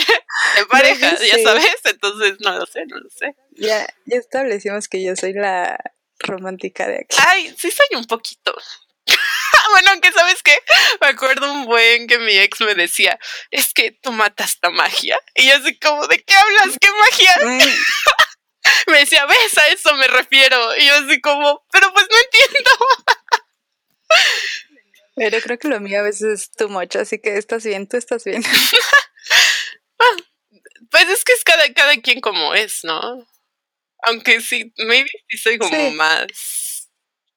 de 0.57 0.67
pareja, 0.67 1.19
ya 1.19 1.43
sabes. 1.43 1.67
Entonces, 1.85 2.37
no 2.41 2.59
lo 2.59 2.67
sé, 2.67 2.85
no 2.87 2.99
lo 2.99 3.11
sé. 3.11 3.35
Ya, 3.53 3.87
ya 4.07 4.17
establecimos 4.19 4.89
que 4.89 5.03
yo 5.03 5.17
soy 5.17 5.33
la 5.33 5.79
romántica 6.19 6.87
de 6.87 7.01
aquí. 7.01 7.17
Ay, 7.27 7.55
sí 7.57 7.71
soy 7.71 7.99
un 7.99 8.05
poquito. 8.07 8.55
Bueno, 9.71 9.91
aunque 9.91 10.13
sabes 10.13 10.43
qué, 10.43 10.59
me 11.01 11.09
acuerdo 11.09 11.53
un 11.53 11.67
buen 11.67 12.07
que 12.07 12.19
mi 12.19 12.37
ex 12.39 12.61
me 12.61 12.75
decía, 12.75 13.19
es 13.51 13.73
que 13.73 13.93
tú 13.93 14.13
matas 14.13 14.59
la 14.63 14.71
magia. 14.71 15.19
Y 15.35 15.49
yo 15.49 15.57
así 15.57 15.79
como, 15.79 16.07
¿de 16.07 16.23
qué 16.23 16.35
hablas? 16.35 16.77
¿Qué 16.81 16.89
magia? 16.91 17.37
Mm, 17.45 17.59
Me 18.89 18.99
decía, 19.01 19.25
ves, 19.27 19.59
a 19.59 19.67
eso 19.69 19.95
me 19.97 20.07
refiero. 20.07 20.77
Y 20.77 20.87
yo 20.87 20.95
así 20.97 21.21
como, 21.21 21.65
pero 21.73 21.93
pues 21.93 22.07
no 22.11 22.17
entiendo. 22.19 22.71
Pero 25.17 25.41
creo 25.41 25.59
que 25.59 25.69
lo 25.69 25.81
mío 25.81 26.01
a 26.01 26.03
veces 26.03 26.41
es 26.43 26.51
too 26.53 26.69
much, 26.69 26.97
así 26.97 27.19
que 27.21 27.37
estás 27.37 27.65
bien, 27.65 27.87
tú 27.89 27.97
estás 27.97 28.25
bien. 28.25 28.43
Pues 30.91 31.09
es 31.09 31.25
que 31.25 31.33
es 31.35 31.45
cada, 31.45 31.73
cada 31.73 31.97
quien 31.99 32.21
como 32.21 32.53
es, 32.55 32.83
¿no? 32.83 33.25
Aunque 34.03 34.41
sí, 34.41 34.73
maybe 34.79 35.09
sí 35.29 35.39
soy 35.39 35.59
como 35.59 35.71
Sí. 35.71 35.95
más 35.95 36.27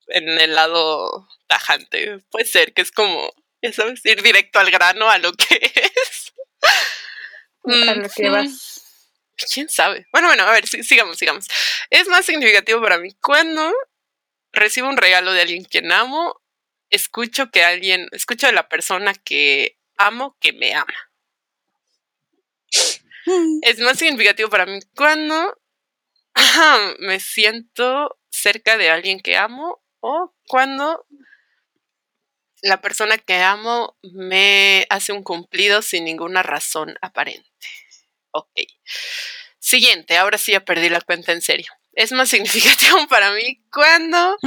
en 0.08 0.30
el 0.30 0.56
lado 0.56 1.28
tajante. 1.48 2.20
Puede 2.32 2.46
ser 2.46 2.74
que 2.74 2.82
es 2.82 2.92
como, 2.92 3.32
ya 3.62 3.72
sabes, 3.74 4.06
ir 4.06 4.22
directo 4.22 4.60
al 4.60 4.72
grano 4.72 5.10
a 5.10 5.18
lo 5.18 5.34
que 5.34 5.56
es. 5.74 6.34
A 7.66 7.94
lo 7.96 8.10
que 8.10 8.24
Ujú. 8.30 8.32
vas. 8.32 8.70
¿Quién 9.54 9.70
sabe? 9.70 10.06
Bueno, 10.12 10.28
bueno, 10.28 10.44
a 10.44 10.52
ver, 10.52 10.68
sí, 10.68 10.84
sigamos, 10.84 11.18
sigamos. 11.18 11.48
Es 11.89 12.08
más 12.08 12.26
significativo 12.26 12.82
para 12.82 12.98
mí 12.98 13.13
cuando 13.22 13.74
recibo 14.52 14.88
un 14.88 14.98
regalo 14.98 15.34
de 15.34 15.42
alguien 15.42 15.63
quien 15.63 15.92
amo, 15.92 16.39
escucho 16.89 17.50
que 17.50 17.63
alguien, 17.63 18.08
escucho 18.12 18.48
de 18.48 18.54
la 18.54 18.70
persona 18.70 19.13
que 19.13 19.78
amo 19.98 20.38
que 20.39 20.54
me 20.54 20.74
ama. 20.74 20.94
Mm, 23.26 23.60
Es 23.62 23.80
más 23.80 23.98
significativo 23.98 24.50
para 24.50 24.66
mí 24.66 24.80
cuando 24.96 25.58
me 27.00 27.20
siento 27.20 28.20
cerca 28.30 28.78
de 28.78 28.89
alguien 28.89 29.20
que 29.20 29.38
amo 29.38 29.83
o 30.06 30.34
cuando 30.48 31.06
la 32.62 32.82
persona 32.82 33.18
que 33.18 33.36
amo 33.42 33.98
me 34.02 34.86
hace 34.89 35.13
un 35.13 35.24
cumplido 35.24 35.82
sin 35.82 36.04
ninguna 36.04 36.44
razón 36.44 36.96
aparente. 37.02 37.50
Ok. 38.32 38.52
Siguiente, 39.60 40.18
ahora 40.18 40.38
sí 40.38 40.52
ya 40.52 40.60
perdí 40.66 40.89
la 40.89 41.00
cuenta 41.00 41.32
en 41.32 41.42
serio. 41.42 41.72
Es 41.94 42.12
más 42.12 42.30
significativo 42.36 43.08
para 43.08 43.32
mí 43.32 43.62
cuando... 43.72 44.38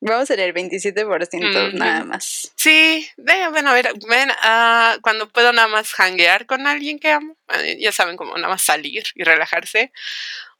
Vamos 0.00 0.30
en 0.30 0.38
el 0.38 0.52
27% 0.54 1.68
Ujú. 1.68 1.76
nada 1.76 2.04
más. 2.04 2.52
Sí, 2.54 3.08
de- 3.16 3.48
bueno, 3.48 3.70
a 3.70 3.74
ver, 3.74 3.92
ven, 4.08 4.30
ah, 4.42 4.98
cuando 5.02 5.28
puedo 5.28 5.52
nada 5.52 5.66
más 5.66 5.92
hanguear 5.98 6.46
con 6.46 6.66
alguien 6.68 7.00
que 7.00 7.10
amo, 7.10 7.36
eh, 7.54 7.78
ya 7.80 7.90
saben, 7.90 8.16
como 8.16 8.36
nada 8.36 8.48
más 8.48 8.62
salir 8.62 9.02
y 9.14 9.24
relajarse, 9.24 9.90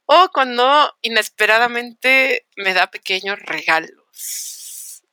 o 0.07 0.29
cuando 0.33 0.91
inesperadamente 1.01 2.47
me 2.55 2.73
da 2.73 2.87
pequeños 2.89 3.39
regalos. 3.39 5.03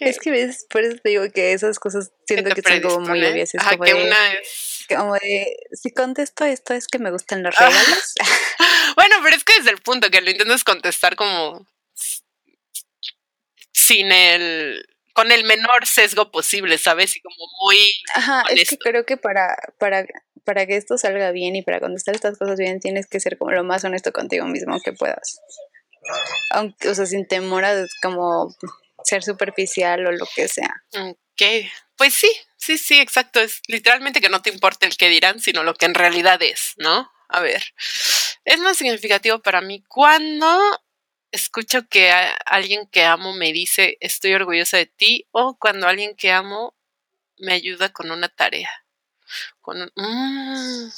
Es 0.00 0.18
que 0.18 0.30
ves, 0.30 0.66
por 0.68 0.82
eso 0.82 0.96
te 1.02 1.10
digo 1.10 1.24
que 1.32 1.52
esas 1.52 1.78
cosas 1.78 2.10
¿Qué 2.26 2.34
siento 2.34 2.54
que 2.54 2.62
son 2.62 2.80
como 2.80 3.08
muy 3.08 3.24
obvias. 3.24 3.54
Es 3.54 3.60
Ajá, 3.60 3.72
como 3.72 3.84
que 3.84 3.94
de, 3.94 4.04
una 4.04 4.32
es... 4.34 4.86
como 4.88 5.14
de, 5.14 5.56
si 5.72 5.92
contesto 5.92 6.44
esto 6.44 6.74
es 6.74 6.88
que 6.88 6.98
me 6.98 7.10
gustan 7.10 7.42
los 7.42 7.54
regalos. 7.54 8.14
Bueno, 8.94 9.16
pero 9.22 9.36
es 9.36 9.42
que 9.42 9.54
desde 9.54 9.70
el 9.70 9.80
punto 9.80 10.10
que 10.10 10.20
lo 10.20 10.30
intentas 10.30 10.64
contestar 10.64 11.16
como 11.16 11.66
sin 13.72 14.12
el... 14.12 14.86
con 15.14 15.32
el 15.32 15.44
menor 15.44 15.86
sesgo 15.86 16.30
posible, 16.30 16.76
¿sabes? 16.76 17.16
Y 17.16 17.20
como 17.22 17.46
muy... 17.62 17.78
Ajá, 18.14 18.44
es 18.50 18.68
que 18.68 18.78
creo 18.78 19.06
que 19.06 19.16
para, 19.16 19.56
para, 19.78 20.04
para 20.44 20.66
que 20.66 20.76
esto 20.76 20.98
salga 20.98 21.30
bien 21.30 21.56
y 21.56 21.62
para 21.62 21.80
contestar 21.80 22.14
estas 22.14 22.38
cosas 22.38 22.58
bien 22.58 22.80
tienes 22.80 23.06
que 23.06 23.20
ser 23.20 23.38
como 23.38 23.52
lo 23.52 23.64
más 23.64 23.84
honesto 23.84 24.12
contigo 24.12 24.46
mismo 24.46 24.80
que 24.80 24.92
puedas. 24.92 25.40
Aunque, 26.50 26.88
o 26.88 26.94
sea, 26.94 27.06
sin 27.06 27.26
temor 27.26 27.64
a 27.64 27.86
como 28.02 28.54
ser 29.04 29.22
superficial 29.22 30.06
o 30.06 30.12
lo 30.12 30.26
que 30.34 30.48
sea. 30.48 30.74
Ok, 30.98 31.42
pues 31.96 32.14
sí, 32.14 32.30
sí, 32.56 32.78
sí, 32.78 33.00
exacto. 33.00 33.40
Es 33.40 33.60
literalmente 33.68 34.20
que 34.20 34.28
no 34.28 34.42
te 34.42 34.50
importa 34.50 34.86
el 34.86 34.96
que 34.96 35.08
dirán, 35.08 35.40
sino 35.40 35.62
lo 35.62 35.74
que 35.74 35.86
en 35.86 35.94
realidad 35.94 36.42
es, 36.42 36.74
¿no? 36.76 37.10
A 37.28 37.40
ver, 37.40 37.62
es 38.44 38.58
más 38.58 38.76
significativo 38.76 39.38
para 39.40 39.60
mí 39.60 39.82
cuando 39.88 40.60
escucho 41.30 41.88
que 41.88 42.10
alguien 42.44 42.86
que 42.88 43.04
amo 43.04 43.32
me 43.32 43.52
dice 43.52 43.96
estoy 44.00 44.34
orgullosa 44.34 44.76
de 44.76 44.86
ti 44.86 45.26
o 45.30 45.56
cuando 45.58 45.88
alguien 45.88 46.14
que 46.14 46.30
amo 46.30 46.74
me 47.38 47.54
ayuda 47.54 47.90
con 47.90 48.10
una 48.10 48.28
tarea. 48.28 48.81
Con 49.60 49.82
un- 49.82 49.92
Mm. 49.96 50.90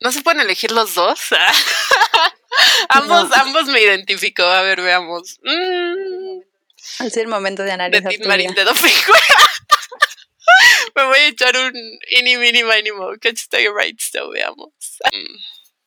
No 0.00 0.12
se 0.12 0.20
pueden 0.22 0.40
elegir 0.42 0.72
los 0.72 0.94
dos. 0.94 1.20
ambos, 2.90 3.30
No. 3.30 3.34
ambos 3.36 3.64
me 3.66 3.80
identifico. 3.80 4.42
A 4.44 4.62
ver, 4.62 4.80
veamos. 4.82 5.38
Mm 5.42 6.40
Es 7.04 7.16
el 7.16 7.28
momento 7.28 7.62
de 7.62 7.68
de 7.68 7.74
analizar 7.74 8.10
Tin 8.10 8.22
tu 8.22 8.28
Marín 8.28 8.54
de. 8.54 8.64
Me 10.94 11.04
voy 11.04 11.18
a 11.18 11.26
echar 11.28 11.56
un 11.56 11.72
ini 12.10 12.36
mini 12.36 12.62
mini 12.62 12.92
mo. 12.92 13.12
Catch 13.20 13.48
the 13.50 13.68
right 13.72 13.98
so 14.00 14.30
veamos. 14.30 14.72
Mm, 15.12 15.36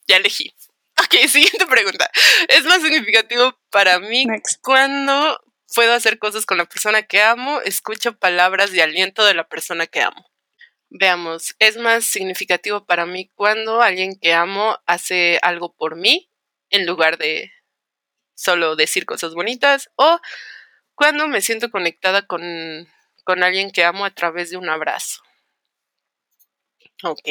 ya 0.07 0.17
elegí. 0.17 0.53
Ok, 1.01 1.15
siguiente 1.29 1.65
pregunta. 1.65 2.09
Es 2.47 2.63
más 2.65 2.81
significativo 2.81 3.57
para 3.71 3.99
mí 3.99 4.25
Next. 4.25 4.59
cuando 4.61 5.39
puedo 5.73 5.93
hacer 5.93 6.19
cosas 6.19 6.45
con 6.45 6.57
la 6.57 6.65
persona 6.65 7.03
que 7.03 7.21
amo, 7.21 7.61
escucho 7.61 8.17
palabras 8.17 8.71
de 8.71 8.81
aliento 8.81 9.25
de 9.25 9.33
la 9.33 9.47
persona 9.47 9.87
que 9.87 10.01
amo. 10.01 10.29
Veamos, 10.89 11.55
es 11.59 11.77
más 11.77 12.05
significativo 12.05 12.85
para 12.85 13.05
mí 13.05 13.29
cuando 13.35 13.81
alguien 13.81 14.19
que 14.19 14.33
amo 14.33 14.79
hace 14.87 15.39
algo 15.43 15.73
por 15.75 15.95
mí 15.95 16.29
en 16.71 16.85
lugar 16.85 17.17
de 17.17 17.51
solo 18.33 18.75
decir 18.75 19.05
cosas 19.05 19.33
bonitas 19.33 19.89
o 19.95 20.19
cuando 20.95 21.27
me 21.27 21.41
siento 21.41 21.69
conectada 21.69 22.25
con, 22.25 22.41
con 23.23 23.43
alguien 23.43 23.71
que 23.71 23.83
amo 23.83 24.05
a 24.05 24.11
través 24.11 24.49
de 24.49 24.57
un 24.57 24.69
abrazo. 24.69 25.21
Ok. 27.03 27.29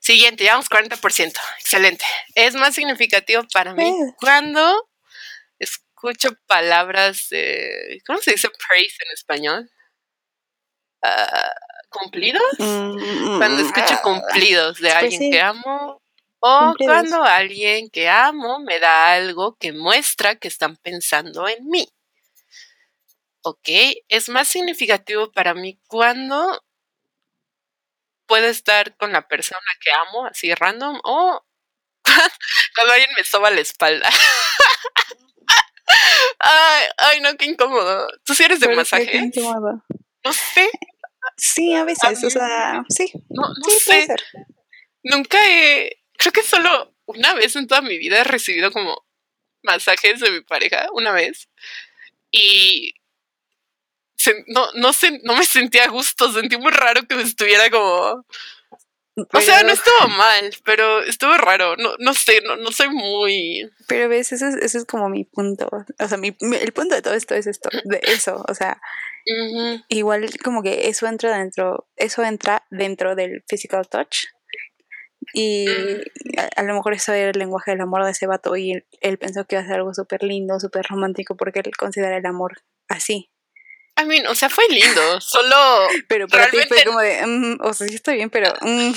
Siguiente, 0.00 0.44
llevamos 0.44 0.70
40%. 0.70 1.34
Excelente. 1.60 2.04
Es 2.34 2.54
más 2.54 2.74
significativo 2.74 3.42
para 3.52 3.74
mí 3.74 3.92
cuando 4.18 4.87
escucho 5.98 6.30
palabras 6.46 7.28
de. 7.30 8.00
¿Cómo 8.06 8.18
se 8.20 8.32
dice 8.32 8.48
praise 8.68 8.96
en 9.04 9.12
español? 9.14 9.70
Ah, 11.02 11.52
¿Cumplidos? 11.90 12.42
Mm, 12.58 13.38
Cuando 13.38 13.62
escucho 13.62 13.94
ah, 13.94 14.00
cumplidos 14.02 14.78
de 14.80 14.90
pues 14.90 14.94
alguien 14.94 15.22
sí. 15.22 15.30
que 15.30 15.40
amo. 15.40 16.00
O 16.40 16.74
Cumplidos. 16.76 17.08
cuando 17.10 17.24
alguien 17.24 17.90
que 17.90 18.08
amo 18.08 18.60
me 18.60 18.78
da 18.80 19.12
algo 19.14 19.56
que 19.58 19.72
muestra 19.72 20.36
que 20.36 20.48
están 20.48 20.76
pensando 20.76 21.48
en 21.48 21.66
mí. 21.68 21.88
Ok, 23.42 23.68
es 24.08 24.28
más 24.28 24.48
significativo 24.48 25.32
para 25.32 25.54
mí 25.54 25.80
cuando 25.88 26.60
puedo 28.26 28.46
estar 28.46 28.96
con 28.96 29.12
la 29.12 29.26
persona 29.26 29.60
que 29.80 29.90
amo, 29.90 30.26
así 30.26 30.54
random, 30.54 31.00
o 31.04 31.44
cuando 32.76 32.92
alguien 32.94 33.10
me 33.16 33.24
soba 33.24 33.50
la 33.50 33.60
espalda. 33.60 34.08
ay, 36.38 36.84
ay, 36.98 37.20
no, 37.20 37.36
qué 37.36 37.46
incómodo. 37.46 38.08
¿Tú 38.24 38.34
sí 38.34 38.44
eres 38.44 38.60
de 38.60 38.66
incómodo. 39.24 39.84
No 40.24 40.32
sé, 40.32 40.70
Sí, 41.36 41.74
a 41.74 41.84
veces, 41.84 42.24
o 42.24 42.30
sea, 42.30 42.84
sí, 42.88 43.12
no, 43.28 43.42
no 43.42 43.64
sí, 43.68 43.78
sé. 43.78 44.08
Nunca 45.02 45.38
he, 45.46 46.02
creo 46.16 46.32
que 46.32 46.42
solo 46.42 46.94
una 47.06 47.34
vez 47.34 47.54
en 47.56 47.66
toda 47.66 47.80
mi 47.80 47.96
vida 47.98 48.20
he 48.20 48.24
recibido 48.24 48.72
como 48.72 49.06
masajes 49.62 50.20
de 50.20 50.30
mi 50.30 50.40
pareja, 50.40 50.86
una 50.92 51.12
vez. 51.12 51.48
Y 52.30 52.92
se- 54.16 54.44
no, 54.48 54.66
no 54.74 54.92
sé, 54.92 55.20
no 55.22 55.36
me 55.36 55.44
sentía 55.44 55.84
a 55.84 55.88
gusto, 55.88 56.32
sentí 56.32 56.56
muy 56.56 56.72
raro 56.72 57.02
que 57.06 57.14
me 57.14 57.22
estuviera 57.22 57.70
como... 57.70 58.26
O 59.32 59.40
sea, 59.40 59.62
no 59.62 59.72
estuvo 59.72 60.08
mal, 60.08 60.50
pero 60.64 61.02
estuvo 61.02 61.36
raro. 61.36 61.76
No, 61.76 61.94
no 61.98 62.14
sé, 62.14 62.40
no, 62.46 62.56
no 62.56 62.70
soy 62.72 62.88
muy... 62.90 63.70
Pero 63.86 64.08
ves, 64.08 64.32
eso 64.32 64.46
es, 64.46 64.56
eso 64.56 64.78
es 64.78 64.84
como 64.84 65.08
mi 65.08 65.24
punto. 65.24 65.68
O 65.98 66.08
sea, 66.08 66.18
mi, 66.18 66.36
el 66.40 66.72
punto 66.72 66.94
de 66.94 67.02
todo 67.02 67.14
esto 67.14 67.34
es 67.34 67.46
esto, 67.46 67.70
de 67.84 68.00
eso. 68.04 68.44
O 68.48 68.54
sea, 68.54 68.80
igual 69.88 70.28
como 70.42 70.62
que 70.62 70.88
eso 70.88 71.06
entra 71.06 71.36
dentro, 71.36 71.88
eso 71.96 72.22
entra 72.22 72.66
dentro 72.70 73.14
del 73.14 73.42
physical 73.48 73.88
touch. 73.88 74.26
Y 75.34 75.66
a, 76.36 76.48
a 76.56 76.62
lo 76.62 76.74
mejor 76.74 76.94
eso 76.94 77.12
era 77.12 77.30
el 77.30 77.38
lenguaje 77.38 77.72
del 77.72 77.80
amor 77.80 78.04
de 78.04 78.12
ese 78.12 78.26
vato 78.26 78.56
y 78.56 78.72
él, 78.72 78.86
él 79.00 79.18
pensó 79.18 79.44
que 79.44 79.56
iba 79.56 79.62
a 79.62 79.66
ser 79.66 79.76
algo 79.76 79.92
súper 79.92 80.22
lindo, 80.22 80.58
súper 80.58 80.86
romántico 80.88 81.36
porque 81.36 81.60
él 81.60 81.76
considera 81.76 82.16
el 82.16 82.26
amor 82.26 82.62
así. 82.88 83.30
I 84.00 84.04
mean, 84.04 84.26
o 84.28 84.34
sea, 84.34 84.48
fue 84.48 84.64
lindo, 84.68 85.20
solo... 85.20 85.88
Pero 86.08 86.28
para 86.28 86.50
ti 86.50 86.58
fue 86.58 86.64
Realmente- 86.66 86.84
como 86.86 87.00
de, 87.00 87.26
"Mm, 87.26 87.58
o 87.62 87.72
sea, 87.74 87.88
sí 87.88 87.94
estoy 87.96 88.16
bien, 88.16 88.30
pero 88.30 88.52
mm". 88.60 88.92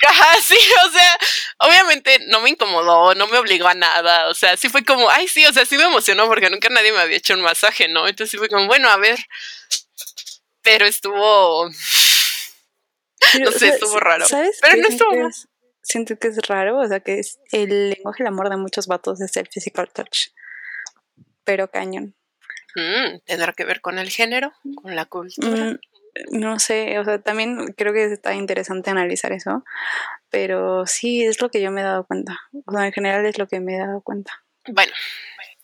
Ajá, 0.06 0.36
sí, 0.42 0.58
o 0.86 0.90
sea, 0.90 1.18
obviamente 1.58 2.18
no 2.28 2.40
me 2.40 2.50
incomodó, 2.50 3.14
no 3.14 3.26
me 3.28 3.38
obligó 3.38 3.66
a 3.66 3.74
nada, 3.74 4.28
o 4.28 4.34
sea, 4.34 4.56
sí 4.56 4.68
fue 4.68 4.84
como, 4.84 5.08
ay, 5.08 5.26
sí, 5.26 5.44
o 5.46 5.52
sea, 5.52 5.64
sí 5.64 5.76
me 5.78 5.84
emocionó 5.84 6.26
porque 6.26 6.50
nunca 6.50 6.68
nadie 6.68 6.92
me 6.92 6.98
había 6.98 7.16
hecho 7.16 7.32
un 7.34 7.40
masaje, 7.40 7.88
¿no? 7.88 8.06
Entonces 8.06 8.30
sí 8.30 8.36
fue 8.36 8.48
como, 8.50 8.66
bueno, 8.66 8.88
a 8.90 8.98
ver, 8.98 9.18
pero 10.62 10.84
estuvo, 10.84 11.70
Pero, 13.32 13.44
No 13.44 13.50
o 13.50 13.52
sé, 13.52 13.58
sea, 13.60 13.68
estuvo 13.74 13.98
raro. 13.98 14.26
¿Sabes 14.26 14.58
Pero 14.60 14.76
no 14.82 14.88
estuvo 14.88 15.28
es- 15.28 15.48
Siento 15.82 16.18
que 16.18 16.28
es 16.28 16.36
raro, 16.48 16.78
o 16.80 16.86
sea, 16.88 17.00
que 17.00 17.18
es 17.20 17.38
el 17.52 17.90
lenguaje 17.90 18.24
del 18.24 18.32
amor 18.32 18.50
de 18.50 18.56
muchos 18.56 18.86
vatos 18.88 19.20
es 19.20 19.36
el 19.36 19.46
physical 19.48 19.88
touch. 19.92 20.28
Pero 21.44 21.70
cañón. 21.70 22.14
Mm, 22.76 23.20
tendrá 23.24 23.52
que 23.52 23.64
ver 23.64 23.80
con 23.80 23.98
el 23.98 24.10
género, 24.10 24.52
con 24.82 24.94
la 24.94 25.06
cultura. 25.06 25.72
Mm, 25.72 25.78
no 26.30 26.58
sé, 26.58 26.98
o 26.98 27.04
sea, 27.04 27.20
también 27.20 27.74
creo 27.76 27.92
que 27.92 28.04
está 28.04 28.34
interesante 28.34 28.90
analizar 28.90 29.32
eso, 29.32 29.64
pero 30.30 30.86
sí 30.86 31.22
es 31.24 31.40
lo 31.40 31.50
que 31.50 31.60
yo 31.60 31.70
me 31.70 31.80
he 31.80 31.84
dado 31.84 32.06
cuenta. 32.06 32.38
O 32.64 32.72
sea, 32.72 32.86
en 32.86 32.92
general 32.92 33.26
es 33.26 33.38
lo 33.38 33.46
que 33.48 33.60
me 33.60 33.74
he 33.76 33.78
dado 33.78 34.00
cuenta. 34.02 34.32
Bueno, 34.68 34.92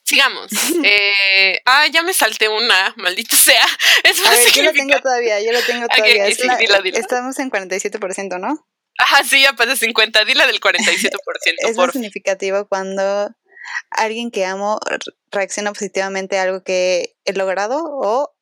sigamos. 0.03 0.49
Eh, 0.85 1.61
ah, 1.65 1.87
ya 1.87 2.03
me 2.03 2.13
salté 2.13 2.49
una, 2.49 2.93
maldita 2.97 3.37
sea. 3.37 3.65
Es 4.05 4.21
más 4.21 4.37
ver, 4.37 4.53
yo 4.53 4.63
lo 4.65 4.73
tengo 4.73 5.01
todavía, 5.01 5.41
yo 5.41 5.53
lo 5.53 5.61
tengo 5.63 5.87
todavía. 5.89 6.25
ok, 6.25 6.29
Es 6.31 6.37
sí, 6.37 6.47
la- 6.47 6.57
dila, 6.57 6.81
dila. 6.81 6.99
Estamos 6.99 7.39
en 7.39 7.51
47%, 7.51 8.39
¿no? 8.39 8.67
Ajá, 8.99 9.25
sí, 9.25 9.41
ya 9.43 9.55
pasé 9.55 9.77
50, 9.77 10.25
dila 10.27 10.47
del 10.47 10.61
47%, 10.61 11.17
Es 11.59 11.77
por 11.77 11.87
más 11.87 11.93
significativo 11.95 12.69
cuando 12.69 13.35
alguien 13.91 14.31
que 14.31 14.45
amo 14.47 14.81
re- 14.87 14.99
reacciona 15.31 15.73
positivamente 15.73 16.39
a 16.39 16.43
algo 16.43 16.63
que 16.63 17.17
he 17.25 17.33
logrado 17.33 17.83
o 17.85 18.35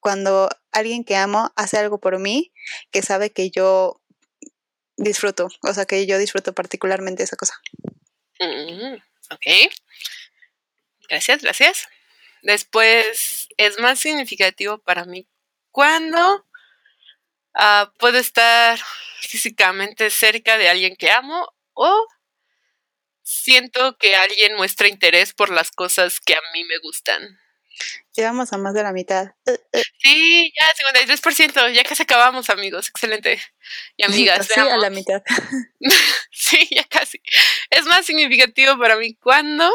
cuando 0.00 0.48
alguien 0.72 1.04
que 1.04 1.16
amo 1.16 1.50
hace 1.56 1.78
algo 1.78 1.98
por 1.98 2.18
mí 2.18 2.52
que 2.90 3.02
sabe 3.02 3.30
que 3.30 3.50
yo 3.50 4.00
disfruto, 4.96 5.48
o 5.62 5.72
sea, 5.74 5.84
que 5.86 6.06
yo 6.06 6.18
disfruto 6.18 6.52
particularmente 6.52 7.22
esa 7.22 7.36
cosa. 7.36 7.54
Mm, 8.40 8.94
ok. 9.30 9.46
Gracias, 11.08 11.42
gracias. 11.42 11.88
Después, 12.42 13.48
es 13.56 13.78
más 13.78 13.98
significativo 13.98 14.78
para 14.78 15.04
mí 15.04 15.28
cuando 15.70 16.44
ah, 17.54 17.92
puedo 17.98 18.18
estar 18.18 18.78
físicamente 19.20 20.10
cerca 20.10 20.58
de 20.58 20.68
alguien 20.68 20.96
que 20.96 21.10
amo 21.10 21.48
o 21.74 22.06
siento 23.22 23.96
que 23.98 24.14
alguien 24.16 24.56
muestra 24.56 24.88
interés 24.88 25.32
por 25.32 25.50
las 25.50 25.70
cosas 25.70 26.20
que 26.20 26.34
a 26.34 26.40
mí 26.52 26.64
me 26.64 26.78
gustan. 26.78 27.38
Llegamos 28.14 28.52
a 28.52 28.58
más 28.58 28.74
de 28.74 28.82
la 28.82 28.92
mitad. 28.92 29.32
Sí, 29.98 30.52
ya 30.60 30.72
53%, 30.74 31.72
ya 31.72 31.82
casi 31.84 32.02
acabamos, 32.02 32.50
amigos. 32.50 32.88
Excelente. 32.88 33.40
Y 33.96 34.04
amigas, 34.04 34.46
Sí, 34.46 34.60
a 34.60 34.64
veamos. 34.64 34.82
la 34.82 34.90
mitad. 34.90 35.22
Sí, 36.30 36.68
ya 36.70 36.84
casi. 36.84 37.20
Es 37.70 37.86
más 37.86 38.04
significativo 38.04 38.76
para 38.78 38.96
mí 38.96 39.14
cuando 39.14 39.70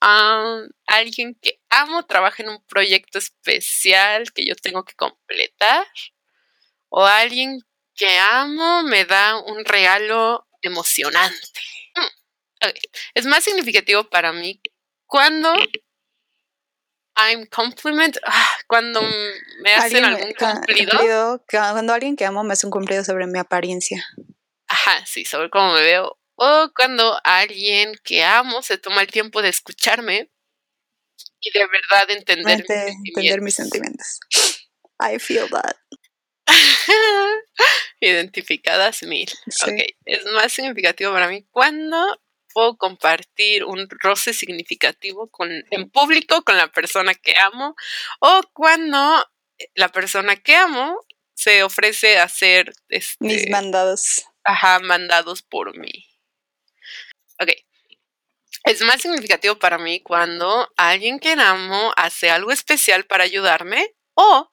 ah, 0.00 0.62
alguien 0.86 1.36
que 1.40 1.60
amo 1.68 2.06
trabaja 2.06 2.42
en 2.42 2.48
un 2.48 2.64
proyecto 2.66 3.18
especial 3.18 4.32
que 4.32 4.46
yo 4.46 4.54
tengo 4.56 4.84
que 4.84 4.94
completar. 4.94 5.86
O 6.88 7.04
alguien 7.04 7.60
que 7.94 8.18
amo 8.18 8.82
me 8.84 9.04
da 9.04 9.36
un 9.38 9.64
regalo 9.64 10.46
emocionante. 10.62 11.60
Mm. 11.96 12.23
Es 13.14 13.26
más 13.26 13.44
significativo 13.44 14.04
para 14.04 14.32
mí 14.32 14.60
cuando 15.06 15.54
I'm 17.16 17.46
compliment, 17.46 18.16
ah, 18.24 18.58
cuando 18.66 19.00
me 19.62 19.74
hacen 19.74 20.04
algún 20.04 20.32
cumplido. 20.34 21.44
Cuando 21.48 21.92
alguien 21.92 22.16
que 22.16 22.24
amo 22.24 22.42
me 22.42 22.54
hace 22.54 22.66
un 22.66 22.72
cumplido 22.72 23.04
sobre 23.04 23.26
mi 23.26 23.38
apariencia. 23.38 24.04
Ajá, 24.66 25.04
sí, 25.06 25.24
sobre 25.24 25.50
cómo 25.50 25.74
me 25.74 25.82
veo. 25.82 26.18
O 26.36 26.70
cuando 26.74 27.16
alguien 27.22 27.94
que 28.02 28.24
amo 28.24 28.62
se 28.62 28.78
toma 28.78 29.02
el 29.02 29.06
tiempo 29.06 29.42
de 29.42 29.50
escucharme 29.50 30.32
y 31.40 31.50
de 31.52 31.66
verdad 31.66 32.10
entender 32.10 32.58
mis 32.58 32.70
entender 32.70 33.40
mis 33.40 33.54
sentimientos. 33.54 34.18
sentimientos. 34.20 34.68
I 35.00 35.18
feel 35.20 35.48
that. 35.50 35.76
Identificadas 38.00 39.04
mil. 39.04 39.30
Sí. 39.48 39.70
Ok, 39.70 39.80
es 40.06 40.24
más 40.32 40.52
significativo 40.52 41.12
para 41.12 41.28
mí 41.28 41.46
cuando 41.50 42.20
puedo 42.54 42.76
compartir 42.76 43.64
un 43.64 43.86
roce 43.90 44.32
significativo 44.32 45.28
con, 45.28 45.50
en 45.70 45.90
público 45.90 46.42
con 46.42 46.56
la 46.56 46.68
persona 46.68 47.12
que 47.14 47.34
amo 47.52 47.74
o 48.20 48.40
cuando 48.54 49.28
la 49.74 49.88
persona 49.90 50.36
que 50.36 50.56
amo 50.56 51.04
se 51.34 51.64
ofrece 51.64 52.18
a 52.18 52.24
hacer 52.24 52.72
este, 52.88 53.24
Mis 53.24 53.50
mandados. 53.50 54.24
Ajá, 54.44 54.78
mandados 54.78 55.42
por 55.42 55.76
mí. 55.76 56.06
Ok. 57.40 57.50
Es 58.64 58.80
más 58.82 59.02
significativo 59.02 59.58
para 59.58 59.76
mí 59.76 60.00
cuando 60.00 60.72
alguien 60.76 61.18
que 61.18 61.32
amo 61.32 61.92
hace 61.96 62.30
algo 62.30 62.50
especial 62.52 63.04
para 63.04 63.24
ayudarme 63.24 63.94
o 64.14 64.48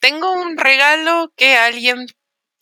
tengo 0.00 0.32
un 0.32 0.56
regalo 0.56 1.32
que 1.34 1.56
alguien 1.56 2.06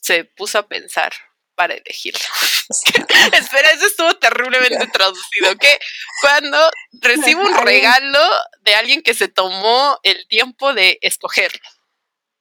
se 0.01 0.25
puso 0.25 0.59
a 0.59 0.69
pensar 0.69 1.12
para 1.55 1.75
elegirlo. 1.75 2.21
Espera, 3.33 3.71
eso 3.73 3.87
estuvo 3.87 4.14
terriblemente 4.17 4.87
traducido. 4.88 5.57
Que 5.59 5.79
cuando 6.21 6.59
recibo 6.93 7.43
un 7.43 7.57
regalo 7.64 8.21
de 8.61 8.75
alguien 8.75 9.03
que 9.03 9.14
se 9.14 9.29
tomó 9.29 9.99
el 10.03 10.27
tiempo 10.29 10.75
de 10.75 10.99
escogerlo. 11.03 11.69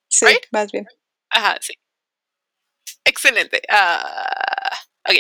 Sí, 0.08 0.26
Right? 0.26 0.46
más 0.52 0.72
bien. 0.72 0.88
Ajá, 1.30 1.58
sí. 1.62 1.74
Excelente. 3.06 3.62
Ah, 3.70 4.80
ok. 5.08 5.16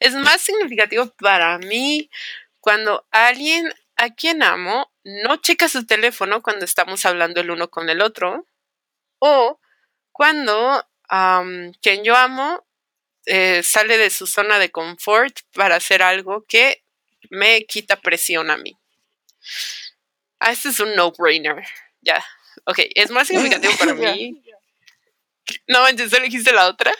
Es 0.00 0.14
más 0.14 0.40
significativo 0.40 1.08
para 1.18 1.58
mí 1.58 2.10
cuando 2.60 3.06
alguien 3.10 3.72
a 3.96 4.10
quien 4.10 4.42
amo 4.42 4.92
no 5.04 5.36
checa 5.36 5.68
su 5.68 5.86
teléfono 5.86 6.42
cuando 6.42 6.64
estamos 6.64 7.04
hablando 7.06 7.40
el 7.40 7.50
uno 7.50 7.70
con 7.70 7.88
el 7.88 8.00
otro 8.02 8.46
o 9.20 9.60
cuando 10.12 10.86
quien 11.80 12.04
yo 12.04 12.16
amo 12.16 12.64
eh, 13.26 13.62
sale 13.62 13.98
de 13.98 14.10
su 14.10 14.26
zona 14.26 14.58
de 14.58 14.70
confort 14.70 15.40
para 15.54 15.76
hacer 15.76 16.02
algo 16.02 16.44
que 16.48 16.82
me 17.30 17.64
quita 17.64 17.96
presión 17.96 18.50
a 18.50 18.56
mí. 18.56 18.76
Ah, 20.38 20.52
este 20.52 20.70
es 20.70 20.80
un 20.80 20.94
no-brainer. 20.94 21.64
Ya. 22.00 22.24
Ok, 22.64 22.80
es 22.94 23.10
más 23.10 23.28
significativo 23.28 23.72
para 23.78 23.94
mí. 23.94 24.42
No, 25.68 25.88
entonces 25.88 26.18
elegiste 26.18 26.52
la 26.52 26.68
otra. 26.68 26.92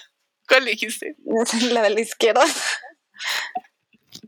¿Cuál 0.49 0.65
dijiste? 0.65 1.17
La 1.71 1.83
de 1.83 1.91
la 1.91 2.01
izquierda. 2.01 2.45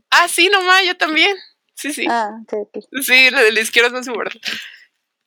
Ah, 0.09 0.27
sí, 0.27 0.49
nomás, 0.49 0.83
yo 0.85 0.95
también. 0.95 1.35
Sí, 1.73 1.93
sí. 1.93 2.05
Ah, 2.09 2.31
ok, 2.43 2.53
ok. 2.73 2.85
Sí, 3.01 3.29
la 3.29 3.43
de 3.43 3.51
la 3.51 3.59
izquierda 3.59 3.87
es 3.89 3.93
más 3.93 4.07
importante. 4.07 4.39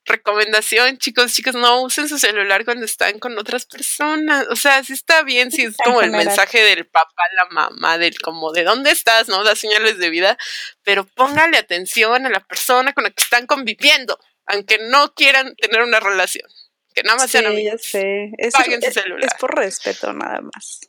Recomendación, 0.08 0.96
chicos, 0.98 1.32
chicos, 1.34 1.54
no 1.54 1.82
usen 1.82 2.08
su 2.08 2.18
celular 2.18 2.64
cuando 2.64 2.84
están 2.86 3.18
con 3.18 3.36
otras 3.38 3.66
personas. 3.66 4.46
O 4.50 4.56
sea, 4.56 4.82
sí 4.82 4.94
está 4.94 5.22
bien 5.22 5.52
si 5.52 5.64
es 5.64 5.76
como 5.84 6.00
el 6.00 6.10
mensaje 6.10 6.62
del 6.62 6.86
papá, 6.86 7.22
la 7.36 7.44
mamá, 7.50 7.98
del 7.98 8.18
como 8.20 8.50
de 8.52 8.64
dónde 8.64 8.90
estás, 8.90 9.28
¿no? 9.28 9.44
Das 9.44 9.58
señales 9.58 9.98
de 9.98 10.08
vida, 10.10 10.38
pero 10.82 11.04
póngale 11.04 11.58
atención 11.58 12.24
a 12.26 12.30
la 12.30 12.40
persona 12.40 12.92
con 12.94 13.04
la 13.04 13.10
que 13.10 13.22
están 13.22 13.46
conviviendo, 13.46 14.18
aunque 14.46 14.78
no 14.88 15.12
quieran 15.14 15.54
tener 15.56 15.82
una 15.82 16.00
relación. 16.00 16.48
Que 16.94 17.02
nada 17.02 17.18
más 17.18 17.30
sean 17.30 17.44
Sí, 17.44 17.50
amigos. 17.50 17.82
ya 17.82 17.88
sé. 17.90 18.32
Es, 18.38 18.54
Paguen 18.54 18.82
su 18.82 18.90
celular. 18.90 19.24
es 19.24 19.34
por 19.38 19.54
respeto 19.54 20.12
nada 20.14 20.40
más. 20.40 20.80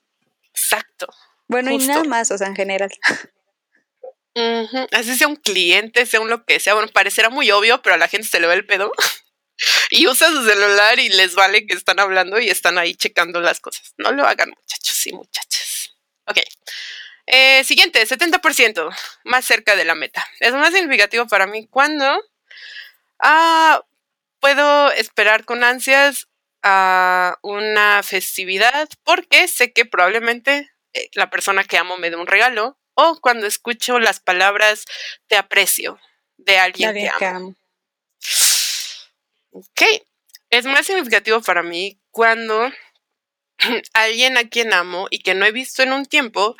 Exacto. 0.49 1.07
Bueno, 1.47 1.71
y 1.71 1.77
nada 1.79 2.03
más, 2.05 2.31
o 2.31 2.37
sea, 2.37 2.47
en 2.47 2.55
general. 2.55 2.89
Así 4.91 5.17
sea 5.17 5.27
un 5.27 5.35
cliente, 5.35 6.05
sea 6.05 6.21
un 6.21 6.29
lo 6.29 6.45
que 6.45 6.59
sea, 6.59 6.73
bueno, 6.73 6.89
parecerá 6.93 7.29
muy 7.29 7.51
obvio, 7.51 7.81
pero 7.81 7.95
a 7.95 7.97
la 7.97 8.07
gente 8.07 8.27
se 8.27 8.39
le 8.39 8.47
va 8.47 8.53
el 8.53 8.65
pedo. 8.65 8.91
y 9.89 10.07
usa 10.07 10.29
su 10.29 10.45
celular 10.45 10.99
y 10.99 11.09
les 11.09 11.35
vale 11.35 11.65
que 11.65 11.75
están 11.75 11.99
hablando 11.99 12.39
y 12.39 12.49
están 12.49 12.77
ahí 12.77 12.95
checando 12.95 13.41
las 13.41 13.59
cosas. 13.59 13.93
No 13.97 14.11
lo 14.11 14.25
hagan, 14.25 14.49
muchachos 14.49 15.07
y 15.07 15.13
muchachas. 15.13 15.95
Ok. 16.25 16.37
Eh, 17.27 17.63
siguiente, 17.63 18.05
70%, 18.07 18.89
más 19.25 19.45
cerca 19.45 19.75
de 19.75 19.85
la 19.85 19.95
meta. 19.95 20.25
Es 20.39 20.53
más 20.53 20.73
significativo 20.73 21.27
para 21.27 21.45
mí 21.45 21.67
cuando 21.67 22.21
ah, 23.19 23.83
puedo 24.39 24.91
esperar 24.91 25.45
con 25.45 25.63
ansias 25.63 26.27
a 26.63 27.37
una 27.41 28.01
festividad 28.03 28.89
porque 29.03 29.47
sé 29.47 29.71
que 29.71 29.85
probablemente 29.85 30.71
eh, 30.93 31.09
la 31.13 31.29
persona 31.29 31.63
que 31.63 31.77
amo 31.77 31.97
me 31.97 32.09
dé 32.09 32.15
un 32.15 32.27
regalo 32.27 32.79
o 32.99 33.19
cuando 33.21 33.47
escucho 33.47 33.99
las 33.99 34.19
palabras 34.19 34.85
te 35.27 35.37
aprecio 35.37 35.99
de 36.37 36.57
alguien 36.57 36.93
que 36.93 37.25
amo. 37.25 37.55
Ok. 39.51 39.81
Es 40.49 40.65
más 40.65 40.85
significativo 40.85 41.41
para 41.41 41.63
mí 41.63 41.99
cuando 42.11 42.71
alguien 43.93 44.37
a 44.37 44.49
quien 44.49 44.73
amo 44.73 45.07
y 45.09 45.19
que 45.19 45.33
no 45.33 45.45
he 45.45 45.51
visto 45.51 45.83
en 45.83 45.93
un 45.93 46.05
tiempo, 46.05 46.55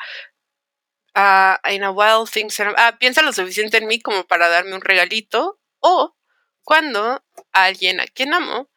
ah, 1.14 1.60
in 1.70 1.84
a 1.84 1.90
while 1.90 2.30
thinks, 2.30 2.60
ah, 2.60 2.96
piensa 2.98 3.22
lo 3.22 3.32
suficiente 3.32 3.78
en 3.78 3.86
mí 3.86 4.00
como 4.00 4.24
para 4.24 4.48
darme 4.48 4.74
un 4.74 4.80
regalito, 4.80 5.60
o 5.80 6.16
cuando 6.62 7.22
alguien 7.52 8.00
a 8.00 8.06
quien 8.06 8.32
amo 8.32 8.70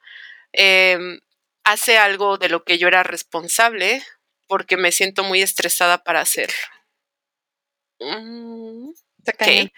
em, 0.51 1.19
hace 1.63 1.97
algo 1.97 2.37
de 2.37 2.49
lo 2.49 2.63
que 2.63 2.77
yo 2.77 2.87
era 2.87 3.03
responsable 3.03 4.03
porque 4.47 4.77
me 4.77 4.91
siento 4.91 5.23
muy 5.23 5.41
estresada 5.41 6.03
para 6.03 6.21
hacerlo. 6.21 6.72
Mm, 8.03 8.91
Está 9.19 9.31
Ok. 9.31 9.37
cañón. 9.37 9.71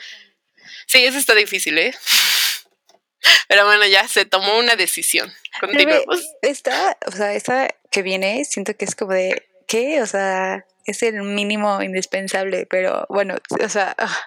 Sí, 0.87 1.05
eso 1.05 1.17
está 1.17 1.33
difícil, 1.35 1.77
¿eh? 1.77 1.93
Pero 3.47 3.65
bueno, 3.65 3.85
ya 3.85 4.07
se 4.07 4.25
tomó 4.25 4.57
una 4.57 4.75
decisión. 4.75 5.33
Continuemos. 5.59 6.21
esta, 6.41 6.97
o 7.07 7.11
sea, 7.11 7.33
esta 7.33 7.69
que 7.91 8.01
viene, 8.01 8.45
siento 8.45 8.75
que 8.75 8.85
es 8.85 8.95
como 8.95 9.13
de, 9.13 9.47
¿qué? 9.67 10.01
O 10.01 10.05
sea, 10.05 10.65
es 10.85 11.01
el 11.03 11.21
mínimo 11.23 11.81
indispensable, 11.81 12.67
pero 12.69 13.05
bueno, 13.09 13.35
o 13.63 13.69
sea, 13.69 13.95
ah, 13.97 14.19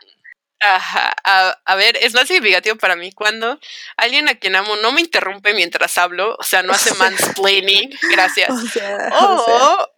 Ajá. 0.60 1.14
A, 1.22 1.56
a 1.64 1.74
ver, 1.76 1.96
es 2.00 2.14
más 2.14 2.26
significativo 2.26 2.74
para 2.76 2.96
mí 2.96 3.12
cuando 3.12 3.60
alguien 3.96 4.28
a 4.28 4.34
quien 4.34 4.56
amo 4.56 4.74
no 4.76 4.90
me 4.90 5.00
interrumpe 5.02 5.54
mientras 5.54 5.96
hablo, 5.98 6.34
o 6.36 6.42
sea, 6.42 6.64
no 6.64 6.72
hace 6.92 6.94
mansplaining, 6.94 7.90
gracias. 8.10 8.50
o 8.50 8.66
sea, 8.66 8.96
o 9.20 9.44
sea, 9.44 9.74
O 9.74 9.88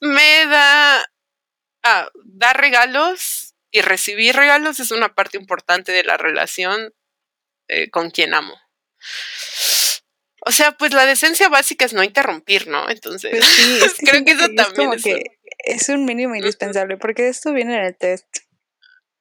me 0.00 0.46
da, 0.46 1.04
ah, 1.82 2.10
dar 2.24 2.60
regalos 2.60 3.54
y 3.70 3.82
recibir 3.82 4.34
regalos 4.36 4.80
es 4.80 4.90
una 4.90 5.14
parte 5.14 5.38
importante 5.38 5.92
de 5.92 6.04
la 6.04 6.16
relación 6.16 6.92
eh, 7.68 7.90
con 7.90 8.10
quien 8.10 8.34
amo. 8.34 8.58
O 10.46 10.52
sea, 10.52 10.72
pues 10.72 10.92
la 10.92 11.06
decencia 11.06 11.48
básica 11.48 11.84
es 11.84 11.92
no 11.92 12.02
interrumpir, 12.02 12.66
¿no? 12.66 12.88
Entonces, 12.88 13.30
pues 13.30 13.92
sí, 13.92 14.04
creo 14.06 14.24
que 14.24 14.32
eso 14.32 14.46
es 14.46 14.56
también 14.56 14.74
como 14.74 14.94
es 14.94 15.04
que 15.04 15.22
es 15.58 15.88
un 15.90 16.04
mínimo 16.04 16.34
indispensable, 16.34 16.96
porque 16.96 17.28
esto 17.28 17.52
viene 17.52 17.76
en 17.76 17.84
el 17.84 17.96
test. 17.96 18.26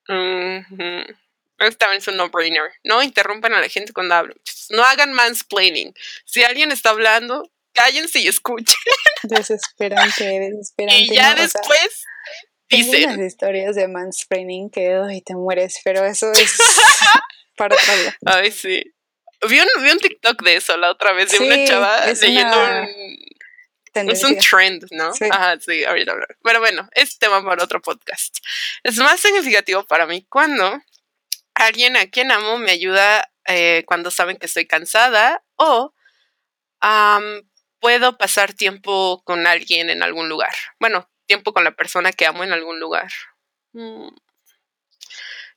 Ujú. 0.08 1.16
Eso 1.60 1.78
también 1.78 2.02
es 2.02 2.08
un 2.08 2.16
no-brainer. 2.16 2.72
No 2.84 3.04
interrumpan 3.04 3.54
a 3.54 3.60
la 3.60 3.68
gente 3.68 3.92
cuando 3.92 4.16
hablan. 4.16 4.38
No 4.70 4.84
hagan 4.84 5.14
mansplaining. 5.14 5.94
Si 6.26 6.44
alguien 6.44 6.72
está 6.72 6.92
hablando, 6.92 7.52
cállense 7.74 8.20
y 8.20 8.28
escuchen. 8.28 8.78
Desesperante, 9.24 10.24
desesperante. 10.40 11.02
Y 11.02 11.14
ya 11.14 11.36
¿no? 11.36 11.44
O 11.44 11.48
sea, 11.48 11.62
después 12.70 12.92
tengo 12.92 12.98
dicen. 12.98 13.10
unas 13.20 13.28
historias 13.28 13.76
de 13.76 13.88
mansplaining 13.88 14.70
que 14.70 14.94
ay, 14.94 15.22
te 15.22 15.36
mueres, 15.36 15.80
pero 15.84 16.06
eso 16.06 16.32
es 16.34 16.58
para 17.58 17.76
otro 17.76 17.98
día. 17.98 18.18
Ay, 18.26 18.52
sí. 18.52 18.84
Vi 19.48 19.60
un, 19.60 19.68
vi 19.84 19.92
un 19.92 20.00
TikTok 20.00 20.42
de 20.44 20.56
eso 20.58 20.76
la 20.78 20.92
otra 20.92 21.14
vez, 21.14 21.32
de 21.32 21.40
una 21.40 21.56
Sí, 21.56 21.66
chava 21.68 22.06
es 22.10 22.22
leyendo 22.22 22.58
una 22.58 22.82
un. 22.82 22.88
Es 22.88 23.94
Tendencia. 23.94 24.28
un 24.28 24.38
trend, 24.38 24.86
¿no? 24.92 25.14
Sí. 25.14 25.26
Ajá, 25.32 25.58
sí, 25.60 25.84
ahorita 25.84 26.12
hablar. 26.12 26.38
Pero 26.44 26.60
bueno, 26.60 26.88
es 26.94 27.18
tema 27.18 27.44
para 27.44 27.64
otro 27.64 27.82
podcast. 27.82 28.38
Es 28.84 28.98
más 28.98 29.20
significativo 29.20 29.84
para 29.88 30.06
mí 30.06 30.26
cuando 30.30 30.80
alguien 31.56 31.98
a 31.98 32.06
quien 32.08 32.32
amo 32.32 32.58
me 32.60 32.72
ayuda 32.72 33.32
eh, 33.48 33.84
cuando 33.88 34.12
saben 34.12 34.38
que 34.38 34.46
estoy 34.46 34.68
cansada 34.68 35.44
o 35.56 35.94
am, 36.82 37.42
puedo 37.80 38.18
pasar 38.18 38.54
tiempo 38.54 39.24
con 39.26 39.48
alguien 39.48 39.90
en 39.90 40.04
algún 40.04 40.30
lugar. 40.30 40.54
Bueno, 40.80 41.10
tiempo 41.30 41.54
con 41.54 41.64
la 41.64 41.76
persona 41.76 42.12
que 42.12 42.26
amo 42.26 42.44
en 42.44 42.52
algún 42.52 42.80
lugar. 42.80 43.12
Mm. 43.74 44.10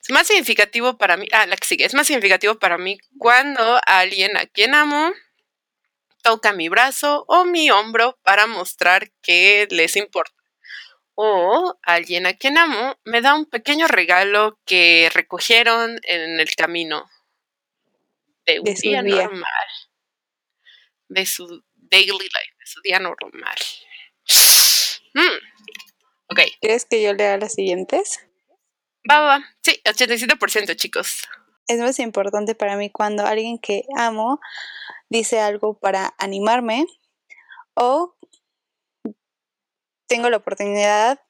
Es 0.03 0.11
más 0.11 0.27
significativo 0.27 0.99
para 0.99 1.17
mí, 1.17 1.27
ah, 1.33 1.47
la 1.47 1.57
que 1.57 1.67
sigue, 1.67 1.87
es 1.87 1.95
más 1.95 2.07
significativo 2.07 2.59
para 2.59 2.77
mí 2.77 2.99
cuando 3.19 3.81
alguien 3.87 4.37
a 4.37 4.45
quien 4.47 4.75
amo 4.75 5.13
toca 6.23 6.53
mi 6.53 6.69
brazo 6.69 7.25
o 7.27 7.45
mi 7.45 7.71
hombro 7.71 8.19
para 8.23 8.47
mostrar 8.47 9.11
que 9.23 9.67
les 9.71 9.97
importa. 9.97 10.37
O 11.15 11.79
alguien 11.83 12.27
a 12.27 12.35
quien 12.35 12.59
amo 12.59 12.99
me 13.05 13.23
da 13.23 13.35
un 13.35 13.47
pequeño 13.47 13.87
regalo 13.87 14.59
que 14.67 15.11
recogieron 15.15 15.99
en 16.03 16.39
el 16.39 16.55
camino 16.55 17.09
de 18.45 18.59
un 18.61 18.65
De 18.65 18.75
día, 18.75 19.03
día. 19.03 19.25
normal. 19.25 19.69
De 21.09 21.25
su 21.27 21.65
daily 21.75 22.11
life, 22.11 22.55
de 22.59 22.67
su 22.67 22.81
día 22.83 22.99
normal. 22.99 23.57
Mm, 25.15 25.53
Ok, 26.29 26.41
¿Quieres 26.61 26.87
que 26.87 27.03
yo 27.03 27.13
lea 27.13 27.37
las 27.37 27.53
siguientes? 27.53 28.21
va, 29.11 29.21
va, 29.21 29.27
va. 29.39 29.45
Sí, 29.63 29.81
87%, 29.85 30.75
chicos. 30.75 31.23
Es 31.69 31.79
más 31.79 31.99
importante 31.99 32.55
para 32.55 32.77
mí 32.77 32.91
cuando 32.91 33.27
alguien 33.27 33.59
que 33.59 33.85
amo 33.97 34.41
dice 35.11 35.41
algo 35.41 35.75
para 35.79 36.15
animarme 36.19 36.87
o 37.75 38.15
tengo 40.09 40.31
la 40.31 40.39
oportunidad 40.39 41.21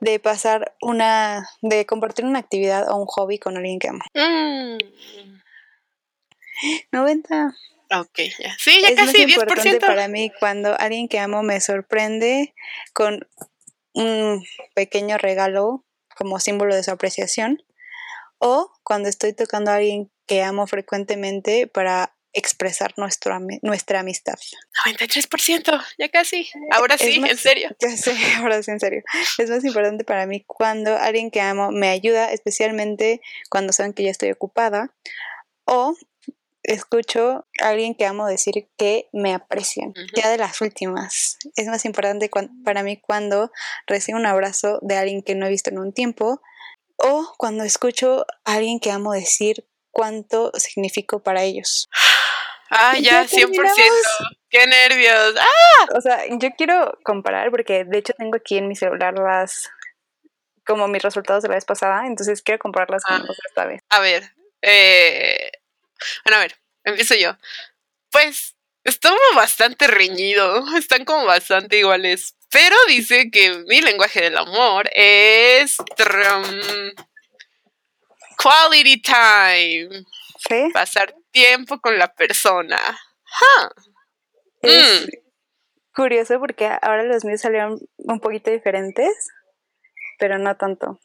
de 0.00 0.18
pasar 0.20 0.74
una, 0.80 1.48
de 1.62 1.86
compartir 1.86 2.24
una 2.24 2.38
actividad 2.38 2.90
o 2.90 2.96
un 2.96 3.06
hobby 3.06 3.38
con 3.38 3.56
alguien 3.56 3.78
que 3.78 3.88
amo. 3.88 4.00
Mm, 4.14 4.78
90. 6.92 7.54
Ok, 8.00 8.18
ya. 8.38 8.56
Sí, 8.58 8.80
ya 8.82 8.88
es 8.88 8.96
más 8.96 9.06
casi 9.06 9.22
importante 9.22 9.78
10%. 9.78 9.80
para 9.86 10.08
mí 10.08 10.30
cuando 10.40 10.78
alguien 10.78 11.08
que 11.08 11.18
amo 11.18 11.42
me 11.42 11.60
sorprende 11.60 12.54
con 12.92 13.26
un 13.92 14.44
pequeño 14.74 15.18
regalo 15.18 15.84
como 16.16 16.38
símbolo 16.40 16.74
de 16.74 16.82
su 16.82 16.90
apreciación 16.90 17.62
o 18.38 18.70
cuando 18.82 19.08
estoy 19.08 19.32
tocando 19.32 19.70
a 19.70 19.76
alguien 19.76 20.10
que 20.26 20.42
amo 20.42 20.66
frecuentemente 20.66 21.66
para 21.66 22.14
expresar 22.32 22.92
nuestro 22.96 23.38
nuestra 23.62 24.00
amistad. 24.00 24.34
93%, 24.86 25.80
ya 25.98 26.08
casi. 26.08 26.48
Ahora 26.72 26.98
sí, 26.98 27.20
más- 27.20 27.30
en 27.30 27.38
serio. 27.38 27.70
Ya 27.80 27.96
sé, 27.96 28.16
ahora 28.38 28.60
sí, 28.62 28.70
en 28.72 28.80
serio. 28.80 29.02
Es 29.38 29.48
más 29.50 29.64
importante 29.64 30.04
para 30.04 30.26
mí 30.26 30.42
cuando 30.44 30.96
alguien 30.96 31.30
que 31.30 31.40
amo 31.40 31.70
me 31.70 31.88
ayuda, 31.90 32.32
especialmente 32.32 33.20
cuando 33.50 33.72
saben 33.72 33.92
que 33.92 34.02
yo 34.02 34.10
estoy 34.10 34.32
ocupada, 34.32 34.92
o 35.64 35.94
escucho 36.64 37.46
a 37.60 37.68
alguien 37.68 37.94
que 37.94 38.06
amo 38.06 38.26
decir 38.26 38.68
que 38.76 39.08
me 39.12 39.32
aprecian. 39.34 39.94
Ya 40.16 40.28
de 40.30 40.38
las 40.38 40.60
últimas. 40.60 41.38
Es 41.56 41.66
más 41.66 41.84
importante 41.84 42.30
para 42.64 42.82
mí 42.82 43.00
cuando 43.00 43.50
recibo 43.86 44.18
un 44.18 44.26
abrazo 44.26 44.78
de 44.82 44.96
alguien 44.96 45.22
que 45.22 45.34
no 45.34 45.46
he 45.46 45.50
visto 45.50 45.70
en 45.70 45.78
un 45.78 45.92
tiempo, 45.92 46.40
o 46.96 47.34
cuando 47.38 47.64
escucho 47.64 48.26
a 48.44 48.54
alguien 48.54 48.80
que 48.80 48.90
amo 48.90 49.12
decir 49.12 49.66
cuánto 49.90 50.50
significo 50.56 51.22
para 51.22 51.42
ellos. 51.42 51.88
Ah, 52.70 52.94
Ya 52.98 53.22
ya, 53.22 53.28
100%. 53.28 53.52
terminamos. 53.52 54.06
Qué 54.48 54.66
nervios. 54.66 55.34
Ah, 55.38 55.86
O 55.96 56.00
sea, 56.00 56.22
yo 56.30 56.48
quiero 56.56 56.96
comparar 57.04 57.50
porque 57.50 57.84
de 57.84 57.98
hecho 57.98 58.12
tengo 58.16 58.36
aquí 58.36 58.56
en 58.58 58.68
mi 58.68 58.74
celular 58.76 59.14
las 59.14 59.68
como 60.66 60.88
mis 60.88 61.02
resultados 61.02 61.42
de 61.42 61.48
la 61.50 61.56
vez 61.56 61.64
pasada, 61.66 62.06
entonces 62.06 62.40
quiero 62.42 62.58
compararlas 62.58 63.04
con 63.04 63.16
Ah. 63.16 63.18
los 63.18 63.36
de 63.36 63.42
esta 63.48 63.66
vez. 63.66 63.80
a 63.90 64.00
ver. 64.00 64.32
Eh, 64.62 65.50
bueno, 66.24 66.36
a 66.38 66.40
ver, 66.40 66.58
empiezo 66.84 67.14
yo. 67.14 67.36
Pues 68.10 68.56
está 68.84 69.12
bastante 69.34 69.86
reñido, 69.86 70.64
están 70.76 71.04
como 71.04 71.24
bastante 71.24 71.78
iguales. 71.78 72.36
Pero 72.50 72.76
dice 72.86 73.30
que 73.32 73.64
mi 73.66 73.80
lenguaje 73.80 74.20
del 74.22 74.38
amor 74.38 74.88
es 74.94 75.76
quality 78.36 79.02
time. 79.02 80.04
¿Sí? 80.48 80.70
Pasar 80.72 81.14
tiempo 81.32 81.80
con 81.80 81.98
la 81.98 82.14
persona. 82.14 82.78
Es 84.62 85.06
mm. 85.06 85.08
curioso 85.94 86.38
porque 86.38 86.66
ahora 86.80 87.02
los 87.02 87.24
míos 87.24 87.40
salieron 87.40 87.80
un 87.96 88.20
poquito 88.20 88.50
diferentes, 88.50 89.10
pero 90.18 90.38
no 90.38 90.56
tanto. 90.56 91.00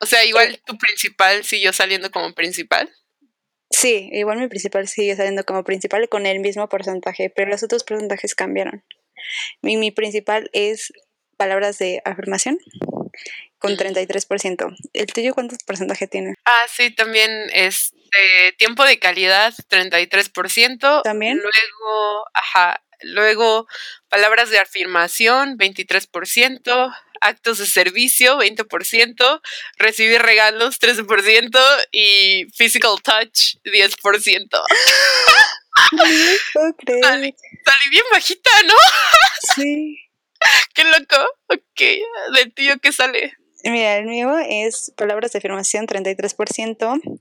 O 0.00 0.06
sea, 0.06 0.24
igual 0.24 0.54
eh, 0.54 0.62
tu 0.64 0.76
principal 0.78 1.44
siguió 1.44 1.72
saliendo 1.72 2.10
como 2.10 2.34
principal. 2.34 2.94
Sí, 3.70 4.08
igual 4.12 4.38
mi 4.38 4.48
principal 4.48 4.88
sigue 4.88 5.16
saliendo 5.16 5.44
como 5.44 5.64
principal 5.64 6.08
con 6.08 6.26
el 6.26 6.40
mismo 6.40 6.68
porcentaje, 6.68 7.30
pero 7.30 7.50
los 7.50 7.62
otros 7.62 7.84
porcentajes 7.84 8.34
cambiaron. 8.34 8.84
Mi, 9.62 9.76
mi 9.76 9.90
principal 9.90 10.48
es 10.52 10.92
palabras 11.36 11.78
de 11.78 12.00
afirmación 12.04 12.58
con 13.58 13.76
33%. 13.76 14.76
¿El 14.92 15.06
tuyo 15.06 15.34
cuántos 15.34 15.58
porcentaje 15.64 16.06
tiene? 16.06 16.34
Ah, 16.44 16.64
sí, 16.68 16.90
también 16.94 17.30
es 17.52 17.92
tiempo 18.56 18.84
de 18.84 18.98
calidad 18.98 19.52
33%. 19.68 21.02
También. 21.02 21.36
Luego, 21.36 22.24
ajá, 22.32 22.82
luego 23.02 23.66
palabras 24.08 24.50
de 24.50 24.58
afirmación 24.58 25.58
23%, 25.58 26.96
actos 27.20 27.58
de 27.58 27.66
servicio 27.66 28.38
20%, 28.38 29.40
recibir 29.78 30.22
regalos 30.22 30.80
13% 30.80 31.58
y 31.92 32.46
physical 32.54 32.96
touch 33.02 33.56
10%. 33.64 34.48
No 35.92 36.04
salí, 37.02 37.34
salí 37.64 37.90
bien 37.90 38.04
bajita, 38.12 38.50
¿no? 38.66 38.74
Sí. 39.54 39.98
Qué 40.74 40.84
loco. 40.84 41.30
Ok, 41.48 41.80
¿del 42.34 42.52
tío 42.54 42.78
qué 42.80 42.92
sale? 42.92 43.32
Mira, 43.64 43.96
el 43.96 44.06
mío 44.06 44.36
es 44.38 44.92
palabras 44.96 45.32
de 45.32 45.38
afirmación 45.38 45.86
33%, 45.86 47.20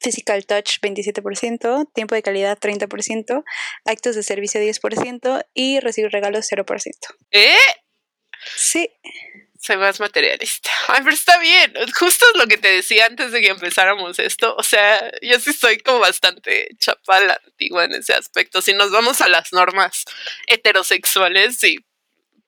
physical 0.00 0.44
touch 0.46 0.78
27%, 0.80 1.92
tiempo 1.92 2.14
de 2.14 2.22
calidad 2.22 2.58
30%, 2.58 3.44
actos 3.84 4.16
de 4.16 4.22
servicio 4.22 4.60
10% 4.60 5.46
y 5.54 5.80
recibir 5.80 6.10
regalos 6.10 6.50
0%. 6.50 6.92
¿Eh? 7.30 7.56
Sí. 8.56 8.90
Soy 9.60 9.78
más 9.78 9.98
materialista. 9.98 10.70
Ay, 10.88 11.00
pero 11.02 11.14
está 11.14 11.38
bien. 11.38 11.72
Justo 11.98 12.26
es 12.32 12.40
lo 12.40 12.46
que 12.46 12.58
te 12.58 12.68
decía 12.68 13.06
antes 13.06 13.32
de 13.32 13.40
que 13.40 13.48
empezáramos 13.48 14.18
esto. 14.18 14.54
O 14.56 14.62
sea, 14.62 15.10
yo 15.22 15.40
sí 15.40 15.52
soy 15.52 15.78
como 15.78 16.00
bastante 16.00 16.68
chapala 16.78 17.40
antigua 17.44 17.84
en 17.84 17.94
ese 17.94 18.12
aspecto. 18.12 18.60
Si 18.60 18.74
nos 18.74 18.90
vamos 18.90 19.20
a 19.22 19.28
las 19.28 19.52
normas 19.52 20.04
heterosexuales, 20.46 21.56
sí. 21.56 21.78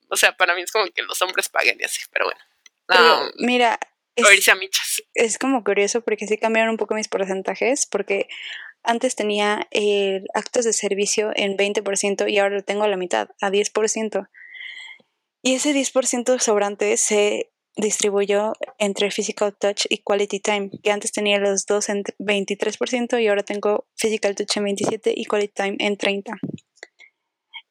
O 0.09 0.15
sea, 0.15 0.37
para 0.37 0.53
mí 0.53 0.61
es 0.61 0.71
como 0.71 0.85
que 0.91 1.01
los 1.01 1.21
hombres 1.21 1.49
paguen 1.49 1.77
y 1.79 1.83
así, 1.83 2.01
pero 2.11 2.25
bueno. 2.25 2.39
Pero, 2.87 3.31
mira, 3.39 3.77
es, 4.17 4.49
a 4.49 4.55
michas. 4.55 5.01
es 5.13 5.37
como 5.37 5.63
curioso 5.63 6.01
porque 6.01 6.27
sí 6.27 6.37
cambiaron 6.37 6.71
un 6.71 6.77
poco 6.77 6.95
mis 6.95 7.07
porcentajes, 7.07 7.85
porque 7.85 8.27
antes 8.83 9.15
tenía 9.15 9.67
eh, 9.71 10.23
actos 10.33 10.65
de 10.65 10.73
servicio 10.73 11.31
en 11.35 11.57
20% 11.57 12.29
y 12.29 12.37
ahora 12.39 12.55
lo 12.55 12.63
tengo 12.63 12.83
a 12.83 12.87
la 12.87 12.97
mitad, 12.97 13.29
a 13.41 13.49
10%. 13.49 14.29
Y 15.43 15.53
ese 15.55 15.73
10% 15.73 16.39
sobrante 16.39 16.97
se 16.97 17.51
distribuyó 17.75 18.53
entre 18.79 19.11
Physical 19.11 19.55
Touch 19.55 19.85
y 19.89 19.99
Quality 19.99 20.39
Time, 20.39 20.71
que 20.83 20.91
antes 20.91 21.11
tenía 21.11 21.37
los 21.37 21.65
dos 21.65 21.89
en 21.89 22.03
23% 22.19 23.21
y 23.21 23.27
ahora 23.27 23.43
tengo 23.43 23.87
Physical 23.95 24.35
Touch 24.35 24.57
en 24.57 24.65
27% 24.65 25.13
y 25.15 25.25
Quality 25.25 25.53
Time 25.53 25.75
en 25.79 25.97
30%. 25.97 26.39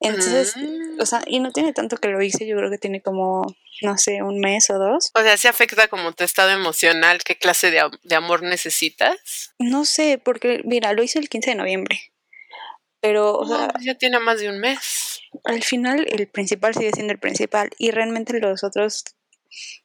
Entonces, 0.06 0.54
o 0.98 1.06
sea, 1.06 1.22
y 1.26 1.40
no 1.40 1.52
tiene 1.52 1.72
tanto 1.72 1.96
que 1.96 2.08
lo 2.08 2.22
hice, 2.22 2.46
yo 2.46 2.56
creo 2.56 2.70
que 2.70 2.78
tiene 2.78 3.00
como, 3.00 3.56
no 3.82 3.98
sé, 3.98 4.22
un 4.22 4.40
mes 4.40 4.70
o 4.70 4.78
dos. 4.78 5.10
O 5.14 5.22
sea, 5.22 5.36
¿se 5.36 5.48
afecta 5.48 5.88
como 5.88 6.12
tu 6.12 6.24
estado 6.24 6.50
emocional? 6.50 7.22
¿Qué 7.24 7.36
clase 7.36 7.70
de, 7.70 7.82
de 8.02 8.14
amor 8.14 8.42
necesitas? 8.42 9.54
No 9.58 9.84
sé, 9.84 10.20
porque, 10.22 10.62
mira, 10.64 10.92
lo 10.92 11.02
hice 11.02 11.18
el 11.18 11.28
15 11.28 11.50
de 11.50 11.56
noviembre. 11.56 12.12
Pero, 13.00 13.36
o 13.36 13.46
sea, 13.46 13.68
pues 13.68 13.84
ya 13.84 13.94
tiene 13.94 14.18
más 14.18 14.40
de 14.40 14.48
un 14.48 14.58
mes. 14.58 15.20
Al 15.44 15.62
final, 15.62 16.06
el 16.10 16.26
principal 16.28 16.74
sigue 16.74 16.90
siendo 16.92 17.12
el 17.12 17.18
principal 17.18 17.70
y 17.78 17.90
realmente 17.90 18.38
los 18.40 18.64
otros 18.64 19.04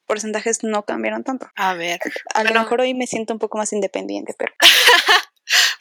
porcentajes 0.05 0.63
no 0.63 0.83
cambiaron 0.83 1.23
tanto. 1.23 1.47
A 1.55 1.73
ver. 1.73 1.99
A 2.33 2.43
lo 2.43 2.53
mejor 2.53 2.81
hoy 2.81 2.93
me 2.93 3.07
siento 3.07 3.33
un 3.33 3.39
poco 3.39 3.57
más 3.57 3.73
independiente, 3.73 4.33
pero. 4.37 4.53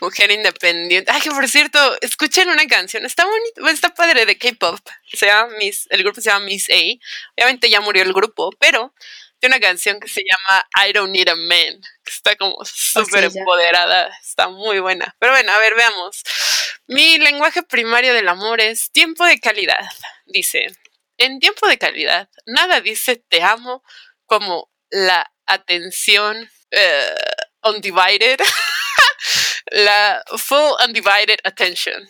Mujer 0.00 0.30
independiente. 0.30 1.10
Ay, 1.12 1.20
que 1.20 1.30
por 1.30 1.46
cierto, 1.48 1.78
escuchen 2.00 2.48
una 2.48 2.66
canción. 2.66 3.04
Está 3.04 3.24
bonito, 3.24 3.68
está 3.68 3.94
padre 3.94 4.26
de 4.26 4.38
K-pop. 4.38 4.78
Se 5.12 5.26
llama 5.26 5.54
Miss, 5.58 5.86
el 5.90 6.02
grupo 6.02 6.20
se 6.20 6.30
llama 6.30 6.46
Miss 6.46 6.68
A. 6.70 6.74
Obviamente 7.36 7.70
ya 7.70 7.80
murió 7.80 8.02
el 8.02 8.12
grupo, 8.12 8.50
pero 8.58 8.94
tiene 9.38 9.56
una 9.56 9.66
canción 9.66 10.00
que 10.00 10.08
se 10.08 10.22
llama 10.22 10.66
I 10.86 10.92
Don't 10.92 11.12
Need 11.12 11.28
a 11.28 11.36
Man. 11.36 11.80
Que 12.04 12.10
está 12.10 12.36
como 12.36 12.54
oh, 12.56 12.64
súper 12.64 13.24
empoderada. 13.24 14.10
Está 14.22 14.48
muy 14.48 14.80
buena. 14.80 15.14
Pero 15.18 15.32
bueno, 15.32 15.52
a 15.52 15.58
ver, 15.58 15.74
veamos. 15.74 16.22
Mi 16.86 17.18
lenguaje 17.18 17.62
primario 17.62 18.14
del 18.14 18.28
amor 18.28 18.60
es 18.60 18.90
tiempo 18.90 19.24
de 19.24 19.38
calidad. 19.38 19.88
Dice, 20.26 20.66
en 21.18 21.38
tiempo 21.38 21.68
de 21.68 21.78
calidad, 21.78 22.28
nada 22.46 22.80
dice 22.80 23.16
te 23.16 23.42
amo 23.42 23.82
como 24.26 24.70
la 24.90 25.30
atención 25.46 26.50
uh, 26.72 27.68
undivided. 27.68 28.40
la 29.70 30.22
full 30.36 30.74
undivided 30.84 31.38
attention. 31.44 32.08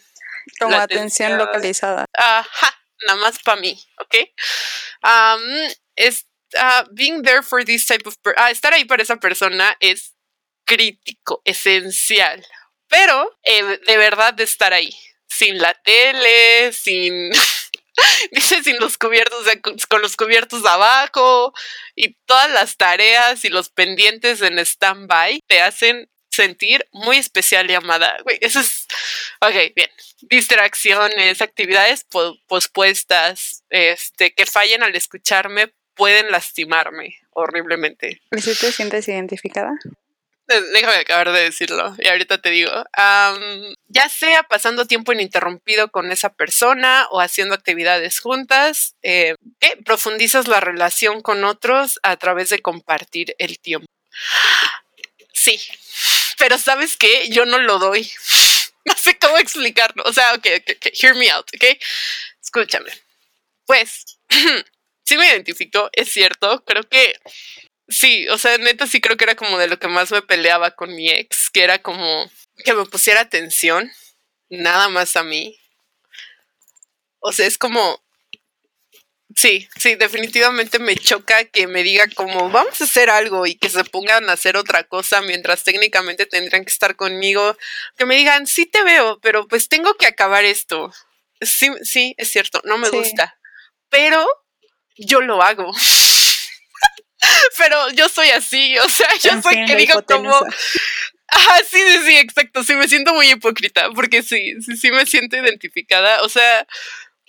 Como 0.59 0.77
atención, 0.77 1.39
localizada. 1.39 2.07
Ajá, 2.17 2.81
nada 3.07 3.21
más 3.21 3.39
para 3.43 3.61
mí, 3.61 3.79
¿ok? 3.99 4.15
Um, 5.03 5.73
es, 5.97 6.27
uh, 6.57 6.85
being 6.93 7.23
there 7.23 7.43
for 7.43 7.65
this 7.65 7.87
type 7.87 8.07
of 8.07 8.17
ah, 8.37 8.51
estar 8.51 8.73
ahí 8.73 8.85
para 8.85 9.03
esa 9.03 9.17
persona 9.17 9.77
es 9.81 10.15
crítico, 10.67 11.43
esencial, 11.45 12.45
pero 12.89 13.39
eh, 13.43 13.81
de 13.87 13.97
verdad 13.97 14.35
de 14.35 14.45
estar 14.45 14.73
ahí, 14.73 14.95
sin 15.29 15.59
la 15.59 15.75
tele, 15.75 16.73
sin 16.73 17.31
dice 18.33 18.63
sin 18.63 18.79
los 18.79 18.99
cubiertos 18.99 19.47
con 19.89 20.03
los 20.03 20.17
cubiertos 20.17 20.65
abajo 20.65 21.53
y 21.95 22.15
todas 22.27 22.51
las 22.51 22.77
tareas 22.77 23.45
y 23.45 23.49
los 23.49 23.71
pendientes 23.71 24.41
en 24.43 24.59
stand-by 24.59 25.41
te 25.47 25.61
hacen 25.61 26.09
sentir 26.41 26.86
muy 26.93 27.18
especial 27.18 27.70
y 27.70 27.74
amada. 27.74 28.16
eso 28.41 28.61
es. 28.61 28.86
Ok, 29.41 29.74
bien. 29.74 29.91
Distracciones, 30.22 31.43
actividades 31.43 32.07
pospuestas, 32.47 33.62
este, 33.68 34.32
que 34.32 34.47
fallen 34.47 34.82
al 34.82 34.97
escucharme 34.97 35.72
pueden 35.95 36.30
lastimarme 36.30 37.18
horriblemente. 37.32 38.22
¿Y 38.30 38.41
si 38.41 38.55
te 38.55 38.72
sientes 38.72 39.07
identificada? 39.09 39.72
Eh, 40.49 40.62
déjame 40.72 40.97
acabar 40.97 41.30
de 41.30 41.43
decirlo 41.43 41.95
y 41.99 42.09
ahorita 42.09 42.41
te 42.41 42.51
digo. 42.51 42.72
ya 43.88 44.09
sea 44.09 44.43
pasando 44.45 44.86
tiempo 44.86 45.12
ininterrumpido 45.12 45.91
con 45.91 46.11
esa 46.11 46.30
persona 46.30 47.07
o 47.11 47.20
haciendo 47.20 47.55
actividades 47.55 48.18
juntas, 48.20 48.97
eh, 49.03 49.36
profundizas 49.84 50.49
la 50.49 50.61
relación 50.61 51.20
con 51.20 51.45
otros 51.45 52.01
a 52.03 52.16
través 52.16 52.49
de 52.49 52.61
compartir 52.61 53.34
el 53.38 53.59
tiempo. 53.59 53.86
Sí, 55.32 55.59
pero 56.41 56.59
sabes 56.59 56.97
qué, 56.97 57.28
yo 57.28 57.47
no 57.47 57.59
lo 57.59 57.78
doy. 57.78 58.11
No 58.82 58.95
sé 58.97 59.18
cómo 59.18 59.36
explicarlo. 59.36 60.03
O 60.07 60.12
sea, 60.12 60.32
ok, 60.32 60.47
ok, 60.59 60.86
hear 61.01 61.14
me 61.14 61.30
out, 61.30 61.47
ok. 61.55 61.78
Escúchame. 62.43 62.91
Pues, 63.66 64.18
sí 65.05 65.18
me 65.18 65.28
identifico, 65.28 65.91
es 65.93 66.11
cierto. 66.11 66.64
Creo 66.64 66.82
que 66.84 67.14
sí, 67.88 68.26
o 68.28 68.38
sea, 68.38 68.57
neta 68.57 68.86
sí 68.86 69.03
creo 69.03 69.18
que 69.18 69.24
era 69.24 69.34
como 69.34 69.59
de 69.59 69.68
lo 69.68 69.78
que 69.78 69.86
más 69.86 70.11
me 70.11 70.22
peleaba 70.22 70.70
con 70.70 70.97
mi 70.97 71.11
ex, 71.11 71.51
que 71.51 71.62
era 71.62 71.82
como 71.82 72.30
que 72.64 72.72
me 72.72 72.86
pusiera 72.86 73.20
atención, 73.20 73.93
nada 74.49 74.88
más 74.88 75.14
a 75.16 75.24
mí. 75.24 75.61
O 77.20 77.32
sea, 77.32 77.47
es 77.47 77.59
como, 77.59 78.03
Sí, 79.37 79.68
sí, 79.76 79.95
definitivamente 79.95 80.78
me 80.81 80.97
choca 80.97 81.45
que 81.45 81.66
me 81.68 81.85
diga 81.85 82.07
como 82.14 82.51
vamos 82.51 82.81
a 82.81 82.85
hacer 82.85 83.11
algo 83.11 83.47
y 83.47 83.55
que 83.55 83.68
se 83.68 83.85
pongan 83.85 84.28
a 84.28 84.33
hacer 84.33 84.57
otra 84.57 84.85
cosa 84.85 85.20
mientras 85.20 85.62
técnicamente 85.62 86.26
tendrían 86.26 86.64
que 86.64 86.72
estar 86.72 86.97
conmigo, 86.97 87.57
que 87.97 88.07
me 88.07 88.16
digan, 88.16 88.47
sí 88.47 88.66
te 88.66 88.83
veo, 88.83 89.20
pero 89.20 89.47
pues 89.47 89.68
tengo 89.68 89.95
que 89.95 90.07
acabar 90.07 90.45
esto. 90.45 90.93
Sí, 91.41 91.70
sí, 91.83 92.14
es 92.18 92.31
cierto, 92.31 92.61
no 92.64 92.76
me 92.76 92.91
gusta, 92.91 93.39
pero 93.89 94.26
yo 94.97 95.20
lo 95.20 95.43
hago. 95.43 95.72
pero 97.59 97.91
yo 97.91 98.09
soy 98.09 98.31
así, 98.31 98.76
o 98.78 98.89
sea, 98.89 99.09
yo 99.22 99.41
soy 99.43 99.64
que 99.64 99.76
digo 99.76 100.03
como... 100.05 100.35
Sí, 101.70 101.78
sí, 101.78 101.99
sí, 102.05 102.16
exacto, 102.16 102.64
sí, 102.64 102.74
me 102.74 102.89
siento 102.89 103.14
muy 103.14 103.31
hipócrita, 103.31 103.91
porque 103.95 104.20
sí, 104.24 104.61
sí, 104.62 104.76
sí 104.76 104.91
me 104.91 105.07
siento 105.07 105.37
identificada, 105.37 106.22
o 106.22 106.28
sea, 106.28 106.66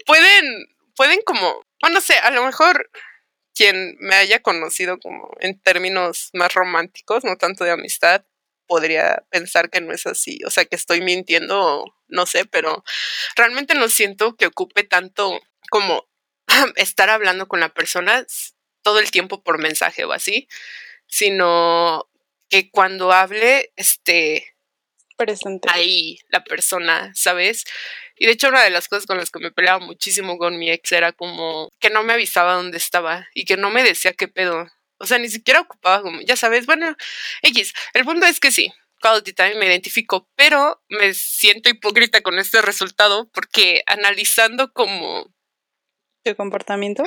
pueden, 0.07 0.67
pueden 0.95 1.21
como 1.23 1.63
bueno, 1.81 1.95
no 1.95 2.01
sé, 2.01 2.13
a 2.13 2.31
lo 2.31 2.45
mejor 2.45 2.89
quien 3.53 3.97
me 3.99 4.15
haya 4.15 4.41
conocido 4.41 4.99
como 4.99 5.29
en 5.39 5.59
términos 5.59 6.29
más 6.33 6.53
románticos, 6.53 7.23
no 7.23 7.37
tanto 7.37 7.63
de 7.63 7.71
amistad, 7.71 8.23
podría 8.67 9.23
pensar 9.29 9.69
que 9.69 9.81
no 9.81 9.93
es 9.93 10.05
así, 10.05 10.39
o 10.45 10.49
sea, 10.49 10.65
que 10.65 10.75
estoy 10.75 11.01
mintiendo, 11.01 11.83
no 12.07 12.25
sé, 12.25 12.45
pero 12.45 12.83
realmente 13.35 13.73
no 13.73 13.89
siento 13.89 14.35
que 14.37 14.45
ocupe 14.45 14.83
tanto 14.83 15.41
como 15.69 16.07
estar 16.75 17.09
hablando 17.09 17.47
con 17.47 17.59
la 17.59 17.73
persona 17.73 18.25
todo 18.83 18.99
el 18.99 19.11
tiempo 19.11 19.43
por 19.43 19.59
mensaje 19.59 20.05
o 20.05 20.13
así, 20.13 20.47
sino 21.07 22.09
que 22.49 22.69
cuando 22.71 23.11
hable, 23.11 23.73
este, 23.75 24.55
presente. 25.17 25.67
Ahí, 25.71 26.19
la 26.29 26.43
persona, 26.43 27.11
¿sabes? 27.15 27.65
Y 28.21 28.27
de 28.27 28.33
hecho, 28.33 28.49
una 28.49 28.61
de 28.61 28.69
las 28.69 28.87
cosas 28.87 29.07
con 29.07 29.17
las 29.17 29.31
que 29.31 29.39
me 29.39 29.49
peleaba 29.49 29.83
muchísimo 29.83 30.37
con 30.37 30.59
mi 30.59 30.69
ex 30.69 30.91
era 30.91 31.11
como 31.11 31.71
que 31.79 31.89
no 31.89 32.03
me 32.03 32.13
avisaba 32.13 32.53
dónde 32.53 32.77
estaba 32.77 33.27
y 33.33 33.45
que 33.45 33.57
no 33.57 33.71
me 33.71 33.81
decía 33.81 34.13
qué 34.13 34.27
pedo. 34.27 34.67
O 34.99 35.07
sea, 35.07 35.17
ni 35.17 35.27
siquiera 35.27 35.61
ocupaba 35.61 36.03
como, 36.03 36.21
ya 36.21 36.35
sabes, 36.35 36.67
bueno, 36.67 36.95
X. 37.41 37.73
El 37.95 38.05
punto 38.05 38.27
es 38.27 38.39
que 38.39 38.51
sí, 38.51 38.71
Quality 39.01 39.33
Time 39.33 39.55
me 39.55 39.65
identifico, 39.65 40.29
pero 40.35 40.83
me 40.87 41.15
siento 41.15 41.71
hipócrita 41.71 42.21
con 42.21 42.37
este 42.37 42.61
resultado 42.61 43.27
porque 43.33 43.81
analizando 43.87 44.71
como... 44.71 45.33
¿Tu 46.23 46.35
comportamiento? 46.35 47.03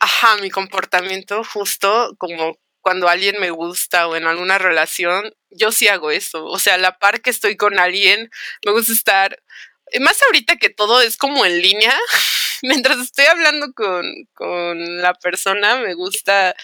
Ajá, 0.00 0.38
mi 0.38 0.48
comportamiento 0.48 1.44
justo 1.44 2.14
como 2.16 2.58
cuando 2.86 3.08
alguien 3.08 3.40
me 3.40 3.50
gusta 3.50 4.06
o 4.06 4.14
en 4.14 4.28
alguna 4.28 4.58
relación, 4.58 5.34
yo 5.50 5.72
sí 5.72 5.88
hago 5.88 6.12
eso. 6.12 6.44
O 6.44 6.60
sea, 6.60 6.74
a 6.74 6.78
la 6.78 7.00
par 7.00 7.20
que 7.20 7.30
estoy 7.30 7.56
con 7.56 7.80
alguien, 7.80 8.30
me 8.64 8.70
gusta 8.70 8.92
estar, 8.92 9.42
más 10.00 10.20
ahorita 10.22 10.56
que 10.56 10.70
todo 10.70 11.00
es 11.00 11.16
como 11.16 11.44
en 11.46 11.60
línea, 11.62 11.94
mientras 12.62 12.98
estoy 12.98 13.26
hablando 13.26 13.72
con, 13.74 14.04
con 14.34 15.02
la 15.02 15.14
persona, 15.14 15.76
me 15.76 15.94
gusta 15.94 16.54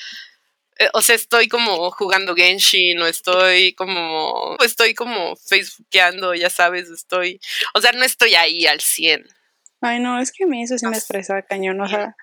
eh, 0.79 0.89
o 0.95 1.03
sea, 1.03 1.15
estoy 1.15 1.49
como 1.49 1.91
jugando 1.91 2.35
Genshin 2.35 3.01
o 3.01 3.07
estoy 3.07 3.75
como, 3.75 4.57
estoy 4.65 4.95
como 4.95 5.37
facebookeando, 5.37 6.35
ya 6.35 6.51
sabes, 6.51 6.89
estoy, 6.89 7.41
o 7.75 7.81
sea, 7.81 7.93
no 7.93 8.05
estoy 8.05 8.35
ahí 8.35 8.67
al 8.67 8.81
100. 8.81 9.27
Ay, 9.81 10.01
no, 10.01 10.19
es 10.19 10.33
que 10.33 10.45
a 10.45 10.47
mí 10.47 10.63
eso 10.63 10.79
sí 10.79 10.87
me 10.87 10.97
estresa 10.97 11.43
cañón, 11.43 11.81
o 11.81 11.89
sea, 11.89 12.17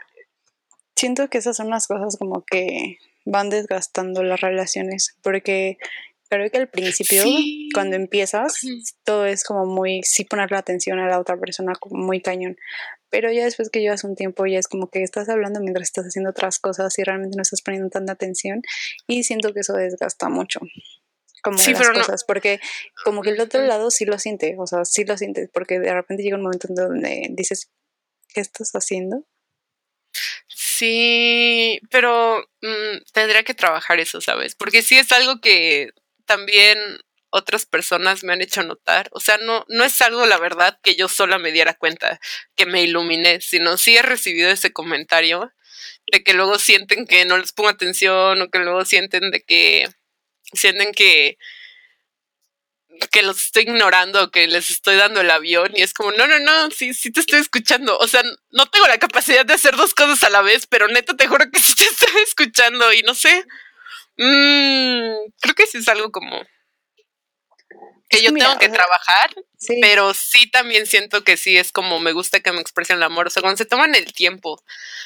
siento 0.95 1.29
que 1.29 1.37
esas 1.37 1.55
son 1.55 1.69
las 1.69 1.87
cosas 1.87 2.17
como 2.17 2.43
que 2.43 2.97
van 3.23 3.49
desgastando 3.49 4.23
las 4.23 4.41
relaciones, 4.41 5.15
porque 5.21 5.77
creo 6.29 6.49
que 6.49 6.57
al 6.57 6.69
principio, 6.69 7.23
cuando 7.73 7.95
empiezas, 7.95 8.61
todo 9.03 9.25
es 9.25 9.43
como 9.43 9.65
muy, 9.65 10.01
sí 10.03 10.23
poner 10.23 10.51
la 10.51 10.59
atención 10.59 10.99
a 10.99 11.07
la 11.07 11.19
otra 11.19 11.37
persona 11.37 11.73
como 11.79 12.03
muy 12.03 12.21
cañón, 12.21 12.55
pero 13.09 13.31
ya 13.31 13.43
después 13.43 13.69
que 13.69 13.81
llevas 13.81 14.03
un 14.03 14.15
tiempo 14.15 14.45
ya 14.45 14.59
es 14.59 14.67
como 14.67 14.89
que 14.89 15.01
estás 15.03 15.27
hablando 15.29 15.59
mientras 15.59 15.87
estás 15.87 16.05
haciendo 16.05 16.29
otras 16.29 16.59
cosas 16.59 16.97
y 16.99 17.03
realmente 17.03 17.35
no 17.35 17.41
estás 17.41 17.61
poniendo 17.61 17.89
tanta 17.89 18.13
atención 18.13 18.61
y 19.07 19.23
siento 19.23 19.53
que 19.53 19.61
eso 19.61 19.73
desgasta 19.73 20.29
mucho 20.29 20.59
como 21.41 21.57
las 21.57 21.89
cosas, 21.89 22.23
porque 22.25 22.59
como 23.03 23.21
que 23.21 23.29
el 23.29 23.39
otro 23.39 23.63
lado 23.65 23.91
sí 23.91 24.05
lo 24.05 24.19
siente, 24.19 24.55
o 24.57 24.67
sea, 24.67 24.85
sí 24.85 25.05
lo 25.05 25.17
sientes, 25.17 25.49
porque 25.53 25.79
de 25.79 25.93
repente 25.93 26.23
llega 26.23 26.35
un 26.35 26.43
momento 26.43 26.67
en 26.69 26.75
donde 26.75 27.27
dices, 27.31 27.71
¿qué 28.33 28.41
estás 28.41 28.71
haciendo? 28.73 29.25
Sí, 30.47 31.79
pero 31.89 32.41
mm, 32.61 33.03
tendría 33.13 33.43
que 33.43 33.53
trabajar 33.53 33.99
eso, 33.99 34.21
¿sabes? 34.21 34.55
Porque 34.55 34.81
sí 34.81 34.97
es 34.97 35.11
algo 35.11 35.39
que 35.41 35.91
también 36.29 36.77
otras 37.31 37.65
personas 37.65 38.23
me 38.23 38.33
han 38.33 38.41
hecho 38.41 38.61
notar. 38.61 39.09
O 39.13 39.19
sea, 39.19 39.37
no, 39.39 39.65
no 39.67 39.83
es 39.83 39.99
algo, 40.01 40.27
la 40.27 40.37
verdad, 40.37 40.77
que 40.83 40.95
yo 40.95 41.07
sola 41.07 41.39
me 41.39 41.51
diera 41.51 41.73
cuenta, 41.73 42.19
que 42.55 42.67
me 42.67 42.83
iluminé, 42.83 43.41
sino 43.41 43.77
sí 43.77 43.97
he 43.97 44.03
recibido 44.03 44.51
ese 44.51 44.71
comentario 44.71 45.51
de 46.11 46.23
que 46.23 46.35
luego 46.35 46.59
sienten 46.59 47.07
que 47.07 47.25
no 47.25 47.37
les 47.37 47.51
pongo 47.51 47.69
atención 47.69 48.41
o 48.41 48.49
que 48.51 48.59
luego 48.59 48.85
sienten 48.85 49.31
de 49.31 49.41
que 49.41 49.87
sienten 50.53 50.91
que 50.93 51.37
que 53.11 53.21
los 53.23 53.37
estoy 53.45 53.63
ignorando, 53.63 54.29
que 54.29 54.47
les 54.47 54.69
estoy 54.69 54.97
dando 54.97 55.21
el 55.21 55.31
avión 55.31 55.71
y 55.73 55.81
es 55.81 55.93
como, 55.93 56.11
no, 56.11 56.27
no, 56.27 56.39
no, 56.39 56.69
sí, 56.71 56.93
sí 56.93 57.11
te 57.11 57.21
estoy 57.21 57.39
escuchando. 57.39 57.97
O 57.97 58.07
sea, 58.07 58.21
no 58.51 58.65
tengo 58.67 58.87
la 58.87 58.97
capacidad 58.97 59.45
de 59.45 59.53
hacer 59.53 59.75
dos 59.77 59.93
cosas 59.93 60.23
a 60.23 60.29
la 60.29 60.41
vez, 60.41 60.67
pero 60.67 60.87
neta 60.89 61.15
te 61.15 61.27
juro 61.27 61.45
que 61.51 61.59
sí 61.61 61.73
te 61.75 61.85
estoy 61.85 62.21
escuchando 62.23 62.91
y 62.93 63.01
no 63.03 63.15
sé. 63.15 63.45
Mmm, 64.21 65.31
creo 65.39 65.55
que 65.55 65.65
sí 65.65 65.77
es 65.77 65.87
algo 65.87 66.11
como 66.11 66.45
que 68.09 68.21
yo 68.21 68.33
tengo 68.33 68.57
que 68.57 68.67
trabajar, 68.67 69.33
pero 69.81 70.13
sí 70.13 70.49
también 70.49 70.87
siento 70.87 71.23
que 71.23 71.37
sí 71.37 71.55
es 71.57 71.71
como 71.71 71.99
me 71.99 72.11
gusta 72.11 72.41
que 72.41 72.51
me 72.51 72.59
expresen 72.59 72.97
el 72.97 73.03
amor. 73.03 73.27
O 73.27 73.29
sea, 73.29 73.41
cuando 73.41 73.57
se 73.57 73.65
toman 73.65 73.95
el 73.95 74.11
tiempo 74.13 74.61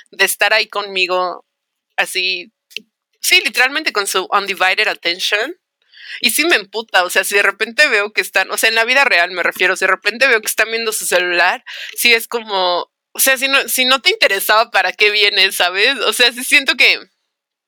de 0.10 0.26
estar 0.26 0.54
ahí 0.54 0.68
conmigo, 0.68 1.46
así, 1.98 2.54
sí, 3.22 3.42
literalmente 3.42 3.94
con 3.94 4.08
su 4.08 4.28
undivided 4.32 4.88
attention, 4.88 5.60
y 6.22 6.32
sí 6.32 6.46
me 6.46 6.56
emputa, 6.56 7.04
o 7.04 7.10
sea, 7.10 7.24
si 7.24 7.36
de 7.36 7.44
repente 7.44 7.88
veo 7.90 8.14
que 8.14 8.22
están, 8.22 8.50
o 8.52 8.58
sea, 8.58 8.70
en 8.70 8.76
la 8.76 8.86
vida 8.86 9.04
real 9.04 9.32
me 9.32 9.44
refiero, 9.44 9.76
si 9.76 9.86
de 9.86 9.92
repente 9.92 10.28
veo 10.28 10.42
que 10.42 10.48
están 10.48 10.72
viendo 10.72 10.92
su 10.92 11.06
celular, 11.06 11.64
sí 11.96 12.14
es 12.14 12.28
como, 12.28 12.92
o 13.12 13.20
sea, 13.20 13.38
si 13.38 13.48
no, 13.48 13.68
si 13.68 13.86
no 13.86 14.02
te 14.02 14.12
interesaba, 14.12 14.72
¿para 14.72 14.92
qué 14.94 15.12
vienes, 15.12 15.56
sabes? 15.56 15.98
O 16.00 16.14
sea, 16.14 16.32
sí 16.32 16.44
siento 16.44 16.76
que 16.78 17.00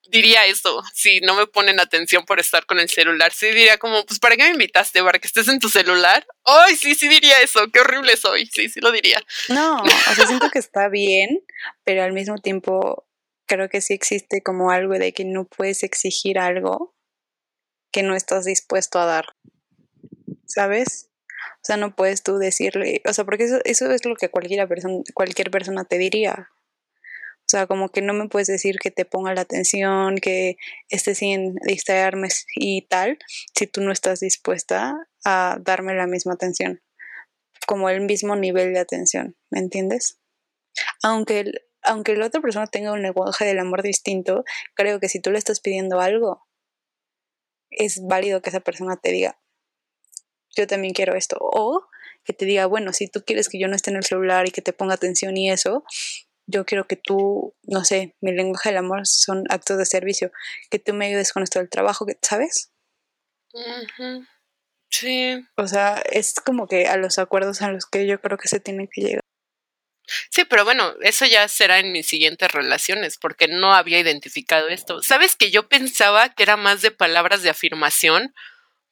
diría 0.09 0.45
eso, 0.45 0.83
si 0.93 1.19
no 1.21 1.35
me 1.35 1.47
ponen 1.47 1.79
atención 1.79 2.25
por 2.25 2.39
estar 2.39 2.65
con 2.65 2.79
el 2.79 2.89
celular, 2.89 3.31
sí 3.33 3.47
diría 3.47 3.77
como, 3.77 4.05
pues, 4.05 4.19
¿para 4.19 4.35
qué 4.35 4.43
me 4.43 4.51
invitaste? 4.51 5.03
¿Para 5.03 5.19
que 5.19 5.27
estés 5.27 5.47
en 5.47 5.59
tu 5.59 5.69
celular? 5.69 6.25
Ay, 6.43 6.75
sí, 6.75 6.95
sí 6.95 7.07
diría 7.07 7.39
eso, 7.41 7.67
qué 7.71 7.79
horrible 7.79 8.17
soy, 8.17 8.45
sí, 8.47 8.69
sí 8.69 8.79
lo 8.79 8.91
diría. 8.91 9.21
No, 9.49 9.81
o 9.81 10.15
sea, 10.15 10.27
siento 10.27 10.49
que 10.49 10.59
está 10.59 10.89
bien, 10.89 11.43
pero 11.83 12.03
al 12.03 12.13
mismo 12.13 12.37
tiempo 12.37 13.07
creo 13.45 13.69
que 13.69 13.81
sí 13.81 13.93
existe 13.93 14.41
como 14.41 14.71
algo 14.71 14.93
de 14.93 15.13
que 15.13 15.25
no 15.25 15.45
puedes 15.45 15.83
exigir 15.83 16.39
algo 16.39 16.95
que 17.91 18.03
no 18.03 18.15
estás 18.15 18.45
dispuesto 18.45 18.99
a 18.99 19.05
dar. 19.05 19.25
¿Sabes? 20.45 21.09
O 21.55 21.65
sea, 21.65 21.77
no 21.77 21.95
puedes 21.95 22.21
tú 22.21 22.37
decirle, 22.37 23.01
o 23.05 23.13
sea, 23.13 23.25
porque 23.25 23.45
eso, 23.45 23.59
eso 23.63 23.91
es 23.91 24.05
lo 24.05 24.15
que 24.15 24.29
cualquiera 24.29 24.67
persona, 24.67 25.01
cualquier 25.13 25.49
persona 25.49 25.83
te 25.83 25.97
diría. 25.97 26.49
O 27.45 27.47
sea, 27.47 27.67
como 27.67 27.89
que 27.89 28.01
no 28.01 28.13
me 28.13 28.27
puedes 28.27 28.47
decir 28.47 28.79
que 28.79 28.89
te 28.89 29.05
ponga 29.05 29.35
la 29.35 29.41
atención, 29.41 30.17
que 30.17 30.57
estés 30.89 31.19
sin 31.19 31.55
distraerme 31.67 32.29
y 32.55 32.81
tal, 32.87 33.19
si 33.55 33.67
tú 33.67 33.81
no 33.81 33.91
estás 33.91 34.19
dispuesta 34.19 34.95
a 35.23 35.57
darme 35.61 35.93
la 35.93 36.07
misma 36.07 36.33
atención, 36.33 36.81
como 37.67 37.89
el 37.89 38.01
mismo 38.01 38.35
nivel 38.35 38.73
de 38.73 38.79
atención, 38.79 39.35
¿me 39.51 39.59
entiendes? 39.59 40.19
Aunque, 41.03 41.51
aunque 41.83 42.15
la 42.15 42.25
otra 42.25 42.41
persona 42.41 42.65
tenga 42.65 42.91
un 42.91 43.03
lenguaje 43.03 43.45
del 43.45 43.59
amor 43.59 43.83
distinto, 43.83 44.43
creo 44.73 44.99
que 44.99 45.07
si 45.07 45.19
tú 45.19 45.31
le 45.31 45.37
estás 45.37 45.59
pidiendo 45.59 45.99
algo, 46.01 46.47
es 47.69 48.01
válido 48.07 48.41
que 48.41 48.49
esa 48.49 48.59
persona 48.59 48.97
te 48.97 49.11
diga, 49.11 49.39
yo 50.55 50.67
también 50.67 50.93
quiero 50.93 51.15
esto. 51.15 51.37
O 51.39 51.87
que 52.23 52.33
te 52.33 52.45
diga, 52.45 52.65
bueno, 52.65 52.91
si 52.91 53.07
tú 53.07 53.23
quieres 53.23 53.49
que 53.49 53.59
yo 53.59 53.67
no 53.67 53.75
esté 53.75 53.91
en 53.91 53.97
el 53.97 54.03
celular 54.03 54.47
y 54.47 54.51
que 54.51 54.63
te 54.63 54.73
ponga 54.73 54.95
atención 54.95 55.37
y 55.37 55.51
eso, 55.51 55.83
yo 56.47 56.65
quiero 56.65 56.85
que 56.85 56.95
tú, 56.95 57.55
no 57.63 57.85
sé, 57.85 58.15
mi 58.21 58.31
lenguaje 58.31 58.69
del 58.69 58.77
amor 58.77 59.01
son 59.05 59.43
actos 59.49 59.77
de 59.77 59.85
servicio, 59.85 60.31
que 60.69 60.79
tú 60.79 60.93
me 60.93 61.07
ayudes 61.07 61.33
con 61.33 61.43
esto 61.43 61.59
del 61.59 61.69
trabajo, 61.69 62.05
¿sabes? 62.21 62.71
Sí. 64.89 65.45
O 65.57 65.67
sea, 65.67 66.01
es 66.09 66.33
como 66.35 66.67
que 66.67 66.87
a 66.87 66.97
los 66.97 67.19
acuerdos 67.19 67.61
a 67.61 67.71
los 67.71 67.85
que 67.85 68.07
yo 68.07 68.21
creo 68.21 68.37
que 68.37 68.47
se 68.47 68.59
tienen 68.59 68.87
que 68.91 69.01
llegar. 69.01 69.21
Sí, 70.29 70.45
pero 70.45 70.63
bueno, 70.63 70.93
eso 71.01 71.25
ya 71.25 71.47
será 71.47 71.79
en 71.79 71.91
mis 71.91 72.07
siguientes 72.07 72.51
relaciones, 72.51 73.17
porque 73.17 73.47
no 73.47 73.73
había 73.73 73.99
identificado 73.99 74.67
esto. 74.67 75.01
¿Sabes 75.01 75.35
que 75.35 75.49
yo 75.49 75.67
pensaba 75.67 76.29
que 76.29 76.43
era 76.43 76.57
más 76.57 76.81
de 76.81 76.91
palabras 76.91 77.41
de 77.41 77.49
afirmación? 77.49 78.33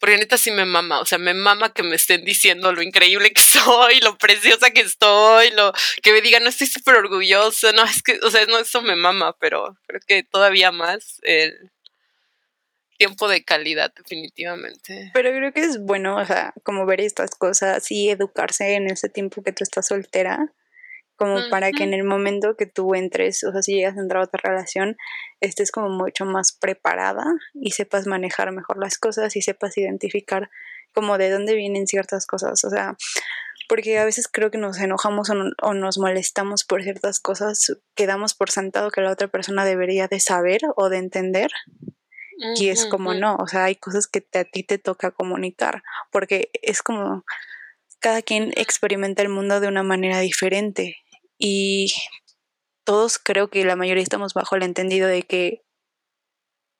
Porque 0.03 0.17
neta 0.17 0.37
sí 0.37 0.51
me 0.51 0.65
mama, 0.65 0.99
o 0.99 1.05
sea, 1.05 1.17
me 1.17 1.33
mama 1.33 1.73
que 1.73 1.81
me 1.81 1.95
estén 1.95 2.25
diciendo 2.25 2.73
lo 2.73 2.81
increíble 2.81 3.31
que 3.31 3.41
soy, 3.41 4.01
lo 4.01 4.17
preciosa 4.17 4.71
que 4.71 4.81
estoy, 4.81 5.51
lo 5.51 5.71
que 6.01 6.11
me 6.11 6.19
digan, 6.19 6.43
no 6.43 6.49
estoy 6.49 6.67
súper 6.67 6.95
orgullosa, 6.95 7.71
no, 7.71 7.85
es 7.85 8.03
que, 8.03 8.19
o 8.21 8.29
sea, 8.29 8.45
no, 8.47 8.59
eso 8.59 8.81
me 8.81 8.97
mama, 8.97 9.33
pero 9.39 9.77
creo 9.87 10.01
que 10.05 10.23
todavía 10.23 10.73
más 10.73 11.21
el 11.23 11.71
tiempo 12.97 13.29
de 13.29 13.45
calidad, 13.45 13.93
definitivamente. 13.95 15.09
Pero 15.13 15.29
creo 15.29 15.53
que 15.53 15.61
es 15.61 15.79
bueno, 15.79 16.17
o 16.17 16.25
sea, 16.25 16.53
como 16.63 16.85
ver 16.85 16.99
estas 16.99 17.31
cosas 17.31 17.89
y 17.89 18.09
educarse 18.09 18.73
en 18.73 18.89
ese 18.89 19.07
tiempo 19.07 19.41
que 19.41 19.53
tú 19.53 19.63
estás 19.63 19.87
soltera 19.87 20.51
como 21.23 21.39
para 21.49 21.71
que 21.71 21.83
en 21.83 21.93
el 21.93 22.03
momento 22.03 22.57
que 22.57 22.65
tú 22.65 22.95
entres, 22.95 23.45
o 23.45 23.53
sea, 23.53 23.61
si 23.61 23.75
llegas 23.75 23.97
a 23.97 24.01
entrar 24.01 24.21
a 24.21 24.25
otra 24.25 24.41
relación, 24.43 24.97
estés 25.39 25.71
como 25.71 25.87
mucho 25.87 26.25
más 26.25 26.51
preparada 26.51 27.23
y 27.53 27.71
sepas 27.71 28.07
manejar 28.07 28.51
mejor 28.51 28.77
las 28.77 28.97
cosas 28.97 29.33
y 29.37 29.41
sepas 29.41 29.77
identificar 29.77 30.49
como 30.93 31.17
de 31.17 31.29
dónde 31.29 31.55
vienen 31.55 31.87
ciertas 31.87 32.27
cosas, 32.27 32.65
o 32.65 32.69
sea, 32.69 32.97
porque 33.69 33.99
a 33.99 34.05
veces 34.05 34.27
creo 34.27 34.51
que 34.51 34.57
nos 34.57 34.77
enojamos 34.79 35.29
o, 35.29 35.73
nos 35.73 35.97
molestamos 35.97 36.65
por 36.65 36.83
ciertas 36.83 37.21
cosas 37.21 37.73
que 37.95 38.05
damos 38.05 38.33
por 38.33 38.51
sentado 38.51 38.91
que 38.91 38.99
la 38.99 39.11
otra 39.11 39.29
persona 39.29 39.63
debería 39.63 40.09
de 40.09 40.19
saber 40.19 40.59
o 40.75 40.89
de 40.89 40.97
entender. 40.97 41.51
Y 42.57 42.67
es 42.67 42.85
como 42.87 43.13
no, 43.13 43.37
o 43.37 43.47
sea, 43.47 43.65
hay 43.65 43.75
cosas 43.75 44.07
que 44.07 44.25
a 44.33 44.43
ti 44.43 44.63
te 44.63 44.77
toca 44.77 45.11
comunicar, 45.11 45.83
porque 46.11 46.49
es 46.61 46.81
como 46.81 47.23
cada 47.99 48.21
quien 48.21 48.51
experimenta 48.57 49.21
el 49.21 49.29
mundo 49.29 49.61
de 49.61 49.69
una 49.69 49.83
manera 49.83 50.19
diferente 50.19 50.97
y 51.43 51.93
todos 52.85 53.19
creo 53.19 53.49
que 53.49 53.65
la 53.65 53.75
mayoría 53.75 54.01
estamos 54.01 54.33
bajo 54.33 54.55
el 54.55 54.63
entendido 54.63 55.09
de 55.09 55.23
que 55.23 55.61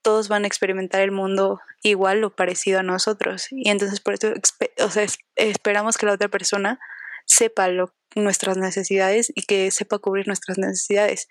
todos 0.01 0.29
van 0.29 0.45
a 0.45 0.47
experimentar 0.47 1.01
el 1.01 1.11
mundo 1.11 1.59
igual 1.81 2.23
o 2.23 2.33
parecido 2.33 2.79
a 2.79 2.83
nosotros. 2.83 3.47
Y 3.51 3.69
entonces 3.69 3.99
por 3.99 4.13
eso 4.13 4.33
o 4.79 4.89
sea, 4.89 5.05
esperamos 5.35 5.97
que 5.97 6.05
la 6.05 6.13
otra 6.13 6.29
persona 6.29 6.79
sepa 7.25 7.67
lo, 7.67 7.93
nuestras 8.15 8.55
necesidades 8.55 9.33
y 9.35 9.43
que 9.43 9.69
sepa 9.69 9.99
cubrir 9.99 10.27
nuestras 10.27 10.57
necesidades. 10.57 11.27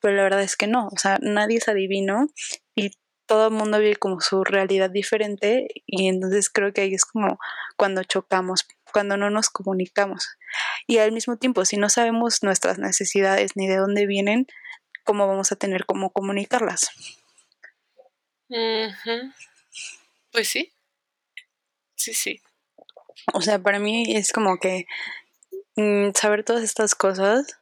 Pero 0.00 0.16
la 0.16 0.22
verdad 0.22 0.42
es 0.42 0.54
que 0.54 0.66
no, 0.66 0.88
o 0.88 0.98
sea, 0.98 1.18
nadie 1.22 1.56
es 1.56 1.68
adivino 1.68 2.26
y 2.74 2.90
todo 3.26 3.48
el 3.48 3.54
mundo 3.54 3.78
vive 3.78 3.96
como 3.96 4.20
su 4.20 4.44
realidad 4.44 4.90
diferente 4.90 5.68
y 5.86 6.08
entonces 6.08 6.50
creo 6.50 6.72
que 6.72 6.82
ahí 6.82 6.94
es 6.94 7.04
como 7.04 7.38
cuando 7.76 8.04
chocamos, 8.04 8.66
cuando 8.92 9.16
no 9.16 9.30
nos 9.30 9.50
comunicamos. 9.50 10.36
Y 10.86 10.98
al 10.98 11.12
mismo 11.12 11.36
tiempo, 11.36 11.64
si 11.64 11.76
no 11.76 11.88
sabemos 11.88 12.42
nuestras 12.42 12.78
necesidades 12.78 13.52
ni 13.56 13.66
de 13.66 13.76
dónde 13.76 14.06
vienen, 14.06 14.46
¿cómo 15.04 15.26
vamos 15.26 15.52
a 15.52 15.56
tener 15.56 15.86
cómo 15.86 16.10
comunicarlas? 16.12 16.90
Pues 20.32 20.48
sí. 20.48 20.72
Sí, 21.94 22.12
sí. 22.14 22.40
O 23.32 23.40
sea, 23.40 23.58
para 23.58 23.78
mí 23.78 24.14
es 24.14 24.32
como 24.32 24.58
que 24.58 24.86
mm, 25.76 26.10
saber 26.14 26.44
todas 26.44 26.62
estas 26.62 26.94
cosas 26.94 27.58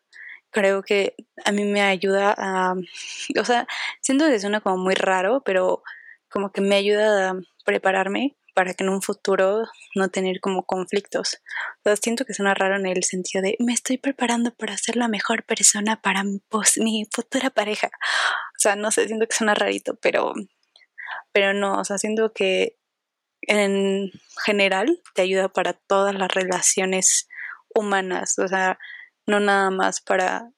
creo 0.52 0.82
que 0.82 1.16
a 1.44 1.52
mí 1.52 1.64
me 1.64 1.82
ayuda 1.82 2.34
a, 2.36 2.74
o 3.40 3.44
sea, 3.44 3.66
siento 4.00 4.26
que 4.28 4.38
suena 4.38 4.60
como 4.60 4.76
muy 4.78 4.94
raro, 4.94 5.42
pero 5.44 5.82
como 6.30 6.52
que 6.52 6.60
me 6.60 6.76
ayuda 6.76 7.30
a 7.30 7.40
prepararme 7.64 8.36
para 8.54 8.74
que 8.74 8.84
en 8.84 8.90
un 8.90 9.02
futuro 9.02 9.64
no 9.94 10.08
tener 10.10 10.40
como 10.40 10.64
conflictos. 10.66 11.40
O 11.78 11.82
sea, 11.84 11.96
siento 11.96 12.24
que 12.26 12.34
suena 12.34 12.54
raro 12.54 12.76
en 12.76 12.86
el 12.86 13.02
sentido 13.02 13.42
de 13.42 13.56
me 13.60 13.72
estoy 13.72 13.98
preparando 13.98 14.54
para 14.54 14.76
ser 14.76 14.96
la 14.96 15.08
mejor 15.08 15.44
persona 15.44 16.00
para 16.02 16.22
mi, 16.22 16.42
mi 16.76 17.08
futura 17.10 17.50
pareja. 17.50 17.88
O 17.88 18.58
sea, 18.58 18.76
no 18.76 18.90
sé, 18.90 19.06
siento 19.06 19.26
que 19.26 19.34
suena 19.34 19.54
rarito, 19.54 19.96
pero 19.96 20.34
pero 21.32 21.54
no, 21.54 21.78
o 21.78 21.84
sea, 21.84 21.98
siento 21.98 22.32
que 22.32 22.76
en 23.42 24.10
general 24.44 25.00
te 25.14 25.22
ayuda 25.22 25.48
para 25.48 25.72
todas 25.72 26.14
las 26.14 26.32
relaciones 26.32 27.28
humanas, 27.74 28.38
o 28.38 28.46
sea, 28.46 28.78
no 29.26 29.40
nada 29.40 29.70
más 29.70 30.00
para 30.00 30.50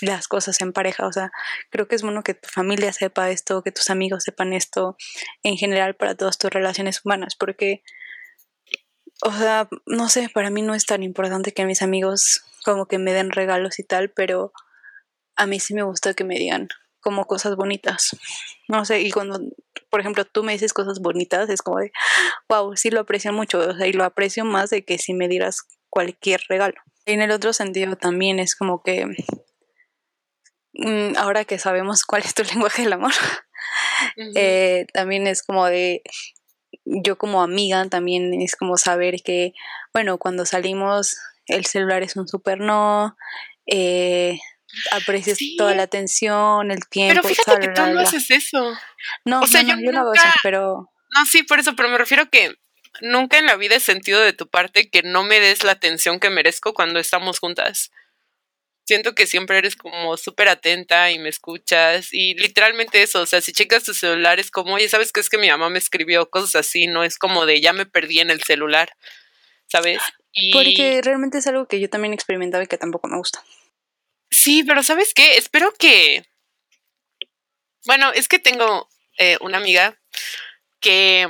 las 0.00 0.26
cosas 0.26 0.60
en 0.60 0.72
pareja, 0.72 1.06
o 1.06 1.12
sea, 1.12 1.30
creo 1.70 1.86
que 1.86 1.94
es 1.94 2.02
bueno 2.02 2.22
que 2.22 2.34
tu 2.34 2.48
familia 2.48 2.92
sepa 2.92 3.30
esto, 3.30 3.62
que 3.62 3.72
tus 3.72 3.88
amigos 3.88 4.24
sepan 4.24 4.52
esto, 4.52 4.96
en 5.42 5.56
general 5.56 5.94
para 5.94 6.16
todas 6.16 6.38
tus 6.38 6.50
relaciones 6.50 7.04
humanas, 7.04 7.36
porque, 7.36 7.82
o 9.22 9.32
sea, 9.32 9.68
no 9.86 10.08
sé, 10.08 10.28
para 10.28 10.50
mí 10.50 10.62
no 10.62 10.74
es 10.74 10.86
tan 10.86 11.02
importante 11.02 11.52
que 11.52 11.66
mis 11.66 11.82
amigos 11.82 12.42
como 12.64 12.86
que 12.86 12.98
me 12.98 13.12
den 13.12 13.30
regalos 13.30 13.78
y 13.78 13.84
tal, 13.84 14.10
pero 14.10 14.52
a 15.36 15.46
mí 15.46 15.60
sí 15.60 15.74
me 15.74 15.82
gusta 15.82 16.14
que 16.14 16.24
me 16.24 16.36
digan, 16.36 16.68
como 17.00 17.26
cosas 17.26 17.56
bonitas. 17.56 18.16
No 18.68 18.84
sé, 18.84 19.02
y 19.02 19.10
cuando, 19.10 19.40
por 19.90 20.00
ejemplo, 20.00 20.24
tú 20.24 20.42
me 20.42 20.52
dices 20.52 20.72
cosas 20.72 21.00
bonitas, 21.00 21.50
es 21.50 21.60
como 21.62 21.78
de, 21.78 21.92
wow, 22.48 22.76
sí 22.76 22.90
lo 22.90 23.00
aprecio 23.00 23.32
mucho, 23.32 23.58
o 23.58 23.76
sea, 23.76 23.86
y 23.86 23.92
lo 23.92 24.04
aprecio 24.04 24.44
más 24.44 24.70
de 24.70 24.84
que 24.84 24.98
si 24.98 25.12
me 25.12 25.28
dieras 25.28 25.62
cualquier 25.90 26.40
regalo. 26.48 26.80
Y 27.06 27.12
en 27.12 27.22
el 27.22 27.30
otro 27.30 27.52
sentido 27.52 27.96
también 27.96 28.38
es 28.38 28.54
como 28.54 28.82
que, 28.82 29.06
mm, 30.74 31.16
ahora 31.16 31.44
que 31.44 31.58
sabemos 31.58 32.02
cuál 32.06 32.22
es 32.22 32.34
tu 32.34 32.42
lenguaje 32.44 32.82
del 32.82 32.92
amor, 32.92 33.12
eh, 34.34 34.86
también 34.92 35.26
es 35.26 35.42
como 35.42 35.66
de, 35.66 36.02
yo 36.84 37.16
como 37.16 37.42
amiga 37.42 37.86
también 37.88 38.40
es 38.40 38.56
como 38.56 38.76
saber 38.76 39.22
que, 39.22 39.52
bueno, 39.92 40.18
cuando 40.18 40.46
salimos 40.46 41.16
el 41.46 41.66
celular 41.66 42.02
es 42.02 42.16
un 42.16 42.28
super 42.28 42.60
no, 42.60 43.16
eh, 43.66 44.38
aprecias 44.92 45.38
toda 45.56 45.74
la 45.74 45.84
atención, 45.84 46.70
el 46.70 46.86
tiempo. 46.88 47.22
Pero 47.22 47.34
fíjate 47.34 47.60
que 47.60 47.68
tú 47.74 47.82
no 47.86 48.00
haces 48.00 48.30
eso. 48.30 48.72
No, 49.24 49.40
o 49.40 49.46
sea, 49.46 49.62
yo, 49.62 49.76
no, 49.76 50.00
hago 50.00 50.14
eso, 50.14 50.24
pero... 50.42 50.90
No, 51.14 51.26
sí, 51.26 51.42
por 51.42 51.58
eso, 51.58 51.76
pero 51.76 51.88
me 51.90 51.98
refiero 51.98 52.30
que 52.30 52.54
nunca 53.00 53.38
en 53.38 53.46
la 53.46 53.56
vida 53.56 53.76
he 53.76 53.80
sentido 53.80 54.20
de 54.20 54.32
tu 54.32 54.48
parte 54.48 54.90
que 54.90 55.02
no 55.02 55.24
me 55.24 55.40
des 55.40 55.64
la 55.64 55.72
atención 55.72 56.20
que 56.20 56.30
merezco 56.30 56.74
cuando 56.74 56.98
estamos 56.98 57.38
juntas. 57.38 57.90
Siento 58.84 59.14
que 59.14 59.26
siempre 59.26 59.58
eres 59.58 59.76
como 59.76 60.16
súper 60.16 60.48
atenta 60.48 61.10
y 61.10 61.18
me 61.18 61.28
escuchas 61.28 62.12
y 62.12 62.34
literalmente 62.34 63.02
eso, 63.02 63.22
o 63.22 63.26
sea, 63.26 63.40
si 63.40 63.52
checas 63.52 63.84
tu 63.84 63.94
celular 63.94 64.40
es 64.40 64.50
como, 64.50 64.74
oye, 64.74 64.88
¿sabes 64.88 65.12
qué 65.12 65.20
es 65.20 65.28
que 65.28 65.38
mi 65.38 65.48
mamá 65.48 65.68
me 65.70 65.78
escribió 65.78 66.28
cosas 66.28 66.56
así? 66.56 66.88
No 66.88 67.04
es 67.04 67.16
como 67.16 67.46
de 67.46 67.60
ya 67.60 67.72
me 67.72 67.86
perdí 67.86 68.18
en 68.18 68.30
el 68.30 68.42
celular, 68.42 68.90
¿sabes? 69.68 70.00
Porque 70.52 71.00
realmente 71.02 71.38
es 71.38 71.46
algo 71.46 71.68
que 71.68 71.78
yo 71.78 71.88
también 71.88 72.12
experimentaba 72.12 72.64
y 72.64 72.66
que 72.66 72.78
tampoco 72.78 73.06
me 73.06 73.18
gusta. 73.18 73.44
Sí, 74.30 74.64
pero 74.64 74.82
¿sabes 74.82 75.12
qué? 75.14 75.36
Espero 75.36 75.72
que... 75.78 76.24
Bueno, 77.84 78.12
es 78.12 78.28
que 78.28 78.38
tengo 78.38 78.88
eh, 79.18 79.36
una 79.40 79.58
amiga 79.58 79.98
que... 80.80 81.28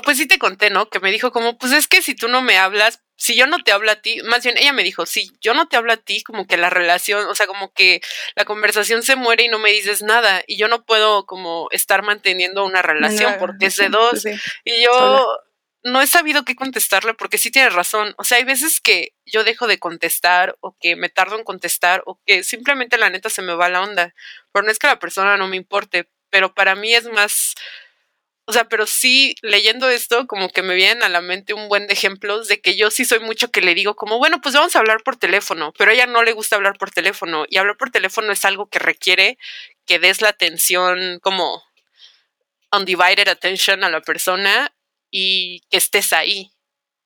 pues 0.00 0.16
sí 0.16 0.26
te 0.26 0.38
conté, 0.38 0.70
¿no? 0.70 0.88
Que 0.88 1.00
me 1.00 1.10
dijo 1.10 1.32
como, 1.32 1.58
pues 1.58 1.72
es 1.72 1.86
que 1.86 2.00
si 2.00 2.14
tú 2.14 2.28
no 2.28 2.40
me 2.40 2.56
hablas, 2.56 3.02
si 3.16 3.36
yo 3.36 3.46
no 3.46 3.62
te 3.62 3.72
hablo 3.72 3.90
a 3.90 3.96
ti, 3.96 4.22
más 4.24 4.42
bien 4.42 4.56
ella 4.56 4.72
me 4.72 4.82
dijo, 4.82 5.04
si 5.06 5.30
yo 5.40 5.54
no 5.54 5.68
te 5.68 5.76
hablo 5.76 5.92
a 5.92 5.98
ti, 5.98 6.22
como 6.22 6.46
que 6.46 6.56
la 6.56 6.70
relación, 6.70 7.26
o 7.26 7.34
sea, 7.34 7.46
como 7.46 7.72
que 7.72 8.00
la 8.34 8.44
conversación 8.44 9.02
se 9.02 9.16
muere 9.16 9.44
y 9.44 9.48
no 9.48 9.58
me 9.58 9.70
dices 9.70 10.02
nada, 10.02 10.42
y 10.46 10.56
yo 10.56 10.68
no 10.68 10.84
puedo 10.84 11.26
como 11.26 11.68
estar 11.72 12.02
manteniendo 12.02 12.64
una 12.64 12.80
relación 12.80 13.36
porque 13.38 13.66
es 13.66 13.76
de 13.76 13.90
dos. 13.90 14.24
y 14.64 14.82
yo, 14.82 15.26
no 15.84 16.00
he 16.00 16.06
sabido 16.06 16.44
qué 16.44 16.54
contestarle 16.54 17.14
porque 17.14 17.38
sí 17.38 17.50
tiene 17.50 17.70
razón. 17.70 18.14
O 18.16 18.24
sea, 18.24 18.38
hay 18.38 18.44
veces 18.44 18.80
que 18.80 19.14
yo 19.26 19.44
dejo 19.44 19.66
de 19.66 19.78
contestar 19.78 20.56
o 20.60 20.76
que 20.78 20.96
me 20.96 21.08
tardo 21.08 21.36
en 21.36 21.44
contestar 21.44 22.02
o 22.06 22.20
que 22.24 22.44
simplemente 22.44 22.98
la 22.98 23.10
neta 23.10 23.30
se 23.30 23.42
me 23.42 23.54
va 23.54 23.68
la 23.68 23.82
onda. 23.82 24.14
Pero 24.52 24.64
no 24.64 24.70
es 24.70 24.78
que 24.78 24.86
la 24.86 24.98
persona 24.98 25.36
no 25.36 25.48
me 25.48 25.56
importe, 25.56 26.08
pero 26.30 26.54
para 26.54 26.74
mí 26.74 26.94
es 26.94 27.06
más... 27.06 27.54
O 28.48 28.52
sea, 28.52 28.64
pero 28.64 28.86
sí, 28.86 29.36
leyendo 29.42 29.88
esto, 29.88 30.26
como 30.26 30.48
que 30.48 30.62
me 30.62 30.74
vienen 30.74 31.04
a 31.04 31.08
la 31.08 31.20
mente 31.20 31.54
un 31.54 31.68
buen 31.68 31.86
de 31.86 31.92
ejemplos 31.92 32.48
de 32.48 32.60
que 32.60 32.76
yo 32.76 32.90
sí 32.90 33.04
soy 33.04 33.20
mucho 33.20 33.50
que 33.52 33.60
le 33.60 33.74
digo 33.74 33.94
como, 33.94 34.18
bueno, 34.18 34.40
pues 34.40 34.54
vamos 34.54 34.74
a 34.74 34.80
hablar 34.80 35.02
por 35.04 35.16
teléfono, 35.16 35.72
pero 35.78 35.92
a 35.92 35.94
ella 35.94 36.06
no 36.06 36.24
le 36.24 36.32
gusta 36.32 36.56
hablar 36.56 36.76
por 36.76 36.90
teléfono 36.90 37.44
y 37.48 37.58
hablar 37.58 37.76
por 37.76 37.90
teléfono 37.90 38.32
es 38.32 38.44
algo 38.44 38.68
que 38.68 38.80
requiere 38.80 39.38
que 39.86 40.00
des 40.00 40.22
la 40.22 40.30
atención 40.30 41.20
como 41.22 41.62
undivided 42.72 43.28
attention 43.28 43.84
a 43.84 43.90
la 43.90 44.00
persona 44.00 44.72
y 45.10 45.60
que 45.70 45.76
estés 45.76 46.12
ahí. 46.12 46.50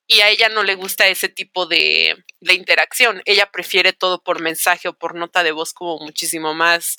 Y 0.09 0.21
a 0.21 0.29
ella 0.29 0.49
no 0.49 0.63
le 0.63 0.77
gusta 0.77 1.09
ese 1.09 1.29
tipo 1.29 1.67
de, 1.67 2.17
de 2.41 2.55
interacción. 2.55 3.23
Ella 3.25 3.51
prefiere 3.51 3.93
todo 3.93 4.23
por 4.23 4.41
mensaje 4.41 4.89
o 4.89 4.93
por 4.93 5.17
nota 5.17 5.43
de 5.43 5.53
voz 5.53 5.73
como 5.73 5.99
muchísimo 5.99 6.55
más 6.55 6.97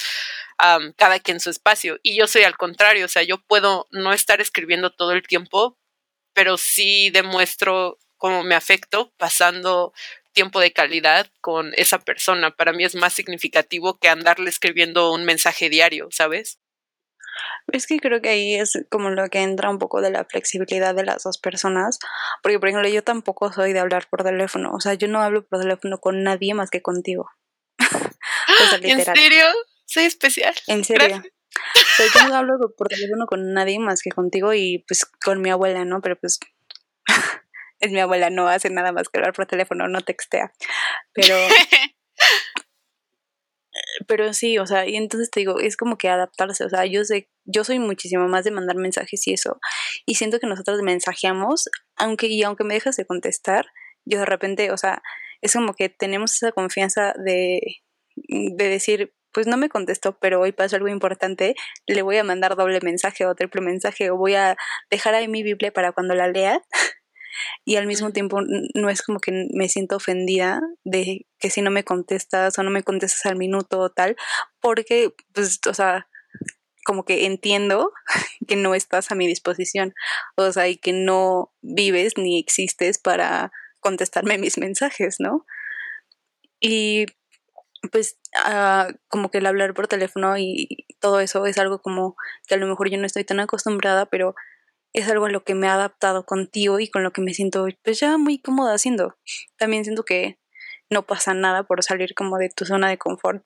cada 0.96 1.20
quien 1.20 1.40
su 1.40 1.50
espacio. 1.50 2.00
Y 2.04 2.16
yo 2.16 2.28
soy 2.28 2.44
al 2.44 2.58
contrario, 2.58 3.06
o 3.06 3.08
sea, 3.08 3.24
yo 3.24 3.38
puedo 3.38 3.88
no 3.92 4.14
estar 4.14 4.42
escribiendo 4.42 4.92
todo 4.92 5.12
el 5.12 5.24
tiempo, 5.24 5.78
pero 6.34 6.58
sí 6.58 7.10
demuestro 7.12 8.00
cómo 8.18 8.44
me 8.44 8.56
afecto 8.56 9.14
pasando 9.18 9.94
tiempo 10.34 10.60
de 10.60 10.74
calidad 10.74 11.32
con 11.42 11.74
esa 11.76 12.00
persona. 12.00 12.52
Para 12.56 12.74
mí 12.74 12.84
es 12.84 12.96
más 12.96 13.14
significativo 13.14 14.00
que 14.00 14.10
andarle 14.10 14.50
escribiendo 14.50 15.12
un 15.12 15.26
mensaje 15.26 15.70
diario, 15.70 16.10
¿sabes? 16.12 16.60
Es 17.72 17.88
que 17.88 18.00
creo 18.00 18.22
que 18.22 18.30
ahí 18.30 18.56
es 18.56 18.86
como 18.90 19.10
lo 19.10 19.28
que 19.30 19.42
entra 19.42 19.70
un 19.70 19.80
poco 19.80 20.02
de 20.02 20.12
la 20.12 20.26
flexibilidad 20.26 20.96
de 20.96 21.04
las 21.04 21.24
dos 21.24 21.38
personas, 21.38 22.00
porque 22.42 22.60
por 22.60 22.70
ejemplo 22.70 22.90
yo 22.90 23.04
tampoco 23.04 23.52
soy 23.52 23.74
de 23.74 23.80
hablar 23.80 24.08
por 24.10 24.24
teléfono, 24.24 24.72
o 24.74 24.80
sea, 24.80 24.94
yo 24.94 25.08
no 25.08 25.22
hablo 25.22 25.46
por 25.46 25.60
teléfono 25.60 26.00
con 26.00 26.24
nadie 26.24 26.54
más 26.54 26.70
que 26.70 26.82
contigo. 26.82 27.30
¿En 28.82 29.04
serio? 29.04 29.46
Soy 29.86 30.06
especial. 30.06 30.54
En 30.68 30.84
serio. 30.84 31.24
yo 32.16 32.28
no 32.28 32.36
hablo 32.36 32.58
por 32.76 32.88
teléfono 32.88 33.26
con 33.26 33.54
nadie 33.54 33.80
más 33.80 34.02
que 34.02 34.12
contigo 34.12 34.54
y 34.54 34.84
pues 34.88 35.06
con 35.06 35.42
mi 35.42 35.50
abuela, 35.50 35.86
¿no? 35.86 36.02
Pero 36.02 36.16
pues 36.18 36.40
es 37.80 37.92
mi 37.92 38.00
abuela, 38.00 38.30
no 38.30 38.48
hace 38.48 38.70
nada 38.70 38.92
más 38.92 39.10
que 39.10 39.20
hablar 39.20 39.34
por 39.34 39.46
teléfono, 39.46 39.88
no 39.88 40.02
textea. 40.02 40.52
Pero 41.14 41.36
pero 44.08 44.34
sí, 44.34 44.58
o 44.60 44.68
sea, 44.68 44.88
y 44.88 44.96
entonces 44.96 45.30
te 45.32 45.40
digo, 45.40 45.60
es 45.60 45.78
como 45.78 45.98
que 45.98 46.10
adaptarse, 46.10 46.64
o 46.66 46.70
sea, 46.70 46.86
yo 46.86 47.04
sé, 47.04 47.30
yo 47.46 47.64
soy 47.64 47.80
muchísimo 47.80 48.28
más 48.28 48.44
de 48.46 48.52
mandar 48.52 48.76
mensajes 48.78 49.28
y 49.28 49.34
eso, 49.34 49.60
y 50.06 50.16
siento 50.16 50.40
que 50.40 50.48
nosotros 50.48 50.82
mensajeamos, 50.82 51.70
aunque, 51.96 52.28
y 52.28 52.44
aunque 52.44 52.64
me 52.64 52.76
dejas 52.76 52.98
de 52.98 53.06
contestar, 53.06 53.66
yo 54.06 54.20
de 54.20 54.26
repente, 54.26 54.72
o 54.72 54.78
sea, 54.78 55.02
es 55.42 55.54
como 55.54 55.74
que 55.74 55.90
tenemos 55.90 56.36
esa 56.36 56.52
confianza 56.52 57.14
de, 57.24 57.60
de 58.16 58.70
decir, 58.70 59.14
pues 59.34 59.48
no 59.48 59.58
me 59.58 59.70
contestó, 59.70 60.18
pero 60.20 60.42
hoy 60.42 60.52
pasó 60.52 60.78
algo 60.78 60.88
importante, 60.88 61.56
le 61.86 62.02
voy 62.02 62.18
a 62.18 62.24
mandar 62.24 62.56
doble 62.56 62.80
mensaje 62.82 63.26
o 63.26 63.36
triple 63.36 63.62
mensaje, 63.62 64.10
o 64.10 64.18
voy 64.18 64.36
a 64.36 64.58
dejar 64.90 65.14
ahí 65.14 65.28
mi 65.28 65.44
Biblia 65.44 65.72
para 65.72 65.92
cuando 65.92 66.16
la 66.16 66.28
lea, 66.28 66.62
y 67.66 67.76
al 67.76 67.88
mismo 67.88 68.12
tiempo 68.12 68.40
no 68.74 68.90
es 68.90 69.02
como 69.02 69.20
que 69.20 69.48
me 69.54 69.70
siento 69.70 69.98
ofendida 69.98 70.62
de 70.84 71.28
que 71.40 71.50
si 71.50 71.62
no 71.62 71.72
me 71.72 71.84
contestas 71.84 72.58
o 72.58 72.64
no 72.64 72.72
me 72.72 72.84
contestas 72.84 73.26
al 73.26 73.38
minuto 73.38 73.80
o 73.80 73.90
tal, 73.90 74.16
porque, 74.60 75.14
pues, 75.34 75.60
o 75.68 75.74
sea, 75.74 76.08
como 76.86 77.04
que 77.04 77.26
entiendo 77.26 77.92
que 78.48 78.56
no 78.56 78.74
estás 78.74 79.12
a 79.12 79.16
mi 79.16 79.28
disposición, 79.28 79.94
o 80.36 80.52
sea, 80.52 80.68
y 80.68 80.78
que 80.78 80.94
no 80.94 81.54
vives 81.62 82.14
ni 82.18 82.40
existes 82.40 82.98
para 82.98 83.52
contestarme 83.80 84.38
mis 84.38 84.58
mensajes, 84.58 85.18
¿no? 85.20 85.46
Y 86.60 87.06
pues 87.92 88.20
ah, 88.36 88.90
como 89.08 89.30
que 89.30 89.38
el 89.38 89.46
hablar 89.46 89.74
por 89.74 89.88
teléfono 89.88 90.38
y 90.38 90.86
todo 91.00 91.20
eso 91.20 91.46
es 91.46 91.58
algo 91.58 91.82
como 91.82 92.16
que 92.48 92.56
a 92.56 92.58
lo 92.58 92.68
mejor 92.68 92.90
yo 92.90 92.98
no 92.98 93.06
estoy 93.06 93.24
tan 93.24 93.40
acostumbrada, 93.40 94.08
pero 94.08 94.34
es 94.98 95.08
algo 95.08 95.26
a 95.26 95.30
lo 95.30 95.44
que 95.44 95.54
me 95.54 95.68
he 95.68 95.70
adaptado 95.70 96.26
contigo 96.26 96.80
y 96.80 96.90
con 96.90 97.04
lo 97.04 97.12
que 97.12 97.22
me 97.22 97.34
siento 97.34 97.68
pues 97.84 98.00
ya 98.00 98.18
muy 98.18 98.40
cómoda 98.40 98.74
haciendo. 98.74 99.16
También 99.58 99.84
siento 99.84 100.04
que 100.04 100.40
no 100.90 101.06
pasa 101.06 101.34
nada 101.34 101.64
por 101.64 101.84
salir 101.84 102.16
como 102.16 102.38
de 102.38 102.50
tu 102.50 102.66
zona 102.66 102.90
de 102.90 102.98
confort 102.98 103.44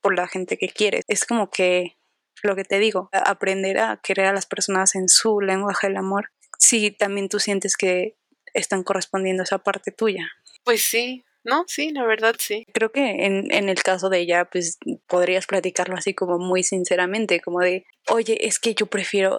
por 0.00 0.16
la 0.16 0.26
gente 0.26 0.56
que 0.56 0.68
quieres. 0.68 1.04
Es 1.08 1.26
como 1.26 1.50
que 1.50 1.98
lo 2.42 2.56
que 2.56 2.64
te 2.64 2.78
digo, 2.78 3.10
aprender 3.12 3.78
a 3.78 4.00
querer 4.02 4.26
a 4.26 4.32
las 4.32 4.46
personas 4.46 4.94
en 4.94 5.08
su 5.08 5.40
lenguaje 5.40 5.88
del 5.88 5.96
amor, 5.96 6.30
si 6.58 6.90
también 6.90 7.28
tú 7.28 7.40
sientes 7.40 7.76
que 7.76 8.16
están 8.54 8.82
correspondiendo 8.82 9.42
a 9.42 9.44
esa 9.44 9.58
parte 9.58 9.90
tuya. 9.90 10.26
Pues 10.64 10.82
sí, 10.82 11.24
no, 11.44 11.64
sí, 11.66 11.90
la 11.90 12.04
verdad 12.04 12.36
sí. 12.38 12.66
Creo 12.72 12.90
que 12.90 13.26
en, 13.26 13.52
en, 13.52 13.68
el 13.68 13.82
caso 13.82 14.08
de 14.08 14.20
ella, 14.20 14.46
pues 14.46 14.78
podrías 15.06 15.46
platicarlo 15.46 15.96
así 15.96 16.14
como 16.14 16.38
muy 16.38 16.62
sinceramente, 16.62 17.40
como 17.40 17.60
de, 17.60 17.84
oye, 18.08 18.46
es 18.46 18.58
que 18.58 18.74
yo 18.74 18.86
prefiero 18.86 19.38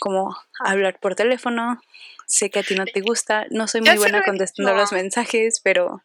como 0.00 0.36
hablar 0.58 0.98
por 0.98 1.14
teléfono, 1.14 1.80
sé 2.26 2.50
que 2.50 2.58
a 2.58 2.62
ti 2.64 2.74
no 2.74 2.84
te 2.84 3.00
gusta, 3.00 3.46
no 3.50 3.68
soy 3.68 3.82
muy 3.82 3.96
buena 3.96 4.24
contestando 4.24 4.74
los 4.74 4.90
mensajes, 4.90 5.60
pero 5.62 6.02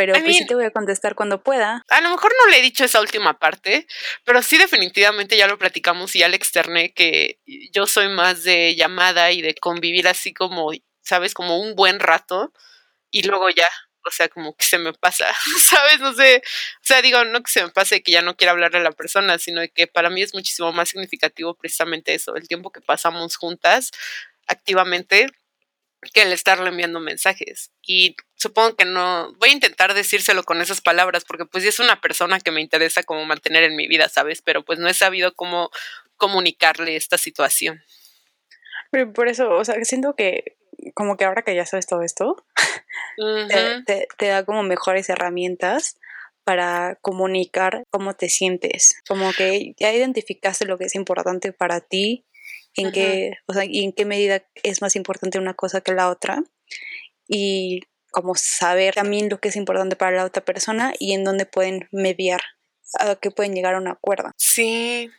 pero 0.00 0.14
pues 0.14 0.38
sí 0.38 0.46
te 0.46 0.54
voy 0.54 0.64
a 0.64 0.70
contestar 0.70 1.14
cuando 1.14 1.42
pueda. 1.42 1.84
A 1.88 2.00
lo 2.00 2.08
mejor 2.10 2.32
no 2.42 2.50
le 2.50 2.58
he 2.58 2.62
dicho 2.62 2.84
esa 2.84 3.02
última 3.02 3.38
parte, 3.38 3.86
pero 4.24 4.40
sí 4.40 4.56
definitivamente 4.56 5.36
ya 5.36 5.46
lo 5.46 5.58
platicamos 5.58 6.16
y 6.16 6.20
ya 6.20 6.28
le 6.28 6.36
externé 6.36 6.94
que 6.94 7.38
yo 7.70 7.86
soy 7.86 8.08
más 8.08 8.42
de 8.42 8.74
llamada 8.76 9.30
y 9.30 9.42
de 9.42 9.54
convivir 9.54 10.08
así 10.08 10.32
como, 10.32 10.70
sabes, 11.02 11.34
como 11.34 11.60
un 11.60 11.74
buen 11.74 12.00
rato 12.00 12.50
y 13.10 13.24
luego 13.24 13.50
ya, 13.50 13.68
o 14.06 14.10
sea, 14.10 14.28
como 14.28 14.54
que 14.56 14.64
se 14.64 14.78
me 14.78 14.92
pasa, 14.92 15.26
¿sabes? 15.70 16.00
No 16.00 16.12
sé, 16.14 16.42
o 16.44 16.84
sea, 16.86 17.02
digo, 17.02 17.24
no 17.24 17.42
que 17.42 17.50
se 17.50 17.62
me 17.62 17.70
pase 17.70 18.02
que 18.02 18.12
ya 18.12 18.22
no 18.22 18.36
quiera 18.36 18.52
hablarle 18.52 18.78
a 18.78 18.82
la 18.82 18.92
persona, 18.92 19.38
sino 19.38 19.62
que 19.74 19.86
para 19.86 20.10
mí 20.10 20.22
es 20.22 20.34
muchísimo 20.34 20.72
más 20.72 20.90
significativo 20.90 21.54
precisamente 21.54 22.14
eso, 22.14 22.36
el 22.36 22.48
tiempo 22.48 22.70
que 22.70 22.80
pasamos 22.80 23.36
juntas 23.36 23.90
activamente 24.46 25.28
que 26.14 26.22
el 26.22 26.32
estarle 26.32 26.70
enviando 26.70 26.98
mensajes. 27.00 27.70
Y 27.82 28.16
supongo 28.34 28.74
que 28.74 28.84
no, 28.84 29.34
voy 29.38 29.50
a 29.50 29.52
intentar 29.52 29.92
decírselo 29.94 30.44
con 30.44 30.60
esas 30.60 30.80
palabras, 30.80 31.24
porque 31.24 31.44
pues 31.44 31.64
es 31.64 31.78
una 31.78 32.00
persona 32.00 32.40
que 32.40 32.50
me 32.50 32.60
interesa 32.60 33.02
como 33.02 33.24
mantener 33.26 33.64
en 33.64 33.76
mi 33.76 33.86
vida, 33.86 34.08
¿sabes? 34.08 34.40
Pero 34.42 34.64
pues 34.64 34.78
no 34.78 34.88
he 34.88 34.94
sabido 34.94 35.34
cómo 35.34 35.70
comunicarle 36.16 36.96
esta 36.96 37.18
situación. 37.18 37.82
Pero 38.90 39.12
por 39.12 39.28
eso, 39.28 39.50
o 39.50 39.64
sea, 39.64 39.82
siento 39.84 40.14
que 40.16 40.56
como 40.94 41.16
que 41.16 41.24
ahora 41.24 41.42
que 41.42 41.54
ya 41.54 41.66
sabes 41.66 41.86
todo 41.86 42.02
esto, 42.02 42.36
te, 43.86 44.08
te, 44.16 44.26
da 44.26 44.44
como 44.44 44.62
mejores 44.62 45.08
herramientas 45.08 45.98
para 46.44 46.98
comunicar 47.02 47.84
cómo 47.90 48.14
te 48.14 48.28
sientes, 48.28 49.00
como 49.06 49.32
que 49.32 49.74
ya 49.78 49.92
identificaste 49.92 50.64
lo 50.64 50.78
que 50.78 50.86
es 50.86 50.94
importante 50.94 51.52
para 51.52 51.80
ti 51.80 52.26
en 52.76 52.92
qué, 52.92 53.32
o 53.46 53.52
sea, 53.52 53.64
y 53.64 53.84
en 53.84 53.92
qué 53.92 54.04
medida 54.04 54.44
es 54.62 54.80
más 54.80 54.96
importante 54.96 55.38
una 55.38 55.54
cosa 55.54 55.80
que 55.80 55.92
la 55.92 56.08
otra 56.08 56.42
y 57.28 57.80
como 58.10 58.34
saber 58.34 58.94
también 58.94 59.28
lo 59.28 59.38
que 59.38 59.48
es 59.48 59.56
importante 59.56 59.96
para 59.96 60.16
la 60.16 60.24
otra 60.24 60.44
persona 60.44 60.92
y 60.98 61.12
en 61.12 61.24
dónde 61.24 61.46
pueden 61.46 61.88
mediar, 61.92 62.40
a 62.98 63.16
que 63.16 63.30
pueden 63.30 63.54
llegar 63.54 63.74
a 63.74 63.78
un 63.78 63.88
acuerdo. 63.88 64.30
Sí. 64.36 65.10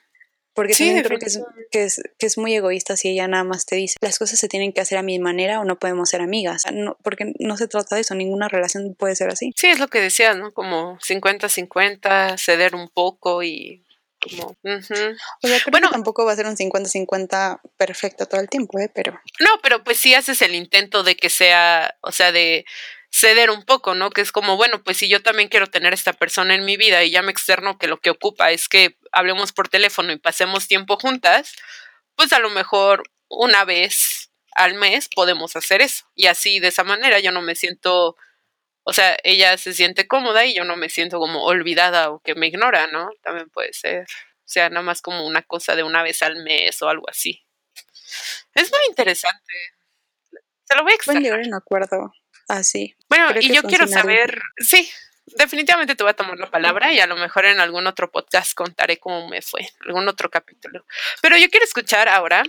Porque 0.53 0.73
también 0.73 1.03
creo 1.03 1.19
que 1.19 1.25
es, 1.25 1.39
que 1.71 1.83
es, 1.83 2.01
que, 2.17 2.25
es, 2.25 2.37
muy 2.37 2.53
egoísta 2.53 2.97
si 2.97 3.09
ella 3.09 3.27
nada 3.27 3.43
más 3.45 3.65
te 3.65 3.77
dice, 3.77 3.95
las 4.01 4.19
cosas 4.19 4.37
se 4.37 4.49
tienen 4.49 4.73
que 4.73 4.81
hacer 4.81 4.97
a 4.97 5.03
mi 5.03 5.17
manera 5.17 5.61
o 5.61 5.63
no 5.63 5.79
podemos 5.79 6.09
ser 6.09 6.21
amigas. 6.21 6.63
No, 6.73 6.97
porque 7.03 7.33
no 7.39 7.55
se 7.55 7.67
trata 7.67 7.95
de 7.95 8.01
eso, 8.01 8.15
ninguna 8.15 8.49
relación 8.49 8.93
puede 8.95 9.15
ser 9.15 9.29
así. 9.29 9.53
Sí, 9.55 9.67
es 9.67 9.79
lo 9.79 9.87
que 9.87 10.01
decías, 10.01 10.35
¿no? 10.35 10.51
Como 10.51 10.97
50-50, 10.99 12.37
ceder 12.37 12.75
un 12.75 12.89
poco 12.89 13.43
y 13.43 13.85
como, 14.21 14.55
bueno, 15.71 15.89
tampoco 15.89 16.25
va 16.25 16.33
a 16.33 16.35
ser 16.35 16.45
un 16.45 16.55
50-50 16.55 17.59
perfecto 17.75 18.27
todo 18.27 18.39
el 18.39 18.49
tiempo, 18.49 18.77
¿eh? 18.79 18.89
Pero. 18.93 19.13
No, 19.39 19.49
pero 19.63 19.83
pues 19.83 19.97
sí 19.97 20.13
haces 20.13 20.41
el 20.43 20.53
intento 20.53 21.03
de 21.03 21.15
que 21.15 21.29
sea, 21.29 21.97
o 22.01 22.11
sea, 22.11 22.31
de 22.31 22.65
ceder 23.12 23.51
un 23.51 23.64
poco, 23.64 23.93
¿no? 23.93 24.09
Que 24.09 24.22
es 24.22 24.32
como, 24.32 24.55
bueno, 24.57 24.84
pues 24.84 24.97
si 24.97 25.09
yo 25.09 25.22
también 25.22 25.49
quiero 25.49 25.68
tener 25.68 25.93
esta 25.93 26.14
persona 26.14 26.55
en 26.55 26.66
mi 26.66 26.78
vida 26.78 27.03
y 27.03 27.12
ya 27.12 27.22
me 27.22 27.32
externo 27.32 27.78
que 27.78 27.88
lo 27.88 27.99
que 27.99 28.09
ocupa 28.09 28.51
es 28.51 28.70
que 28.70 28.97
hablemos 29.12 29.51
por 29.51 29.68
teléfono 29.70 30.12
y 30.14 30.18
pasemos 30.18 30.68
tiempo 30.68 30.97
juntas, 30.97 31.53
pues 32.16 32.34
a 32.34 32.39
lo 32.39 32.49
mejor 32.49 33.03
una 33.28 33.66
vez 33.66 34.32
al 34.55 34.76
mes 34.76 35.09
podemos 35.14 35.55
hacer 35.55 35.82
eso. 35.82 36.05
Y 36.16 36.28
así, 36.28 36.59
de 36.59 36.70
esa 36.70 36.84
manera, 36.84 37.20
yo 37.20 37.32
no 37.32 37.41
me 37.41 37.55
siento, 37.55 38.16
o 38.84 38.93
sea, 38.93 39.18
ella 39.24 39.57
se 39.57 39.74
siente 39.74 40.07
cómoda 40.07 40.45
y 40.45 40.55
yo 40.55 40.64
no 40.64 40.78
me 40.78 40.89
siento 40.89 41.20
como 41.20 41.43
olvidada 41.43 42.12
o 42.12 42.20
que 42.22 42.36
me 42.36 42.47
ignora, 42.47 42.88
¿no? 42.88 43.09
También 43.24 43.49
puede 43.49 43.74
ser. 43.74 44.03
O 44.03 44.49
sea, 44.53 44.70
nada 44.70 44.84
más 44.84 45.01
como 45.01 45.26
una 45.26 45.43
cosa 45.43 45.76
de 45.76 45.84
una 45.84 46.03
vez 46.03 46.22
al 46.24 46.43
mes 46.43 46.82
o 46.82 46.89
algo 46.89 47.09
así. 47.09 47.45
Es 48.53 48.72
muy 48.72 48.82
interesante. 48.89 49.53
Se 50.66 50.76
lo 50.76 50.84
voy 50.84 50.93
a 50.93 50.95
explicar. 50.95 51.22
Pueden 51.22 51.43
llegar 51.43 51.57
acuerdo 51.57 52.14
así. 52.57 52.95
bueno, 53.09 53.27
y 53.39 53.53
yo 53.53 53.63
quiero 53.63 53.87
saber, 53.87 54.41
sí, 54.57 54.89
definitivamente 55.25 55.95
te 55.95 56.03
voy 56.03 56.11
a 56.11 56.15
tomar 56.15 56.37
la 56.37 56.49
palabra 56.49 56.93
y 56.93 56.99
a 56.99 57.07
lo 57.07 57.15
mejor 57.15 57.45
en 57.45 57.59
algún 57.59 57.87
otro 57.87 58.11
podcast 58.11 58.53
contaré 58.53 58.97
cómo 58.97 59.27
me 59.27 59.41
fue, 59.41 59.67
algún 59.85 60.07
otro 60.07 60.29
capítulo. 60.29 60.85
Pero 61.21 61.37
yo 61.37 61.49
quiero 61.49 61.65
escuchar 61.65 62.09
ahora 62.09 62.43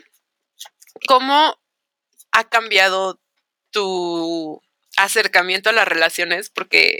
cómo 1.07 1.59
ha 2.33 2.49
cambiado 2.49 3.21
tu 3.71 4.61
acercamiento 4.97 5.71
a 5.71 5.73
las 5.73 5.89
relaciones 5.89 6.51
porque 6.51 6.99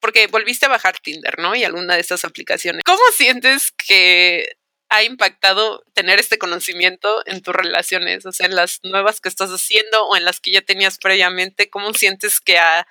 porque 0.00 0.26
volviste 0.26 0.66
a 0.66 0.68
bajar 0.68 0.98
Tinder, 0.98 1.38
¿no? 1.38 1.54
Y 1.54 1.62
alguna 1.62 1.94
de 1.94 2.00
esas 2.00 2.24
aplicaciones. 2.24 2.82
¿Cómo 2.84 3.00
sientes 3.12 3.70
que 3.70 4.56
ha 4.92 5.02
impactado 5.04 5.82
tener 5.94 6.20
este 6.20 6.36
conocimiento 6.36 7.22
en 7.26 7.40
tus 7.40 7.54
relaciones? 7.54 8.26
O 8.26 8.32
sea, 8.32 8.46
en 8.46 8.54
las 8.54 8.80
nuevas 8.82 9.22
que 9.22 9.30
estás 9.30 9.48
haciendo 9.48 10.06
o 10.06 10.16
en 10.16 10.26
las 10.26 10.38
que 10.38 10.52
ya 10.52 10.60
tenías 10.60 10.98
previamente, 10.98 11.70
¿cómo 11.70 11.94
sientes 11.94 12.40
que 12.40 12.58
ha, 12.58 12.86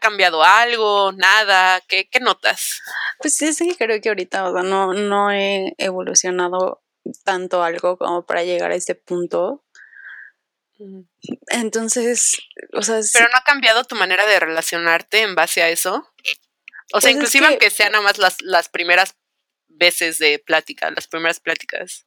cambiado 0.00 0.42
algo? 0.44 1.12
¿Nada? 1.12 1.80
¿Qué, 1.88 2.08
¿Qué, 2.08 2.20
notas? 2.20 2.80
Pues 3.18 3.36
sí, 3.36 3.52
sí, 3.52 3.74
creo 3.76 4.00
que 4.00 4.08
ahorita 4.08 4.48
o 4.48 4.52
sea, 4.52 4.62
no, 4.62 4.92
no 4.92 5.32
he 5.32 5.74
evolucionado 5.78 6.82
tanto 7.24 7.62
algo 7.62 7.96
como 7.96 8.24
para 8.24 8.44
llegar 8.44 8.72
a 8.72 8.76
este 8.76 8.94
punto. 8.94 9.64
Entonces, 11.48 12.38
o 12.72 12.82
sea... 12.82 13.00
Pero 13.12 13.26
no 13.26 13.36
ha 13.36 13.44
cambiado 13.44 13.84
tu 13.84 13.94
manera 13.94 14.26
de 14.26 14.40
relacionarte 14.40 15.22
en 15.22 15.34
base 15.34 15.62
a 15.62 15.68
eso. 15.68 16.08
O 16.92 17.00
sea, 17.00 17.10
pues 17.10 17.14
inclusive 17.14 17.46
aunque 17.46 17.70
sean 17.70 17.92
nada 17.92 18.02
más 18.02 18.18
las, 18.18 18.42
las 18.42 18.68
primeras 18.68 19.16
veces 19.80 20.18
de 20.18 20.38
plática, 20.38 20.90
las 20.92 21.08
primeras 21.08 21.40
pláticas. 21.40 22.06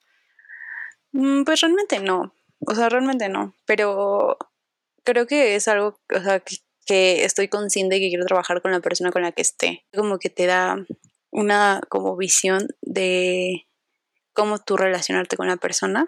Mm, 1.12 1.44
pues 1.44 1.60
realmente 1.60 2.00
no. 2.00 2.34
O 2.60 2.76
sea, 2.76 2.88
realmente 2.88 3.28
no. 3.28 3.54
Pero 3.66 4.38
creo 5.04 5.28
que 5.28 5.56
es 5.56 5.68
algo, 5.68 6.00
o 6.16 6.22
sea, 6.22 6.40
que, 6.86 7.26
estoy 7.26 7.48
consciente 7.48 8.00
que 8.00 8.10
quiero 8.10 8.26
trabajar 8.26 8.62
con 8.62 8.72
la 8.72 8.80
persona 8.80 9.12
con 9.12 9.24
la 9.24 9.32
que 9.32 9.42
esté. 9.42 9.86
Como 9.94 10.20
que 10.20 10.30
te 10.30 10.46
da 10.46 10.86
una 11.32 11.82
como 11.90 12.16
visión 12.16 12.68
de 12.82 13.68
cómo 14.34 14.60
tú 14.60 14.78
relacionarte 14.78 15.36
con 15.38 15.48
la 15.48 15.58
persona 15.58 16.08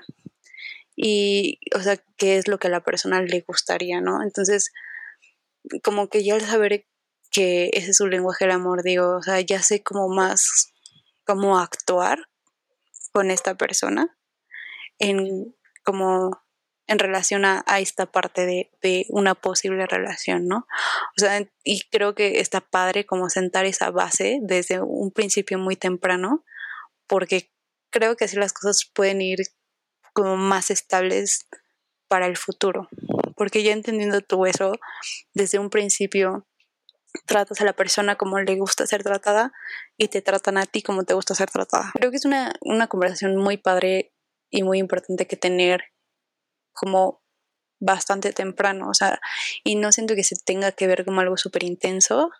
y, 0.95 1.59
o 1.76 1.80
sea, 1.80 1.97
qué 2.18 2.38
es 2.38 2.47
lo 2.47 2.59
que 2.59 2.68
a 2.68 2.72
la 2.72 2.84
persona 2.84 3.22
le 3.22 3.41
gustaría, 3.41 4.01
¿no? 4.01 4.22
Entonces, 4.22 4.72
como 5.84 6.09
que 6.09 6.24
ya 6.24 6.36
al 6.36 6.41
saber 6.41 6.86
que 7.32 7.70
ese 7.74 7.91
es 7.91 7.97
su 7.97 8.07
lenguaje 8.07 8.45
del 8.45 8.55
amor, 8.55 8.84
digo, 8.84 9.18
o 9.18 9.24
sea, 9.24 9.39
ya 9.41 9.61
sé 9.61 9.82
como 9.82 10.09
más 10.09 10.74
cómo 11.26 11.57
actuar 11.59 12.30
con 13.11 13.32
esta 13.32 13.55
persona 13.55 14.17
en 14.99 15.55
como 15.84 16.45
en 16.88 16.99
relación 16.99 17.45
a, 17.45 17.63
esta 17.80 18.05
parte 18.05 18.45
de, 18.82 19.05
una 19.09 19.34
posible 19.34 19.88
relación, 19.88 20.47
¿no? 20.47 20.67
O 21.17 21.19
sea, 21.19 21.47
y 21.63 21.82
creo 21.89 22.13
que 22.13 22.39
está 22.39 22.61
padre 22.61 23.05
como 23.05 23.30
sentar 23.30 23.65
esa 23.65 23.89
base 23.89 24.39
desde 24.41 24.82
un 24.82 25.11
principio 25.11 25.57
muy 25.57 25.76
temprano, 25.76 26.43
porque 27.07 27.51
creo 27.89 28.15
que 28.15 28.26
así 28.26 28.38
las 28.38 28.53
cosas 28.53 28.89
pueden 28.93 29.21
ir 29.21 29.39
como 30.13 30.38
más 30.38 30.69
estables 30.69 31.47
para 32.07 32.28
el 32.28 32.38
futuro. 32.38 32.88
Porque 33.36 33.63
ya 33.63 33.73
entendiendo 33.73 34.21
tú 34.21 34.45
eso, 34.45 34.73
desde 35.34 35.59
un 35.59 35.69
principio 35.69 36.47
tratas 37.26 37.61
a 37.61 37.66
la 37.66 37.74
persona 37.74 38.16
como 38.16 38.39
le 38.39 38.55
gusta 38.55 38.86
ser 38.88 39.03
tratada 39.03 39.51
y 39.97 40.07
te 40.07 40.22
tratan 40.22 40.57
a 40.57 40.66
ti 40.66 40.82
como 40.82 41.03
te 41.03 41.13
gusta 41.13 41.36
ser 41.36 41.49
tratada. 41.49 41.91
Creo 41.93 42.11
que 42.11 42.18
es 42.18 42.26
una, 42.26 42.53
una 42.61 42.88
conversación 42.88 43.38
muy 43.38 43.57
padre 43.57 44.13
y 44.49 44.63
muy 44.63 44.80
importante 44.80 45.28
que 45.28 45.36
tener 45.36 45.84
como 46.74 47.22
bastante 47.80 48.34
temprano, 48.34 48.89
o 48.89 48.93
sea, 48.93 49.20
y 49.63 49.76
no 49.76 49.91
siento 49.91 50.16
que 50.16 50.24
se 50.24 50.36
tenga 50.36 50.72
que 50.72 50.88
ver 50.88 51.05
como 51.05 51.22
algo 51.22 51.38
súper 51.38 51.63
intenso, 51.63 52.32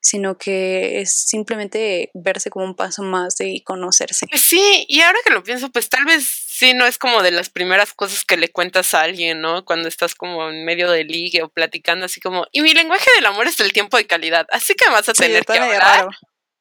sino 0.00 0.36
que 0.36 1.00
es 1.00 1.14
simplemente 1.14 2.10
verse 2.14 2.50
como 2.50 2.64
un 2.66 2.74
paso 2.74 3.02
más 3.02 3.36
de 3.36 3.62
conocerse. 3.64 4.26
Sí, 4.34 4.84
y 4.86 5.00
ahora 5.00 5.18
que 5.24 5.32
lo 5.32 5.42
pienso, 5.42 5.70
pues 5.70 5.88
tal 5.88 6.04
vez 6.04 6.43
Sí, 6.56 6.72
no 6.72 6.86
es 6.86 6.98
como 6.98 7.20
de 7.24 7.32
las 7.32 7.50
primeras 7.50 7.94
cosas 7.94 8.24
que 8.24 8.36
le 8.36 8.48
cuentas 8.48 8.94
a 8.94 9.00
alguien, 9.00 9.40
¿no? 9.40 9.64
Cuando 9.64 9.88
estás 9.88 10.14
como 10.14 10.48
en 10.48 10.64
medio 10.64 10.88
de 10.88 11.02
ligue 11.02 11.42
o 11.42 11.48
platicando 11.48 12.06
así 12.06 12.20
como, 12.20 12.46
y 12.52 12.60
mi 12.60 12.72
lenguaje 12.72 13.10
del 13.16 13.26
amor 13.26 13.48
es 13.48 13.58
el 13.58 13.72
tiempo 13.72 13.96
de 13.96 14.06
calidad, 14.06 14.46
así 14.52 14.76
que 14.76 14.88
vas 14.88 15.08
a 15.08 15.14
tener 15.14 15.44
que 15.44 15.58
hablar. 15.58 16.10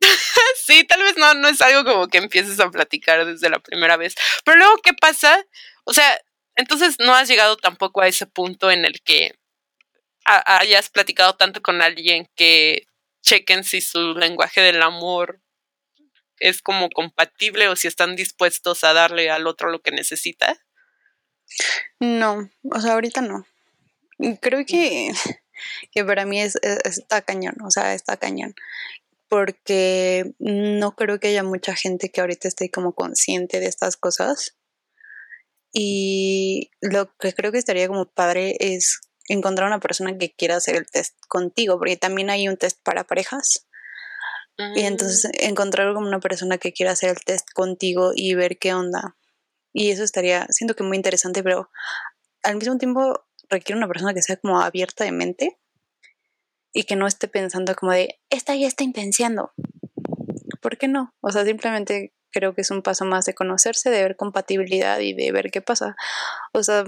sí, 0.65 0.83
tal 0.85 1.03
vez 1.03 1.15
no, 1.15 1.35
no 1.35 1.47
es 1.47 1.61
algo 1.61 1.83
como 1.83 2.07
que 2.07 2.17
empieces 2.17 2.59
a 2.59 2.71
platicar 2.71 3.23
desde 3.23 3.51
la 3.51 3.59
primera 3.59 3.95
vez. 3.95 4.15
Pero 4.43 4.57
luego, 4.57 4.77
¿qué 4.77 4.93
pasa? 4.93 5.45
O 5.83 5.93
sea, 5.93 6.19
entonces 6.55 6.95
no 6.97 7.13
has 7.13 7.27
llegado 7.27 7.55
tampoco 7.55 8.01
a 8.01 8.07
ese 8.07 8.25
punto 8.25 8.71
en 8.71 8.85
el 8.85 8.99
que 9.03 9.35
hayas 10.25 10.89
platicado 10.89 11.35
tanto 11.35 11.61
con 11.61 11.83
alguien 11.83 12.27
que 12.35 12.87
chequen 13.21 13.63
si 13.63 13.79
su 13.79 14.15
lenguaje 14.15 14.61
del 14.61 14.81
amor 14.81 15.39
es 16.43 16.61
como 16.61 16.89
compatible 16.89 17.69
o 17.69 17.75
si 17.77 17.87
están 17.87 18.17
dispuestos 18.17 18.83
a 18.83 18.91
darle 18.91 19.29
al 19.29 19.47
otro 19.47 19.71
lo 19.71 19.81
que 19.81 19.91
necesita? 19.91 20.59
No, 22.01 22.49
o 22.69 22.81
sea, 22.81 22.93
ahorita 22.93 23.21
no. 23.21 23.45
Creo 24.41 24.65
que, 24.65 25.11
que 25.91 26.03
para 26.03 26.25
mí 26.25 26.41
es, 26.41 26.57
está 26.61 27.21
cañón, 27.21 27.55
o 27.65 27.71
sea, 27.71 27.93
está 27.93 28.17
cañón. 28.17 28.55
Porque 29.29 30.33
no 30.37 30.95
creo 30.95 31.19
que 31.19 31.29
haya 31.29 31.43
mucha 31.43 31.75
gente 31.75 32.11
que 32.11 32.19
ahorita 32.19 32.49
esté 32.49 32.69
como 32.69 32.93
consciente 32.93 33.61
de 33.61 33.67
estas 33.67 33.95
cosas. 33.95 34.57
Y 35.71 36.71
lo 36.81 37.15
que 37.17 37.33
creo 37.33 37.53
que 37.53 37.57
estaría 37.57 37.87
como 37.87 38.11
padre 38.11 38.57
es 38.59 38.99
encontrar 39.29 39.67
una 39.67 39.79
persona 39.79 40.17
que 40.17 40.33
quiera 40.35 40.57
hacer 40.57 40.75
el 40.75 40.87
test 40.87 41.15
contigo, 41.29 41.79
porque 41.79 41.95
también 41.95 42.29
hay 42.29 42.49
un 42.49 42.57
test 42.57 42.79
para 42.83 43.05
parejas. 43.05 43.65
Y 44.76 44.82
entonces 44.82 45.32
encontrar 45.39 45.93
como 45.93 46.08
una 46.08 46.20
persona 46.20 46.58
que 46.58 46.74
quiera 46.74 46.91
hacer 46.91 47.10
el 47.10 47.24
test 47.24 47.49
contigo 47.54 48.12
y 48.16 48.36
ver 48.36 48.60
qué 48.60 48.74
onda. 48.74 49.18
Y 49.74 49.89
eso 49.89 50.04
estaría, 50.04 50.45
siento 50.49 50.76
que 50.76 50.84
muy 50.84 50.97
interesante, 50.97 51.41
pero 51.41 51.70
al 52.43 52.58
mismo 52.58 52.78
tiempo 52.78 53.26
requiere 53.49 53.78
una 53.78 53.88
persona 53.88 54.14
que 54.14 54.22
sea 54.22 54.38
como 54.38 54.62
abierta 54.62 55.04
de 55.04 55.12
mente 55.12 55.58
y 56.72 56.84
que 56.84 56.95
no 56.95 57.08
esté 57.08 57.28
pensando 57.28 57.76
como 57.76 57.91
de, 57.91 58.20
esta 58.30 58.56
ya 58.56 58.68
está 58.68 58.84
intenciando. 58.84 59.54
¿Por 60.62 60.78
qué 60.78 60.88
no? 60.88 61.14
O 61.22 61.32
sea, 61.32 61.45
simplemente 61.45 62.14
creo 62.32 62.54
que 62.54 62.62
es 62.62 62.72
un 62.72 62.82
paso 62.82 63.06
más 63.06 63.26
de 63.26 63.34
conocerse, 63.34 63.89
de 63.89 64.01
ver 64.01 64.16
compatibilidad 64.16 64.99
y 64.99 65.14
de 65.14 65.32
ver 65.32 65.51
qué 65.51 65.62
pasa. 65.62 65.95
O 66.51 66.64
sea, 66.64 66.84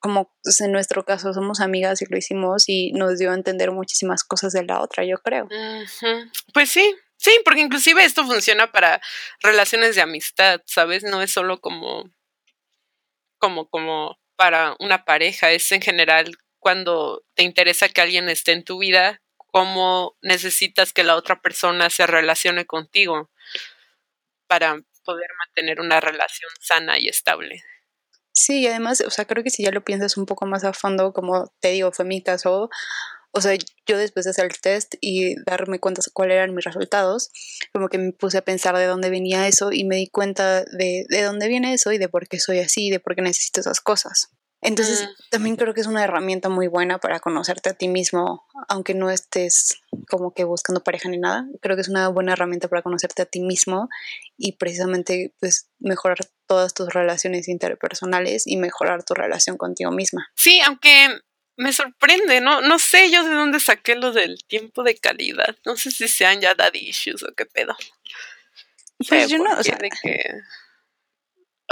como 0.00 0.34
en 0.58 0.72
nuestro 0.72 1.04
caso 1.04 1.32
somos 1.32 1.60
amigas 1.60 2.02
y 2.02 2.06
lo 2.06 2.16
hicimos 2.16 2.68
y 2.68 2.92
nos 2.92 3.18
dio 3.18 3.30
a 3.30 3.34
entender 3.34 3.70
muchísimas 3.70 4.24
cosas 4.24 4.52
de 4.52 4.64
la 4.64 4.80
otra, 4.80 5.04
yo 5.04 5.18
creo. 5.18 5.48
Pues 6.52 6.70
sí, 6.70 6.94
sí, 7.16 7.30
porque 7.44 7.60
inclusive 7.60 8.04
esto 8.04 8.26
funciona 8.26 8.72
para 8.72 9.00
relaciones 9.40 9.94
de 9.94 10.02
amistad, 10.02 10.60
¿sabes? 10.66 11.04
No 11.04 11.22
es 11.22 11.30
solo 11.30 11.60
como, 11.60 12.10
como, 13.38 13.68
como 13.70 14.18
para 14.34 14.74
una 14.80 15.04
pareja, 15.04 15.52
es 15.52 15.70
en 15.70 15.82
general 15.82 16.36
cuando 16.58 17.24
te 17.34 17.44
interesa 17.44 17.88
que 17.88 18.00
alguien 18.00 18.28
esté 18.28 18.52
en 18.52 18.64
tu 18.64 18.78
vida, 18.78 19.22
cómo 19.36 20.16
necesitas 20.20 20.92
que 20.92 21.04
la 21.04 21.14
otra 21.14 21.40
persona 21.40 21.90
se 21.90 22.06
relacione 22.06 22.66
contigo 22.66 23.30
para 24.48 24.82
poder 25.04 25.28
mantener 25.46 25.80
una 25.80 26.00
relación 26.00 26.50
sana 26.60 26.98
y 26.98 27.08
estable. 27.08 27.62
Sí, 28.32 28.60
y 28.60 28.66
además, 28.66 29.02
o 29.06 29.10
sea, 29.10 29.26
creo 29.26 29.44
que 29.44 29.50
si 29.50 29.62
ya 29.62 29.70
lo 29.70 29.84
piensas 29.84 30.16
un 30.16 30.26
poco 30.26 30.46
más 30.46 30.64
a 30.64 30.72
fondo, 30.72 31.12
como 31.12 31.52
te 31.60 31.68
digo, 31.70 31.92
fue 31.92 32.04
mi 32.04 32.22
caso, 32.22 32.70
o 33.32 33.40
sea, 33.40 33.56
yo 33.86 33.98
después 33.98 34.24
de 34.24 34.30
hacer 34.30 34.46
el 34.46 34.60
test 34.60 34.94
y 35.00 35.36
darme 35.44 35.80
cuenta 35.80 36.02
cuáles 36.12 36.36
eran 36.36 36.54
mis 36.54 36.64
resultados, 36.64 37.30
como 37.72 37.88
que 37.88 37.98
me 37.98 38.12
puse 38.12 38.38
a 38.38 38.44
pensar 38.44 38.76
de 38.76 38.86
dónde 38.86 39.10
venía 39.10 39.48
eso 39.48 39.70
y 39.72 39.84
me 39.84 39.96
di 39.96 40.08
cuenta 40.08 40.64
de, 40.64 41.04
de 41.08 41.22
dónde 41.22 41.48
viene 41.48 41.74
eso 41.74 41.92
y 41.92 41.98
de 41.98 42.08
por 42.08 42.28
qué 42.28 42.38
soy 42.40 42.60
así, 42.60 42.90
de 42.90 43.00
por 43.00 43.14
qué 43.14 43.22
necesito 43.22 43.60
esas 43.60 43.80
cosas. 43.80 44.30
Entonces, 44.62 45.02
mm. 45.02 45.22
también 45.30 45.56
creo 45.56 45.74
que 45.74 45.80
es 45.80 45.88
una 45.88 46.04
herramienta 46.04 46.48
muy 46.48 46.68
buena 46.68 46.98
para 46.98 47.18
conocerte 47.18 47.68
a 47.68 47.74
ti 47.74 47.88
mismo, 47.88 48.46
aunque 48.68 48.94
no 48.94 49.10
estés 49.10 49.80
como 50.08 50.32
que 50.32 50.44
buscando 50.44 50.84
pareja 50.84 51.08
ni 51.08 51.18
nada. 51.18 51.46
Creo 51.60 51.76
que 51.76 51.82
es 51.82 51.88
una 51.88 52.08
buena 52.08 52.32
herramienta 52.32 52.68
para 52.68 52.82
conocerte 52.82 53.22
a 53.22 53.26
ti 53.26 53.40
mismo 53.40 53.88
y 54.38 54.52
precisamente 54.52 55.34
pues 55.40 55.68
mejorar 55.80 56.18
todas 56.46 56.74
tus 56.74 56.94
relaciones 56.94 57.48
interpersonales 57.48 58.46
y 58.46 58.56
mejorar 58.56 59.04
tu 59.04 59.14
relación 59.14 59.56
contigo 59.56 59.90
misma. 59.90 60.28
Sí, 60.36 60.60
aunque 60.64 61.08
me 61.56 61.72
sorprende, 61.72 62.40
¿no? 62.40 62.60
No 62.60 62.78
sé 62.78 63.10
yo 63.10 63.24
de 63.24 63.34
dónde 63.34 63.58
saqué 63.58 63.96
lo 63.96 64.12
del 64.12 64.38
tiempo 64.46 64.84
de 64.84 64.96
calidad. 64.96 65.56
No 65.66 65.76
sé 65.76 65.90
si 65.90 66.06
sean 66.06 66.40
ya 66.40 66.54
daddy 66.54 66.78
issues 66.78 67.24
o 67.24 67.34
qué 67.36 67.46
pedo. 67.46 67.74
Pues 69.08 69.28
yo 69.28 69.38
no, 69.38 69.58
o 69.58 69.62
sea, 69.64 69.76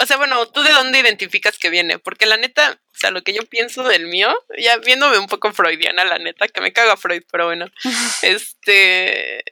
o 0.01 0.07
sea, 0.07 0.17
bueno, 0.17 0.47
¿tú 0.47 0.63
de 0.63 0.73
dónde 0.73 0.99
identificas 0.99 1.59
que 1.59 1.69
viene? 1.69 1.99
Porque 1.99 2.25
la 2.25 2.39
neta, 2.39 2.81
o 2.95 2.99
sea, 2.99 3.11
lo 3.11 3.23
que 3.23 3.35
yo 3.35 3.43
pienso 3.45 3.83
del 3.85 4.07
mío, 4.07 4.35
ya 4.59 4.79
viéndome 4.79 5.19
un 5.19 5.27
poco 5.27 5.53
freudiana, 5.53 6.05
la 6.07 6.19
neta, 6.19 6.49
que 6.49 6.63
me 6.63 6.73
caga 6.73 6.97
Freud, 6.97 7.23
pero 7.31 7.47
bueno, 7.47 7.67
este, 8.23 9.45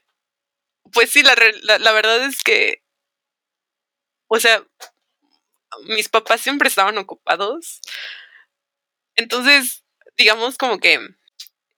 pues 0.93 1.11
sí, 1.11 1.23
la, 1.23 1.35
la, 1.79 1.93
verdad 1.93 2.25
es 2.25 2.43
que, 2.43 2.83
o 4.29 4.41
sea, 4.41 4.65
mis 5.85 6.09
papás 6.09 6.41
siempre 6.41 6.69
estaban 6.69 6.97
ocupados. 6.97 7.81
Entonces, 9.17 9.85
digamos 10.17 10.57
como 10.57 10.79
que 10.79 10.95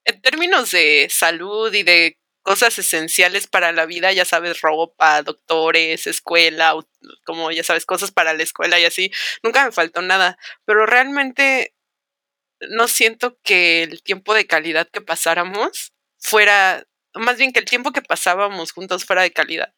en 0.05 0.23
términos 0.23 0.71
de 0.71 1.09
salud 1.11 1.73
y 1.75 1.83
de 1.83 2.20
cosas 2.43 2.79
esenciales 2.79 3.47
para 3.47 3.73
la 3.73 3.87
vida, 3.87 4.13
ya 4.13 4.25
sabes, 4.25 4.61
ropa, 4.61 5.23
doctores, 5.23 6.07
escuela, 6.07 6.75
como 7.25 7.51
ya 7.51 7.65
sabes, 7.65 7.87
cosas 7.87 8.11
para 8.13 8.35
la 8.35 8.43
escuela 8.43 8.79
y 8.81 8.85
así. 8.85 9.13
Nunca 9.43 9.65
me 9.65 9.73
faltó 9.73 10.03
nada, 10.03 10.39
pero 10.65 10.87
realmente 10.87 11.75
no 12.61 12.89
siento 12.89 13.39
que 13.43 13.83
el 13.83 14.03
tiempo 14.03 14.35
de 14.35 14.47
calidad 14.47 14.89
que 14.91 15.01
pasáramos 15.01 15.93
fuera, 16.19 16.85
más 17.15 17.39
bien 17.39 17.53
que 17.53 17.61
el 17.61 17.65
tiempo 17.67 17.93
que 17.93 18.03
pasábamos 18.03 18.73
juntos 18.73 19.05
fuera 19.05 19.23
de 19.23 19.33
calidad. 19.33 19.75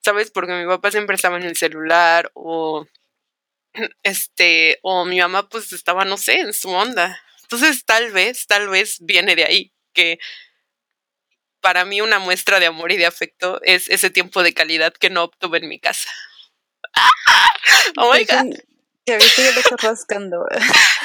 ¿Sabes? 0.00 0.30
Porque 0.30 0.52
mi 0.52 0.66
papá 0.66 0.90
siempre 0.90 1.16
estaba 1.16 1.38
en 1.38 1.44
el 1.44 1.56
celular 1.56 2.30
o 2.34 2.86
este, 4.02 4.78
o 4.82 5.04
mi 5.04 5.20
mamá 5.20 5.48
pues 5.48 5.72
estaba, 5.72 6.04
no 6.04 6.16
sé, 6.16 6.40
en 6.40 6.52
su 6.54 6.70
onda. 6.70 7.20
Entonces 7.42 7.84
tal 7.84 8.10
vez, 8.12 8.46
tal 8.46 8.68
vez 8.68 8.98
viene 9.00 9.36
de 9.36 9.44
ahí, 9.44 9.72
que 9.92 10.18
para 11.64 11.86
mí 11.86 12.02
una 12.02 12.18
muestra 12.18 12.60
de 12.60 12.66
amor 12.66 12.92
y 12.92 12.98
de 12.98 13.06
afecto 13.06 13.58
es 13.62 13.88
ese 13.88 14.10
tiempo 14.10 14.42
de 14.42 14.52
calidad 14.52 14.92
que 14.92 15.08
no 15.08 15.24
obtuve 15.24 15.56
en 15.56 15.68
mi 15.70 15.80
casa. 15.80 16.10
oh 17.96 18.12
my 18.12 18.24
god. 18.24 18.54
Ya 19.06 19.18
viste 19.18 19.42
que 19.42 19.70
lo 19.70 19.76
rascando. 19.76 20.46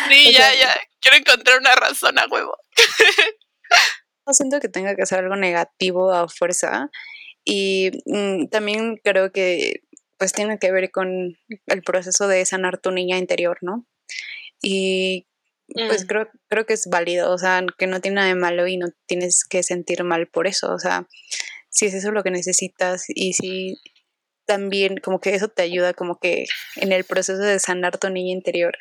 Sí, 0.07 0.31
ya, 0.31 0.53
ya. 0.55 0.73
Quiero 1.01 1.17
encontrar 1.17 1.59
una 1.59 1.75
razón 1.75 2.17
a 2.17 2.27
huevo. 2.27 2.57
no 4.25 4.33
siento 4.33 4.61
que 4.61 4.69
tenga 4.69 4.95
que 4.95 5.05
ser 5.05 5.19
algo 5.19 5.35
negativo 5.35 6.13
a 6.13 6.29
fuerza. 6.29 6.89
Y 7.43 7.91
mm, 8.05 8.47
también 8.47 9.01
creo 9.03 9.33
que 9.33 9.81
pues 10.17 10.31
tiene 10.31 10.59
que 10.59 10.71
ver 10.71 10.91
con 10.91 11.37
el 11.67 11.83
proceso 11.83 12.29
de 12.29 12.45
sanar 12.45 12.77
tu 12.77 12.91
niña 12.91 13.17
interior, 13.17 13.57
¿no? 13.59 13.85
Y 14.61 15.27
pues 15.73 16.03
mm. 16.03 16.07
creo, 16.07 16.29
creo 16.47 16.65
que 16.65 16.73
es 16.73 16.87
válido, 16.87 17.31
o 17.31 17.37
sea, 17.37 17.63
que 17.77 17.87
no 17.87 18.01
tiene 18.01 18.15
nada 18.15 18.27
de 18.27 18.35
malo 18.35 18.67
y 18.67 18.77
no 18.77 18.87
tienes 19.05 19.43
que 19.43 19.63
sentir 19.63 20.03
mal 20.03 20.27
por 20.27 20.47
eso, 20.47 20.71
o 20.73 20.79
sea, 20.79 21.07
si 21.69 21.85
es 21.85 21.93
eso 21.93 22.11
lo 22.11 22.23
que 22.23 22.31
necesitas 22.31 23.05
y 23.07 23.33
si 23.33 23.79
también 24.45 24.97
como 24.97 25.19
que 25.19 25.35
eso 25.35 25.47
te 25.47 25.61
ayuda 25.61 25.93
como 25.93 26.19
que 26.19 26.45
en 26.75 26.91
el 26.91 27.03
proceso 27.03 27.41
de 27.41 27.59
sanar 27.59 27.97
tu 27.99 28.09
niña 28.09 28.33
interior, 28.33 28.75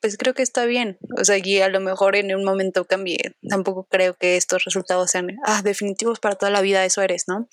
pues 0.00 0.16
creo 0.16 0.34
que 0.34 0.42
está 0.42 0.64
bien, 0.64 0.98
o 1.20 1.24
sea, 1.24 1.38
y 1.38 1.60
a 1.60 1.68
lo 1.68 1.80
mejor 1.80 2.16
en 2.16 2.34
un 2.34 2.44
momento 2.44 2.84
cambie, 2.84 3.18
tampoco 3.48 3.86
creo 3.88 4.14
que 4.14 4.36
estos 4.36 4.64
resultados 4.64 5.10
sean, 5.10 5.36
ah, 5.44 5.62
definitivos 5.62 6.20
para 6.20 6.36
toda 6.36 6.50
la 6.50 6.60
vida, 6.60 6.84
eso 6.84 7.02
eres, 7.02 7.24
¿no? 7.26 7.48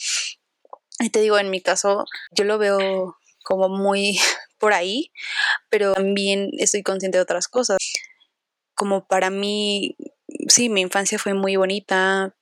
Y 0.99 1.09
te 1.09 1.21
digo, 1.21 1.37
en 1.37 1.49
mi 1.49 1.61
caso, 1.61 2.05
yo 2.31 2.45
lo 2.45 2.57
veo 2.57 3.17
como 3.43 3.69
muy 3.69 4.17
por 4.59 4.73
ahí, 4.73 5.11
pero 5.69 5.93
también 5.93 6.49
estoy 6.57 6.83
consciente 6.83 7.17
de 7.17 7.23
otras 7.23 7.47
cosas 7.47 7.77
como 8.75 9.07
para 9.07 9.29
mí, 9.29 9.97
sí, 10.47 10.69
mi 10.69 10.81
infancia 10.81 11.17
fue 11.17 11.33
muy 11.33 11.55
bonita, 11.55 12.35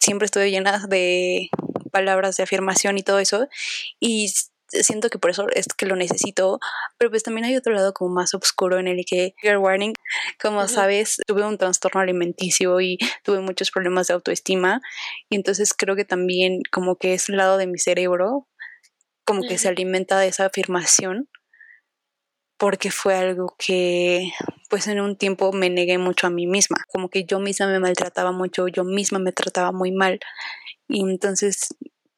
siempre 0.00 0.26
estuve 0.26 0.50
llena 0.50 0.86
de 0.88 1.48
palabras 1.90 2.36
de 2.36 2.44
afirmación 2.44 2.98
y 2.98 3.02
todo 3.02 3.18
eso, 3.18 3.48
y 3.98 4.32
siento 4.68 5.08
que 5.08 5.18
por 5.18 5.30
eso 5.30 5.46
es 5.54 5.66
que 5.68 5.86
lo 5.86 5.96
necesito, 5.96 6.60
pero 6.98 7.10
pues 7.10 7.22
también 7.22 7.46
hay 7.46 7.56
otro 7.56 7.72
lado 7.72 7.94
como 7.94 8.14
más 8.14 8.34
oscuro 8.34 8.78
en 8.78 8.86
el 8.86 9.04
que, 9.06 9.34
warning, 9.42 9.94
como 10.40 10.68
sabes, 10.68 11.16
tuve 11.26 11.44
un 11.44 11.56
trastorno 11.56 12.02
alimenticio 12.02 12.78
y 12.80 12.98
tuve 13.24 13.40
muchos 13.40 13.70
problemas 13.70 14.08
de 14.08 14.14
autoestima, 14.14 14.82
y 15.30 15.36
entonces 15.36 15.72
creo 15.72 15.96
que 15.96 16.04
también 16.04 16.60
como 16.70 16.96
que 16.96 17.14
es 17.14 17.28
un 17.30 17.38
lado 17.38 17.56
de 17.56 17.66
mi 17.66 17.78
cerebro, 17.78 18.46
como 19.24 19.42
que 19.42 19.58
se 19.58 19.68
alimenta 19.68 20.18
de 20.18 20.28
esa 20.28 20.46
afirmación 20.46 21.28
porque 22.58 22.90
fue 22.90 23.14
algo 23.14 23.54
que 23.58 24.32
pues 24.68 24.86
en 24.88 25.00
un 25.00 25.16
tiempo 25.16 25.52
me 25.52 25.70
negué 25.70 25.96
mucho 25.96 26.26
a 26.26 26.30
mí 26.30 26.46
misma, 26.46 26.84
como 26.88 27.08
que 27.08 27.24
yo 27.24 27.38
misma 27.38 27.68
me 27.68 27.80
maltrataba 27.80 28.32
mucho, 28.32 28.68
yo 28.68 28.84
misma 28.84 29.18
me 29.18 29.32
trataba 29.32 29.72
muy 29.72 29.92
mal 29.92 30.20
y 30.88 31.00
entonces 31.00 31.68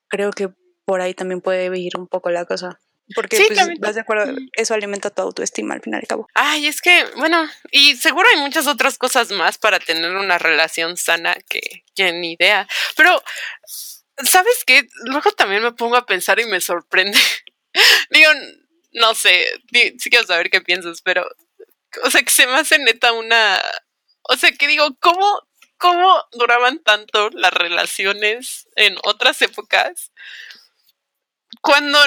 creo 0.08 0.30
que 0.30 0.50
por 0.84 1.00
ahí 1.00 1.14
también 1.14 1.40
puede 1.40 1.76
ir 1.78 1.96
un 1.96 2.08
poco 2.08 2.30
la 2.30 2.44
cosa. 2.44 2.80
Porque 3.14 3.36
Sí, 3.36 3.44
pues, 3.48 3.68
vas 3.80 3.94
de 3.96 4.02
acuerdo, 4.02 4.36
eso 4.52 4.72
alimenta 4.72 5.10
tu 5.10 5.22
autoestima 5.22 5.74
al 5.74 5.82
fin 5.82 5.94
y 5.94 5.96
al 5.96 6.06
cabo. 6.06 6.28
Ay, 6.34 6.66
es 6.66 6.80
que, 6.80 7.04
bueno, 7.16 7.44
y 7.72 7.96
seguro 7.96 8.28
hay 8.28 8.40
muchas 8.40 8.68
otras 8.68 8.98
cosas 8.98 9.32
más 9.32 9.58
para 9.58 9.80
tener 9.80 10.12
una 10.12 10.38
relación 10.38 10.96
sana 10.96 11.36
que, 11.48 11.60
que 11.94 12.12
ni 12.12 12.34
idea. 12.34 12.68
Pero, 12.96 13.20
¿sabes 14.22 14.62
qué? 14.64 14.86
Luego 15.06 15.32
también 15.32 15.62
me 15.62 15.72
pongo 15.72 15.96
a 15.96 16.06
pensar 16.06 16.38
y 16.38 16.46
me 16.46 16.60
sorprende. 16.60 17.18
Digo, 18.10 18.30
no 18.92 19.14
sé, 19.14 19.46
sí 19.98 20.10
quiero 20.10 20.26
saber 20.26 20.50
qué 20.50 20.60
piensas, 20.60 21.02
pero, 21.02 21.26
o 22.04 22.10
sea, 22.10 22.22
que 22.22 22.32
se 22.32 22.46
me 22.46 22.54
hace 22.54 22.78
neta 22.78 23.12
una, 23.12 23.60
o 24.22 24.36
sea, 24.36 24.52
que 24.52 24.68
digo, 24.68 24.88
¿cómo, 25.00 25.42
cómo 25.78 26.24
duraban 26.32 26.80
tanto 26.82 27.30
las 27.30 27.52
relaciones 27.52 28.68
en 28.76 28.96
otras 29.02 29.42
épocas? 29.42 30.12
Cuando, 31.62 31.98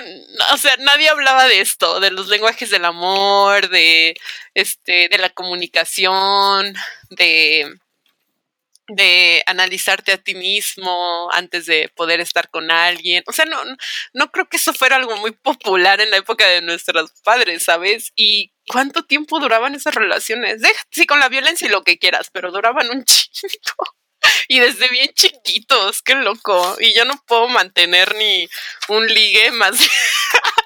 o 0.53 0.57
sea, 0.57 0.77
nadie 0.77 1.09
hablaba 1.09 1.47
de 1.47 1.61
esto, 1.61 1.99
de 1.99 2.11
los 2.11 2.27
lenguajes 2.27 2.69
del 2.69 2.85
amor, 2.85 3.69
de, 3.69 4.15
este, 4.53 5.09
de 5.09 5.17
la 5.17 5.29
comunicación, 5.29 6.73
de, 7.09 7.77
de 8.87 9.43
analizarte 9.45 10.11
a 10.11 10.17
ti 10.17 10.35
mismo 10.35 11.29
antes 11.31 11.65
de 11.65 11.89
poder 11.95 12.19
estar 12.19 12.49
con 12.49 12.69
alguien. 12.71 13.23
O 13.27 13.33
sea, 13.33 13.45
no, 13.45 13.61
no 14.13 14.31
creo 14.31 14.47
que 14.49 14.57
eso 14.57 14.73
fuera 14.73 14.97
algo 14.97 15.15
muy 15.17 15.31
popular 15.31 16.01
en 16.01 16.11
la 16.11 16.17
época 16.17 16.47
de 16.47 16.61
nuestros 16.61 17.11
padres, 17.23 17.63
¿sabes? 17.63 18.11
Y 18.15 18.51
cuánto 18.67 19.03
tiempo 19.03 19.39
duraban 19.39 19.75
esas 19.75 19.95
relaciones. 19.95 20.61
Deja, 20.61 20.81
sí, 20.91 21.05
con 21.05 21.19
la 21.19 21.29
violencia 21.29 21.67
y 21.67 21.71
lo 21.71 21.83
que 21.83 21.97
quieras, 21.97 22.29
pero 22.31 22.51
duraban 22.51 22.89
un 22.89 23.03
chingo. 23.05 23.95
Y 24.47 24.59
desde 24.59 24.87
bien 24.89 25.09
chiquitos, 25.13 26.01
qué 26.01 26.15
loco. 26.15 26.77
Y 26.79 26.93
yo 26.93 27.05
no 27.05 27.21
puedo 27.27 27.47
mantener 27.49 28.15
ni 28.15 28.47
un 28.89 29.07
ligue 29.07 29.51
más 29.51 29.75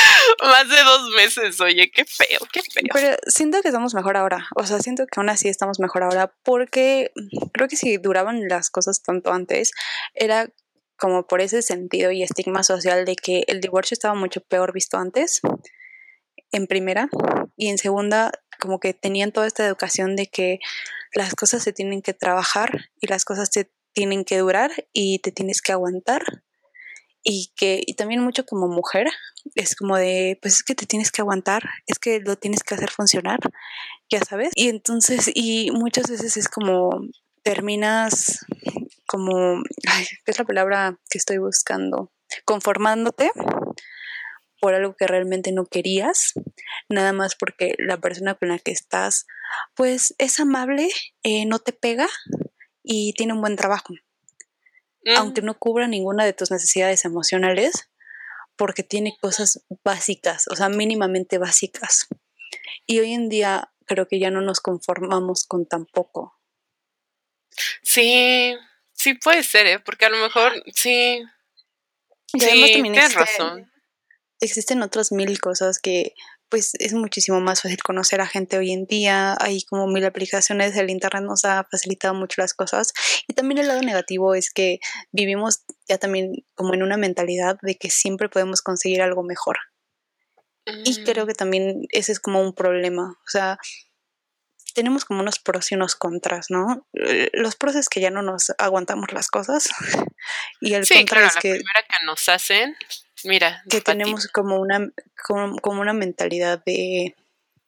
más 0.42 0.68
de 0.68 0.82
dos 0.82 1.10
meses. 1.16 1.60
Oye, 1.60 1.90
qué 1.90 2.04
feo, 2.04 2.40
qué 2.52 2.62
feo. 2.62 2.90
Pero 2.92 3.16
siento 3.26 3.60
que 3.62 3.68
estamos 3.68 3.94
mejor 3.94 4.16
ahora. 4.16 4.46
O 4.56 4.66
sea, 4.66 4.78
siento 4.80 5.06
que 5.06 5.20
aún 5.20 5.28
así 5.28 5.48
estamos 5.48 5.80
mejor 5.80 6.02
ahora 6.02 6.32
porque 6.42 7.12
creo 7.52 7.68
que 7.68 7.76
si 7.76 7.96
duraban 7.96 8.48
las 8.48 8.70
cosas 8.70 9.02
tanto 9.02 9.32
antes, 9.32 9.72
era 10.14 10.48
como 10.96 11.26
por 11.26 11.40
ese 11.40 11.62
sentido 11.62 12.10
y 12.10 12.22
estigma 12.22 12.62
social 12.62 13.04
de 13.04 13.16
que 13.16 13.44
el 13.48 13.60
divorcio 13.60 13.94
estaba 13.94 14.14
mucho 14.14 14.42
peor 14.42 14.72
visto 14.72 14.98
antes, 14.98 15.40
en 16.52 16.66
primera, 16.66 17.08
y 17.56 17.68
en 17.68 17.78
segunda, 17.78 18.32
como 18.60 18.80
que 18.80 18.92
tenían 18.92 19.32
toda 19.32 19.46
esta 19.46 19.66
educación 19.66 20.14
de 20.14 20.26
que 20.26 20.58
las 21.14 21.34
cosas 21.34 21.62
se 21.62 21.72
tienen 21.72 22.02
que 22.02 22.12
trabajar 22.12 22.90
y 23.00 23.06
las 23.06 23.24
cosas 23.24 23.50
te 23.50 23.72
tienen 23.92 24.24
que 24.24 24.38
durar 24.38 24.70
y 24.92 25.18
te 25.20 25.32
tienes 25.32 25.62
que 25.62 25.72
aguantar. 25.72 26.22
Y 27.22 27.52
que, 27.56 27.82
y 27.84 27.94
también 27.94 28.22
mucho 28.22 28.46
como 28.46 28.68
mujer, 28.68 29.08
es 29.54 29.76
como 29.76 29.96
de, 29.96 30.38
pues 30.40 30.54
es 30.54 30.62
que 30.62 30.74
te 30.74 30.86
tienes 30.86 31.10
que 31.10 31.20
aguantar, 31.20 31.62
es 31.86 31.98
que 31.98 32.20
lo 32.20 32.36
tienes 32.36 32.62
que 32.62 32.74
hacer 32.74 32.90
funcionar, 32.90 33.38
ya 34.10 34.20
sabes. 34.20 34.50
Y 34.54 34.68
entonces, 34.68 35.30
y 35.34 35.70
muchas 35.70 36.10
veces 36.10 36.36
es 36.36 36.48
como 36.48 36.90
terminas 37.42 38.44
como, 39.06 39.62
ay, 39.88 40.06
¿qué 40.24 40.30
es 40.30 40.38
la 40.38 40.44
palabra 40.44 40.98
que 41.10 41.18
estoy 41.18 41.38
buscando? 41.38 42.12
Conformándote 42.44 43.30
por 44.60 44.74
algo 44.74 44.94
que 44.94 45.06
realmente 45.06 45.52
no 45.52 45.64
querías, 45.64 46.34
nada 46.88 47.12
más 47.12 47.34
porque 47.34 47.74
la 47.78 47.96
persona 47.96 48.34
con 48.34 48.50
la 48.50 48.58
que 48.58 48.72
estás, 48.72 49.26
pues 49.74 50.14
es 50.18 50.38
amable, 50.38 50.88
eh, 51.22 51.46
no 51.46 51.58
te 51.58 51.72
pega 51.72 52.08
y 52.82 53.14
tiene 53.14 53.32
un 53.32 53.40
buen 53.40 53.56
trabajo 53.56 53.94
Mm, 55.04 55.16
aunque 55.16 55.42
no 55.42 55.58
cubra 55.58 55.86
ninguna 55.86 56.24
de 56.24 56.32
tus 56.32 56.50
necesidades 56.50 57.04
emocionales, 57.04 57.90
porque 58.56 58.82
tiene 58.82 59.16
cosas 59.20 59.64
básicas, 59.84 60.46
o 60.48 60.56
sea, 60.56 60.68
mínimamente 60.68 61.38
básicas. 61.38 62.08
Y 62.86 62.98
hoy 63.00 63.12
en 63.12 63.28
día 63.28 63.72
creo 63.86 64.06
que 64.06 64.18
ya 64.18 64.30
no 64.30 64.40
nos 64.40 64.60
conformamos 64.60 65.44
con 65.46 65.66
tan 65.66 65.86
poco. 65.86 66.38
Sí, 67.82 68.54
sí 68.92 69.14
puede 69.14 69.42
ser, 69.42 69.66
¿eh? 69.66 69.78
Porque 69.80 70.06
a 70.06 70.10
lo 70.10 70.18
mejor, 70.18 70.62
sí, 70.74 71.22
Y 72.32 72.40
sí, 72.40 72.70
tienes 72.82 73.14
razón. 73.14 73.72
existen 74.40 74.82
otras 74.82 75.10
mil 75.12 75.40
cosas 75.40 75.78
que 75.78 76.14
pues 76.50 76.72
es 76.78 76.92
muchísimo 76.92 77.40
más 77.40 77.62
fácil 77.62 77.82
conocer 77.82 78.20
a 78.20 78.26
gente 78.26 78.58
hoy 78.58 78.72
en 78.72 78.84
día, 78.86 79.36
hay 79.40 79.62
como 79.62 79.86
mil 79.86 80.04
aplicaciones, 80.04 80.76
el 80.76 80.90
internet 80.90 81.22
nos 81.22 81.44
ha 81.44 81.64
facilitado 81.70 82.14
mucho 82.14 82.40
las 82.42 82.54
cosas. 82.54 82.92
Y 83.26 83.34
también 83.34 83.58
el 83.58 83.68
lado 83.68 83.80
negativo 83.80 84.34
es 84.34 84.50
que 84.52 84.80
vivimos 85.12 85.62
ya 85.88 85.98
también 85.98 86.32
como 86.54 86.74
en 86.74 86.82
una 86.82 86.96
mentalidad 86.96 87.58
de 87.62 87.76
que 87.76 87.90
siempre 87.90 88.28
podemos 88.28 88.62
conseguir 88.62 89.00
algo 89.02 89.22
mejor. 89.22 89.58
Y 90.84 91.02
creo 91.04 91.24
Mm, 91.24 91.28
que 91.28 91.34
también 91.34 91.82
ese 91.90 92.12
es 92.12 92.20
como 92.20 92.40
un 92.42 92.54
problema, 92.54 93.16
o 93.26 93.30
sea, 93.30 93.58
tenemos 94.74 95.04
como 95.04 95.20
unos 95.20 95.38
pros 95.38 95.72
y 95.72 95.74
unos 95.74 95.96
contras, 95.96 96.46
¿no? 96.48 96.86
Eh, 96.92 97.30
Los 97.32 97.56
pros 97.56 97.74
es 97.74 97.88
que 97.88 98.00
ya 98.00 98.10
no 98.10 98.22
nos 98.22 98.52
aguantamos 98.58 99.12
las 99.12 99.28
cosas. 99.28 99.68
Y 100.60 100.74
el 100.74 100.84
Sí, 100.84 100.94
contra 100.94 101.16
claro, 101.16 101.26
es 101.28 101.34
la 101.36 101.40
que 101.40 101.50
primera 101.50 101.82
que 101.88 102.06
nos 102.06 102.28
hacen, 102.28 102.76
mira, 103.24 103.62
que 103.68 103.78
ti. 103.78 103.84
tenemos 103.84 104.28
como 104.28 104.60
una, 104.60 104.90
como, 105.26 105.56
como 105.58 105.80
una 105.80 105.92
mentalidad 105.92 106.62
de, 106.64 107.14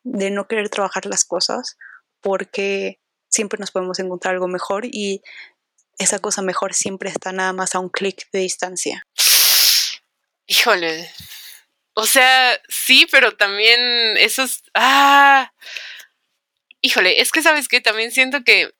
de 0.02 0.30
no 0.30 0.46
querer 0.46 0.68
trabajar 0.68 1.06
las 1.06 1.24
cosas 1.24 1.76
porque 2.20 2.98
siempre 3.28 3.58
nos 3.58 3.70
podemos 3.70 3.98
encontrar 3.98 4.34
algo 4.34 4.48
mejor 4.48 4.84
y 4.84 5.22
esa 5.98 6.18
cosa 6.18 6.42
mejor 6.42 6.74
siempre 6.74 7.10
está 7.10 7.32
nada 7.32 7.52
más 7.52 7.74
a 7.74 7.78
un 7.78 7.88
clic 7.88 8.28
de 8.32 8.40
distancia. 8.40 9.06
Híjole. 10.46 11.10
O 11.94 12.06
sea, 12.06 12.58
sí, 12.68 13.06
pero 13.10 13.36
también 13.36 13.80
esos. 14.16 14.62
Ah. 14.74 15.52
Híjole, 16.80 17.20
es 17.20 17.30
que 17.30 17.42
sabes 17.42 17.68
que 17.68 17.80
también 17.80 18.10
siento 18.10 18.42
que 18.44 18.72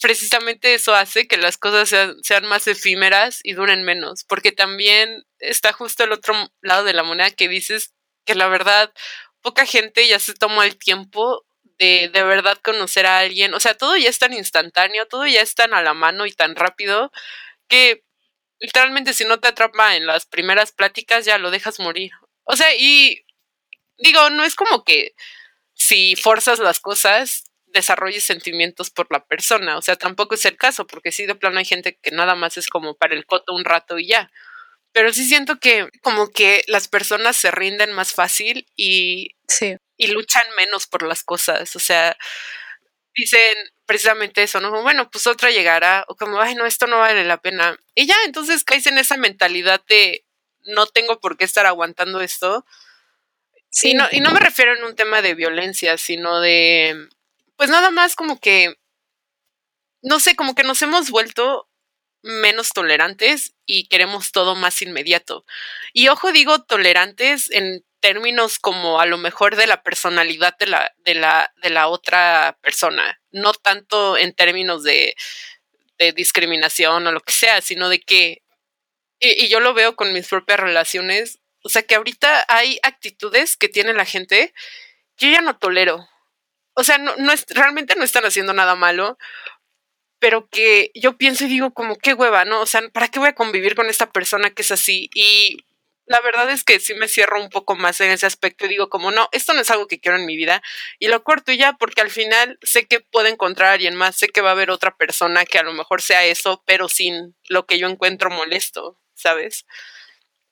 precisamente 0.00 0.74
eso 0.74 0.94
hace 0.94 1.26
que 1.26 1.36
las 1.36 1.58
cosas 1.58 1.88
sean, 1.88 2.16
sean 2.22 2.46
más 2.46 2.66
efímeras 2.66 3.40
y 3.42 3.54
duren 3.54 3.84
menos. 3.84 4.24
Porque 4.24 4.52
también 4.52 5.24
está 5.38 5.72
justo 5.72 6.04
el 6.04 6.12
otro 6.12 6.34
lado 6.60 6.84
de 6.84 6.94
la 6.94 7.02
moneda 7.02 7.30
que 7.30 7.48
dices 7.48 7.94
que 8.24 8.34
la 8.34 8.48
verdad, 8.48 8.92
poca 9.42 9.66
gente 9.66 10.06
ya 10.08 10.18
se 10.18 10.34
toma 10.34 10.66
el 10.66 10.78
tiempo 10.78 11.44
de 11.78 12.10
de 12.12 12.22
verdad 12.24 12.58
conocer 12.62 13.06
a 13.06 13.18
alguien. 13.20 13.54
O 13.54 13.60
sea, 13.60 13.74
todo 13.74 13.96
ya 13.96 14.08
es 14.10 14.18
tan 14.18 14.32
instantáneo, 14.32 15.06
todo 15.06 15.26
ya 15.26 15.40
es 15.42 15.54
tan 15.54 15.74
a 15.74 15.82
la 15.82 15.94
mano 15.94 16.26
y 16.26 16.32
tan 16.32 16.56
rápido 16.56 17.12
que 17.68 18.04
literalmente 18.60 19.14
si 19.14 19.24
no 19.24 19.40
te 19.40 19.48
atrapa 19.48 19.96
en 19.96 20.06
las 20.06 20.26
primeras 20.26 20.72
pláticas 20.72 21.24
ya 21.24 21.38
lo 21.38 21.50
dejas 21.50 21.80
morir. 21.80 22.12
O 22.44 22.56
sea, 22.56 22.74
y 22.76 23.24
digo, 23.98 24.30
no 24.30 24.44
es 24.44 24.54
como 24.54 24.84
que 24.84 25.14
si 25.74 26.16
forzas 26.16 26.58
las 26.58 26.80
cosas 26.80 27.44
desarrolles 27.78 28.24
sentimientos 28.24 28.90
por 28.90 29.08
la 29.10 29.24
persona, 29.26 29.78
o 29.78 29.82
sea, 29.82 29.96
tampoco 29.96 30.34
es 30.34 30.44
el 30.44 30.56
caso, 30.56 30.86
porque 30.86 31.12
sí 31.12 31.26
de 31.26 31.34
plano 31.34 31.58
hay 31.58 31.64
gente 31.64 31.98
que 32.02 32.10
nada 32.10 32.34
más 32.34 32.56
es 32.56 32.68
como 32.68 32.94
para 32.96 33.14
el 33.14 33.26
coto 33.26 33.54
un 33.54 33.64
rato 33.64 33.98
y 33.98 34.08
ya. 34.08 34.30
Pero 34.92 35.12
sí 35.12 35.24
siento 35.26 35.58
que 35.60 35.88
como 36.02 36.30
que 36.30 36.64
las 36.68 36.88
personas 36.88 37.36
se 37.36 37.50
rinden 37.50 37.92
más 37.92 38.12
fácil 38.12 38.66
y, 38.76 39.36
Sí, 39.48 39.76
y 39.96 40.08
luchan 40.08 40.44
menos 40.56 40.86
por 40.86 41.02
las 41.02 41.22
cosas, 41.24 41.76
o 41.76 41.80
sea, 41.80 42.16
dicen 43.14 43.54
precisamente 43.86 44.42
eso, 44.42 44.60
¿no? 44.60 44.82
Bueno, 44.82 45.10
pues 45.10 45.26
otra 45.26 45.50
llegará, 45.50 46.04
o 46.08 46.16
como, 46.16 46.40
ay, 46.40 46.54
no, 46.54 46.66
esto 46.66 46.86
no 46.86 46.98
vale 46.98 47.24
la 47.24 47.38
pena. 47.40 47.78
Y 47.94 48.06
ya, 48.06 48.16
entonces 48.26 48.64
caes 48.64 48.86
en 48.86 48.98
esa 48.98 49.16
mentalidad 49.16 49.82
de 49.88 50.24
no 50.66 50.86
tengo 50.86 51.20
por 51.20 51.36
qué 51.36 51.44
estar 51.44 51.66
aguantando 51.66 52.20
esto. 52.20 52.64
sí, 53.70 53.90
Y, 53.90 53.94
no, 53.94 54.06
y 54.12 54.20
no 54.20 54.30
me 54.32 54.40
refiero 54.40 54.76
en 54.76 54.84
un 54.84 54.94
tema 54.94 55.22
de 55.22 55.34
violencia, 55.34 55.96
sino 55.98 56.40
de, 56.40 57.08
pues 57.58 57.70
nada 57.70 57.90
más 57.90 58.16
como 58.16 58.40
que, 58.40 58.76
no 60.02 60.20
sé, 60.20 60.36
como 60.36 60.54
que 60.54 60.62
nos 60.62 60.80
hemos 60.82 61.10
vuelto 61.10 61.68
menos 62.22 62.70
tolerantes 62.72 63.54
y 63.66 63.88
queremos 63.88 64.32
todo 64.32 64.54
más 64.56 64.80
inmediato. 64.82 65.44
Y 65.92 66.08
ojo, 66.08 66.32
digo 66.32 66.62
tolerantes 66.64 67.50
en 67.50 67.84
términos 68.00 68.58
como 68.58 69.00
a 69.00 69.06
lo 69.06 69.18
mejor 69.18 69.56
de 69.56 69.66
la 69.66 69.82
personalidad 69.82 70.56
de 70.58 70.66
la, 70.66 70.94
de 70.98 71.14
la, 71.14 71.52
de 71.62 71.70
la 71.70 71.88
otra 71.88 72.58
persona, 72.62 73.20
no 73.32 73.52
tanto 73.52 74.16
en 74.16 74.34
términos 74.34 74.84
de, 74.84 75.16
de 75.98 76.12
discriminación 76.12 77.06
o 77.06 77.12
lo 77.12 77.20
que 77.20 77.32
sea, 77.32 77.60
sino 77.60 77.88
de 77.88 78.00
que, 78.00 78.42
y, 79.20 79.44
y 79.46 79.48
yo 79.48 79.60
lo 79.60 79.74
veo 79.74 79.96
con 79.96 80.12
mis 80.12 80.28
propias 80.28 80.60
relaciones, 80.60 81.40
o 81.64 81.68
sea 81.68 81.82
que 81.82 81.96
ahorita 81.96 82.44
hay 82.48 82.78
actitudes 82.82 83.56
que 83.56 83.68
tiene 83.68 83.92
la 83.94 84.04
gente 84.04 84.54
yo 85.18 85.28
ya 85.30 85.40
no 85.40 85.58
tolero. 85.58 86.08
O 86.78 86.84
sea, 86.84 86.96
no, 86.98 87.16
no 87.16 87.32
es, 87.32 87.44
realmente 87.48 87.96
no 87.96 88.04
están 88.04 88.24
haciendo 88.24 88.52
nada 88.52 88.76
malo, 88.76 89.18
pero 90.20 90.48
que 90.48 90.92
yo 90.94 91.18
pienso 91.18 91.44
y 91.44 91.48
digo 91.48 91.74
como 91.74 91.96
qué 91.96 92.14
hueva, 92.14 92.44
¿no? 92.44 92.60
O 92.60 92.66
sea, 92.66 92.82
¿para 92.92 93.08
qué 93.08 93.18
voy 93.18 93.30
a 93.30 93.34
convivir 93.34 93.74
con 93.74 93.88
esta 93.88 94.12
persona 94.12 94.50
que 94.50 94.62
es 94.62 94.70
así? 94.70 95.10
Y 95.12 95.58
la 96.06 96.20
verdad 96.20 96.48
es 96.50 96.62
que 96.62 96.78
sí 96.78 96.94
me 96.94 97.08
cierro 97.08 97.42
un 97.42 97.50
poco 97.50 97.74
más 97.74 98.00
en 98.00 98.12
ese 98.12 98.26
aspecto 98.26 98.64
y 98.64 98.68
digo 98.68 98.88
como 98.88 99.10
no, 99.10 99.28
esto 99.32 99.54
no 99.54 99.60
es 99.60 99.72
algo 99.72 99.88
que 99.88 99.98
quiero 99.98 100.18
en 100.18 100.26
mi 100.26 100.36
vida 100.36 100.62
y 101.00 101.08
lo 101.08 101.24
corto 101.24 101.50
y 101.50 101.58
ya 101.58 101.72
porque 101.72 102.00
al 102.00 102.10
final 102.10 102.60
sé 102.62 102.86
que 102.86 103.00
puedo 103.00 103.26
encontrar 103.26 103.70
a 103.70 103.72
alguien 103.72 103.96
más, 103.96 104.14
sé 104.14 104.28
que 104.28 104.40
va 104.40 104.50
a 104.50 104.52
haber 104.52 104.70
otra 104.70 104.96
persona 104.96 105.46
que 105.46 105.58
a 105.58 105.64
lo 105.64 105.72
mejor 105.72 106.00
sea 106.00 106.24
eso, 106.26 106.62
pero 106.64 106.88
sin 106.88 107.34
lo 107.48 107.66
que 107.66 107.80
yo 107.80 107.88
encuentro 107.88 108.30
molesto, 108.30 109.00
¿sabes? 109.14 109.66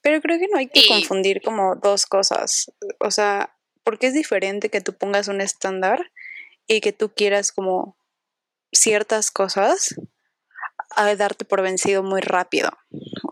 Pero 0.03 0.21
creo 0.21 0.41
que 0.41 0.49
no 0.49 0.59
hay 0.59 0.69
que 0.69 0.87
confundir 0.87 1.41
como 1.41 1.77
dos 1.77 2.07
cosas. 2.07 2.73
O 3.01 3.11
sea, 3.11 3.56
porque 3.87 4.09
es 4.09 4.15
diferente 4.15 4.69
que 4.69 4.81
tú 4.81 4.95
pongas 4.95 5.29
un 5.29 5.41
estándar 5.41 6.11
y 6.67 6.81
que 6.81 6.93
tú 6.93 7.15
quieras 7.15 7.53
como 7.53 7.97
ciertas 8.73 9.31
cosas 9.31 9.95
a 10.91 11.15
darte 11.15 11.45
por 11.45 11.63
vencido 11.63 12.03
muy 12.03 12.21
rápido. 12.21 12.69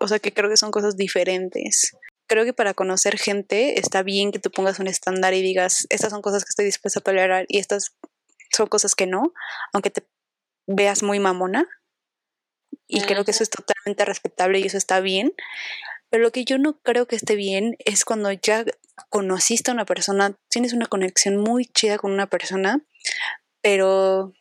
O 0.00 0.06
sea 0.06 0.20
que 0.20 0.32
creo 0.32 0.48
que 0.48 0.56
son 0.56 0.70
cosas 0.70 0.96
diferentes. 0.96 1.96
Creo 2.28 2.44
que 2.44 2.52
para 2.52 2.72
conocer 2.72 3.18
gente 3.18 3.80
está 3.80 4.04
bien 4.04 4.30
que 4.30 4.38
tú 4.38 4.52
pongas 4.52 4.78
un 4.78 4.86
estándar 4.86 5.34
y 5.34 5.42
digas, 5.42 5.88
estas 5.90 6.10
son 6.10 6.22
cosas 6.22 6.44
que 6.44 6.50
estoy 6.50 6.66
dispuesta 6.66 7.00
a 7.00 7.02
tolerar 7.02 7.46
y 7.48 7.58
estas 7.58 7.96
son 8.52 8.68
cosas 8.68 8.94
que 8.94 9.08
no, 9.08 9.32
aunque 9.72 9.90
te 9.90 10.06
veas 10.68 11.02
muy 11.02 11.18
mamona. 11.18 11.66
Y 12.86 13.02
creo 13.02 13.24
que 13.24 13.32
eso 13.32 13.42
es 13.42 13.50
totalmente 13.50 14.04
respetable 14.04 14.60
y 14.60 14.66
eso 14.66 14.78
está 14.78 15.00
bien. 15.00 15.32
Pero 16.14 16.22
lo 16.22 16.30
que 16.30 16.44
yo 16.44 16.58
no 16.58 16.78
creo 16.78 17.08
que 17.08 17.16
esté 17.16 17.34
bien 17.34 17.76
es 17.80 18.04
cuando 18.04 18.30
ya 18.30 18.64
conociste 19.08 19.72
a 19.72 19.74
una 19.74 19.84
persona, 19.84 20.38
tienes 20.48 20.72
una 20.72 20.86
conexión 20.86 21.38
muy 21.38 21.66
chida 21.66 21.98
con 21.98 22.12
una 22.12 22.28
persona, 22.28 22.86
pero 23.60 24.32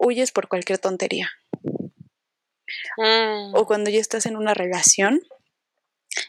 huyes 0.00 0.32
por 0.32 0.48
cualquier 0.48 0.78
tontería. 0.78 1.30
Mm. 2.96 3.54
O 3.54 3.66
cuando 3.66 3.90
ya 3.90 4.00
estás 4.00 4.24
en 4.24 4.38
una 4.38 4.54
relación 4.54 5.20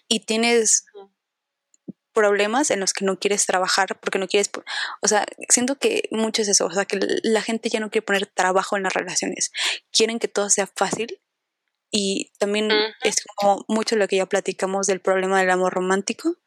y 0.09 0.19
tienes 0.19 0.85
problemas 2.11 2.69
en 2.69 2.81
los 2.81 2.91
que 2.91 3.05
no 3.05 3.19
quieres 3.19 3.45
trabajar 3.45 3.97
porque 4.01 4.19
no 4.19 4.27
quieres, 4.27 4.51
o 5.01 5.07
sea, 5.07 5.25
siento 5.47 5.77
que 5.77 6.09
mucho 6.11 6.41
es 6.41 6.49
eso, 6.49 6.65
o 6.65 6.71
sea, 6.71 6.83
que 6.83 6.99
la 7.23 7.41
gente 7.41 7.69
ya 7.69 7.79
no 7.79 7.89
quiere 7.89 8.05
poner 8.05 8.25
trabajo 8.25 8.75
en 8.75 8.83
las 8.83 8.93
relaciones, 8.93 9.53
quieren 9.93 10.19
que 10.19 10.27
todo 10.27 10.49
sea 10.49 10.67
fácil 10.67 11.21
y 11.91 12.31
también 12.37 12.69
es 13.03 13.23
como 13.35 13.65
mucho 13.67 13.95
lo 13.95 14.07
que 14.07 14.17
ya 14.17 14.25
platicamos 14.25 14.87
del 14.87 15.01
problema 15.01 15.39
del 15.39 15.49
amor 15.49 15.73
romántico, 15.73 16.37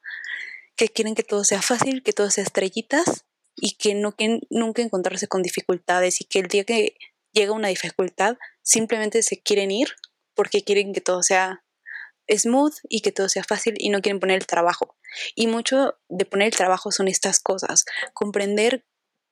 que 0.76 0.88
quieren 0.88 1.14
que 1.14 1.22
todo 1.22 1.45
sea 1.45 1.62
fácil, 1.62 2.03
que 2.03 2.12
todo 2.12 2.30
sea 2.30 2.45
estrellitas 2.45 3.24
y 3.57 3.76
que 3.76 3.95
no 3.95 4.12
quieren 4.14 4.40
nunca 4.51 4.82
encontrarse 4.82 5.28
con 5.28 5.43
dificultades 5.43 6.20
y 6.20 6.24
que 6.24 6.38
el 6.40 6.49
día 6.49 6.64
que 6.64 6.97
llega 7.32 7.53
una 7.53 7.68
dificultad 7.68 8.36
simplemente 8.62 9.22
se 9.22 9.40
quieren 9.40 9.70
ir 9.70 9.88
porque 10.34 10.62
quieren 10.62 10.93
que 10.93 11.01
todo 11.01 11.22
sea 11.22 11.64
smooth 12.28 12.74
y 12.88 13.01
que 13.01 13.12
todo 13.12 13.28
sea 13.28 13.45
fácil 13.45 13.74
y 13.78 13.90
no 13.90 14.01
quieren 14.01 14.20
poner 14.20 14.38
el 14.38 14.47
trabajo. 14.47 14.97
Y 15.34 15.47
mucho 15.47 15.99
de 16.09 16.24
poner 16.24 16.47
el 16.47 16.57
trabajo 16.57 16.93
son 16.93 17.09
estas 17.09 17.40
cosas, 17.40 17.84
comprender 18.14 18.86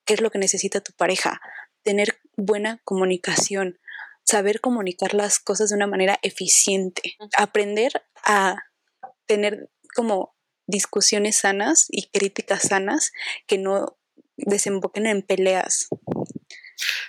qué 0.04 0.14
es 0.14 0.20
lo 0.20 0.30
que 0.30 0.38
necesita 0.38 0.80
tu 0.80 0.92
pareja, 0.92 1.40
tener 1.82 2.20
buena 2.36 2.80
comunicación, 2.84 3.78
saber 4.24 4.60
comunicar 4.60 5.14
las 5.14 5.38
cosas 5.38 5.70
de 5.70 5.76
una 5.76 5.86
manera 5.86 6.18
eficiente, 6.22 7.16
aprender 7.36 8.02
a 8.24 8.56
tener 9.26 9.70
como 9.94 10.36
discusiones 10.66 11.38
sanas 11.38 11.86
y 11.90 12.08
críticas 12.10 12.62
sanas 12.62 13.12
que 13.46 13.58
no 13.58 13.98
desemboquen 14.36 15.06
en 15.06 15.22
peleas. 15.22 15.88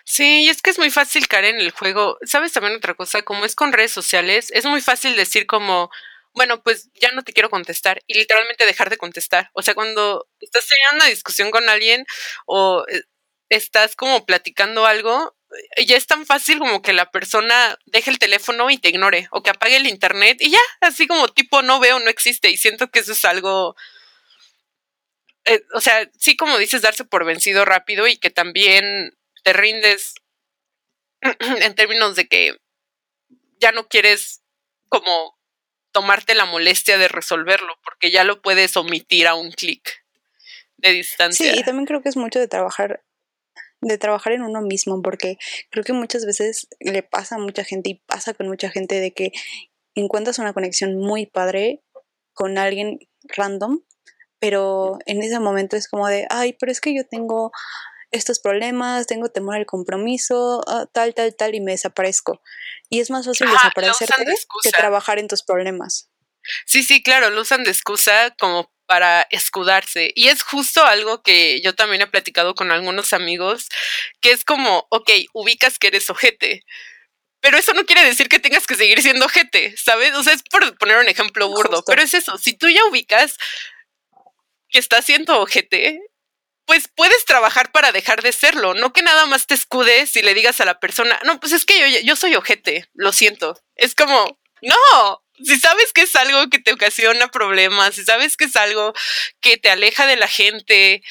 Sí, 0.03 0.43
y 0.43 0.49
es 0.49 0.61
que 0.61 0.71
es 0.71 0.79
muy 0.79 0.89
fácil 0.89 1.27
caer 1.27 1.45
en 1.45 1.59
el 1.59 1.71
juego. 1.71 2.17
¿Sabes 2.23 2.51
también 2.51 2.75
otra 2.75 2.95
cosa? 2.95 3.21
Como 3.21 3.45
es 3.45 3.55
con 3.55 3.71
redes 3.71 3.91
sociales, 3.91 4.51
es 4.53 4.65
muy 4.65 4.81
fácil 4.81 5.15
decir 5.15 5.47
como, 5.47 5.89
bueno, 6.33 6.61
pues 6.63 6.89
ya 6.99 7.11
no 7.11 7.23
te 7.23 7.33
quiero 7.33 7.49
contestar 7.49 8.01
y 8.07 8.15
literalmente 8.15 8.65
dejar 8.65 8.89
de 8.89 8.97
contestar. 8.97 9.49
O 9.53 9.61
sea, 9.61 9.73
cuando 9.73 10.27
estás 10.39 10.67
teniendo 10.67 11.03
una 11.03 11.09
discusión 11.09 11.51
con 11.51 11.69
alguien 11.69 12.05
o 12.45 12.83
eh, 12.89 13.03
estás 13.49 13.95
como 13.95 14.25
platicando 14.25 14.85
algo, 14.85 15.35
ya 15.85 15.97
es 15.97 16.07
tan 16.07 16.25
fácil 16.25 16.59
como 16.59 16.81
que 16.81 16.93
la 16.93 17.11
persona 17.11 17.77
deje 17.85 18.09
el 18.09 18.19
teléfono 18.19 18.69
y 18.69 18.77
te 18.77 18.89
ignore 18.89 19.27
o 19.31 19.43
que 19.43 19.49
apague 19.49 19.75
el 19.75 19.87
internet 19.87 20.37
y 20.41 20.51
ya, 20.51 20.59
así 20.81 21.07
como 21.07 21.27
tipo 21.27 21.61
no 21.61 21.79
veo, 21.79 21.99
no 21.99 22.09
existe 22.09 22.49
y 22.49 22.57
siento 22.57 22.89
que 22.89 22.99
eso 22.99 23.11
es 23.11 23.25
algo, 23.25 23.75
eh, 25.45 25.63
o 25.73 25.81
sea, 25.81 26.09
sí 26.17 26.35
como 26.35 26.57
dices, 26.57 26.81
darse 26.81 27.05
por 27.05 27.25
vencido 27.25 27.65
rápido 27.65 28.07
y 28.07 28.17
que 28.17 28.29
también 28.29 29.17
te 29.43 29.53
rindes 29.53 30.15
en 31.21 31.75
términos 31.75 32.15
de 32.15 32.27
que 32.27 32.57
ya 33.59 33.71
no 33.71 33.87
quieres 33.87 34.41
como 34.89 35.37
tomarte 35.91 36.35
la 36.35 36.45
molestia 36.45 36.97
de 36.97 37.07
resolverlo 37.07 37.77
porque 37.83 38.11
ya 38.11 38.23
lo 38.23 38.41
puedes 38.41 38.75
omitir 38.77 39.27
a 39.27 39.35
un 39.35 39.51
clic 39.51 40.03
de 40.77 40.91
distancia. 40.93 41.53
Sí, 41.53 41.59
y 41.59 41.63
también 41.63 41.85
creo 41.85 42.01
que 42.01 42.09
es 42.09 42.17
mucho 42.17 42.39
de 42.39 42.47
trabajar 42.47 43.03
de 43.81 43.97
trabajar 43.97 44.33
en 44.33 44.43
uno 44.43 44.61
mismo, 44.61 45.01
porque 45.01 45.37
creo 45.69 45.83
que 45.83 45.93
muchas 45.93 46.25
veces 46.25 46.67
le 46.79 47.03
pasa 47.03 47.35
a 47.35 47.39
mucha 47.39 47.63
gente 47.63 47.89
y 47.89 47.95
pasa 48.05 48.33
con 48.33 48.47
mucha 48.47 48.69
gente 48.69 48.99
de 48.99 49.11
que 49.11 49.31
encuentras 49.95 50.39
una 50.39 50.53
conexión 50.53 50.97
muy 50.97 51.25
padre 51.25 51.83
con 52.33 52.57
alguien 52.57 52.99
random, 53.35 53.81
pero 54.39 54.97
en 55.05 55.21
ese 55.21 55.39
momento 55.39 55.75
es 55.75 55.87
como 55.87 56.07
de, 56.07 56.27
ay, 56.29 56.53
pero 56.53 56.71
es 56.71 56.81
que 56.81 56.95
yo 56.95 57.07
tengo 57.07 57.51
estos 58.11 58.39
problemas, 58.39 59.07
tengo 59.07 59.29
temor 59.29 59.55
al 59.55 59.65
compromiso, 59.65 60.61
ah, 60.67 60.85
tal, 60.91 61.13
tal, 61.13 61.35
tal, 61.35 61.55
y 61.55 61.61
me 61.61 61.71
desaparezco. 61.71 62.41
Y 62.89 62.99
es 62.99 63.09
más 63.09 63.25
fácil 63.25 63.49
desaparecerte 63.49 64.35
que 64.63 64.71
trabajar 64.71 65.17
en 65.17 65.27
tus 65.27 65.43
problemas. 65.43 66.11
Sí, 66.65 66.83
sí, 66.83 67.01
claro, 67.01 67.29
lo 67.29 67.41
usan 67.41 67.63
de 67.63 67.71
excusa 67.71 68.35
como 68.39 68.71
para 68.91 69.25
escudarse. 69.29 70.11
Y 70.15 70.27
es 70.27 70.43
justo 70.43 70.85
algo 70.85 71.23
que 71.23 71.61
yo 71.61 71.73
también 71.73 72.01
he 72.01 72.07
platicado 72.07 72.55
con 72.55 72.71
algunos 72.71 73.13
amigos, 73.13 73.69
que 74.19 74.31
es 74.31 74.43
como, 74.43 74.85
ok, 74.89 75.09
ubicas 75.31 75.79
que 75.79 75.87
eres 75.87 76.09
ojete, 76.09 76.65
pero 77.39 77.57
eso 77.57 77.73
no 77.73 77.85
quiere 77.85 78.03
decir 78.03 78.27
que 78.27 78.39
tengas 78.39 78.67
que 78.67 78.75
seguir 78.75 79.01
siendo 79.01 79.27
ojete, 79.27 79.77
¿sabes? 79.77 80.13
O 80.15 80.23
sea, 80.23 80.33
es 80.33 80.43
por 80.43 80.77
poner 80.77 80.97
un 80.97 81.07
ejemplo 81.07 81.47
burdo, 81.47 81.85
pero 81.87 82.01
es 82.01 82.13
eso, 82.13 82.37
si 82.37 82.51
tú 82.51 82.67
ya 82.67 82.83
ubicas 82.83 83.37
que 84.67 84.79
estás 84.79 85.05
siendo 85.05 85.39
ojete, 85.39 86.01
pues 86.65 86.89
puedes 86.93 87.23
trabajar 87.23 87.71
para 87.71 87.93
dejar 87.93 88.21
de 88.21 88.33
serlo, 88.33 88.73
no 88.73 88.91
que 88.91 89.03
nada 89.03 89.25
más 89.25 89.47
te 89.47 89.53
escudes 89.53 90.17
y 90.17 90.21
le 90.21 90.33
digas 90.33 90.59
a 90.59 90.65
la 90.65 90.81
persona, 90.81 91.17
no, 91.23 91.39
pues 91.39 91.53
es 91.53 91.65
que 91.65 91.79
yo, 91.79 91.99
yo 92.01 92.17
soy 92.17 92.35
ojete, 92.35 92.89
lo 92.93 93.13
siento. 93.13 93.57
Es 93.77 93.95
como, 93.95 94.37
no, 94.61 95.23
si 95.43 95.59
sabes 95.59 95.93
que 95.93 96.01
es 96.01 96.15
algo 96.15 96.49
que 96.49 96.59
te 96.59 96.73
ocasiona 96.73 97.29
problemas, 97.29 97.95
si 97.95 98.03
sabes 98.03 98.37
que 98.37 98.45
es 98.45 98.55
algo 98.55 98.93
que 99.39 99.57
te 99.57 99.69
aleja 99.69 100.05
de 100.05 100.15
la 100.15 100.27
gente, 100.27 101.03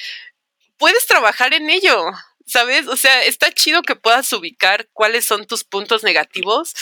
puedes 0.79 1.07
trabajar 1.07 1.55
en 1.55 1.71
ello, 1.71 2.11
¿sabes? 2.47 2.87
O 2.89 2.97
sea, 2.97 3.23
está 3.25 3.53
chido 3.53 3.83
que 3.83 3.97
puedas 3.97 4.33
ubicar 4.33 4.89
cuáles 4.93 5.25
son 5.25 5.47
tus 5.47 5.65
puntos 5.65 6.03
negativos, 6.03 6.75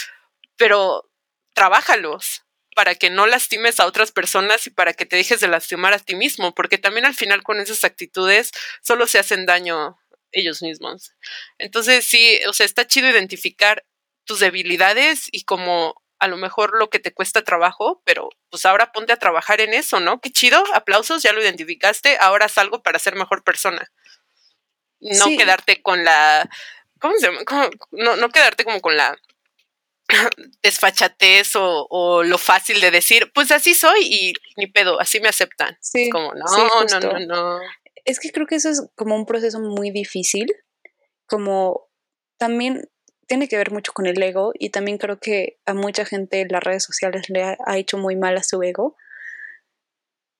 pero 0.55 1.09
trabájalos 1.53 2.43
para 2.75 2.95
que 2.95 3.09
no 3.09 3.27
lastimes 3.27 3.79
a 3.79 3.85
otras 3.85 4.11
personas 4.11 4.65
y 4.67 4.69
para 4.69 4.93
que 4.93 5.05
te 5.05 5.17
dejes 5.17 5.41
de 5.41 5.47
lastimar 5.47 5.93
a 5.93 5.99
ti 5.99 6.15
mismo, 6.15 6.55
porque 6.55 6.77
también 6.77 7.05
al 7.05 7.15
final 7.15 7.43
con 7.43 7.59
esas 7.59 7.83
actitudes 7.83 8.51
solo 8.81 9.05
se 9.07 9.19
hacen 9.19 9.45
daño 9.45 9.99
ellos 10.31 10.61
mismos. 10.61 11.13
Entonces 11.57 12.05
sí, 12.05 12.39
o 12.47 12.53
sea, 12.53 12.65
está 12.65 12.87
chido 12.87 13.09
identificar 13.09 13.85
tus 14.23 14.39
debilidades 14.39 15.27
y 15.31 15.43
como 15.43 16.01
a 16.19 16.27
lo 16.27 16.37
mejor 16.37 16.77
lo 16.77 16.89
que 16.89 16.99
te 16.99 17.13
cuesta 17.13 17.43
trabajo, 17.43 18.01
pero 18.05 18.29
pues 18.49 18.65
ahora 18.65 18.91
ponte 18.91 19.13
a 19.13 19.17
trabajar 19.17 19.61
en 19.61 19.73
eso, 19.73 19.99
¿no? 19.99 20.19
Qué 20.19 20.31
chido, 20.31 20.63
aplausos, 20.73 21.23
ya 21.23 21.33
lo 21.33 21.41
identificaste, 21.41 22.17
ahora 22.19 22.45
haz 22.45 22.57
algo 22.57 22.83
para 22.83 22.99
ser 22.99 23.15
mejor 23.15 23.43
persona. 23.43 23.91
No 24.99 25.27
quedarte 25.27 25.81
con 25.81 26.03
la, 26.03 26.49
¿cómo 26.99 27.13
se 27.17 27.27
llama? 27.27 27.69
No, 27.91 28.17
no 28.17 28.29
quedarte 28.29 28.65
como 28.65 28.81
con 28.81 28.97
la 28.97 29.17
desfachatez 30.63 31.51
o, 31.55 32.23
lo 32.23 32.37
fácil 32.37 32.81
de 32.81 32.91
decir, 32.91 33.31
pues 33.33 33.51
así 33.51 33.73
soy 33.73 34.01
y 34.01 34.33
ni 34.57 34.67
pedo, 34.67 34.99
así 34.99 35.19
me 35.19 35.29
aceptan. 35.29 35.77
Sí, 35.81 36.09
como, 36.09 36.33
no, 36.33 36.85
no, 36.85 36.99
no, 36.99 37.19
no. 37.19 37.59
Es 38.05 38.19
que 38.19 38.31
creo 38.31 38.47
que 38.47 38.55
eso 38.55 38.69
es 38.69 38.83
como 38.95 39.15
un 39.15 39.25
proceso 39.25 39.59
muy 39.59 39.91
difícil, 39.91 40.47
como 41.27 41.87
también 42.37 42.89
tiene 43.29 43.47
que 43.47 43.57
ver 43.57 43.71
mucho 43.71 43.93
con 43.93 44.07
el 44.07 44.21
ego 44.21 44.51
y 44.55 44.71
también 44.71 44.97
creo 44.97 45.19
que 45.19 45.59
a 45.65 45.75
mucha 45.75 46.03
gente 46.03 46.45
las 46.49 46.63
redes 46.63 46.83
sociales 46.83 47.29
le 47.29 47.43
ha, 47.43 47.77
hecho 47.77 47.99
muy 47.99 48.15
mal 48.15 48.35
a 48.35 48.43
su 48.43 48.61
ego. 48.63 48.97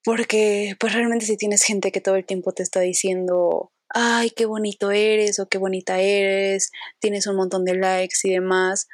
Porque 0.02 0.74
pues 0.80 0.92
realmente 0.92 1.24
si 1.24 1.36
tienes 1.36 1.62
gente 1.62 1.92
que 1.92 2.00
todo 2.00 2.16
el 2.16 2.26
tiempo 2.26 2.52
te 2.52 2.64
está 2.64 2.80
diciendo, 2.80 3.72
ay, 3.90 4.30
qué 4.30 4.44
bonito 4.44 4.90
eres 4.90 5.38
o 5.38 5.48
qué 5.48 5.58
bonita 5.58 6.00
eres, 6.00 6.72
tienes 6.98 7.26
un 7.28 7.36
montón 7.36 7.64
de 7.64 7.74
likes 7.74 8.16
y 8.24 8.30
demás, 8.30 8.88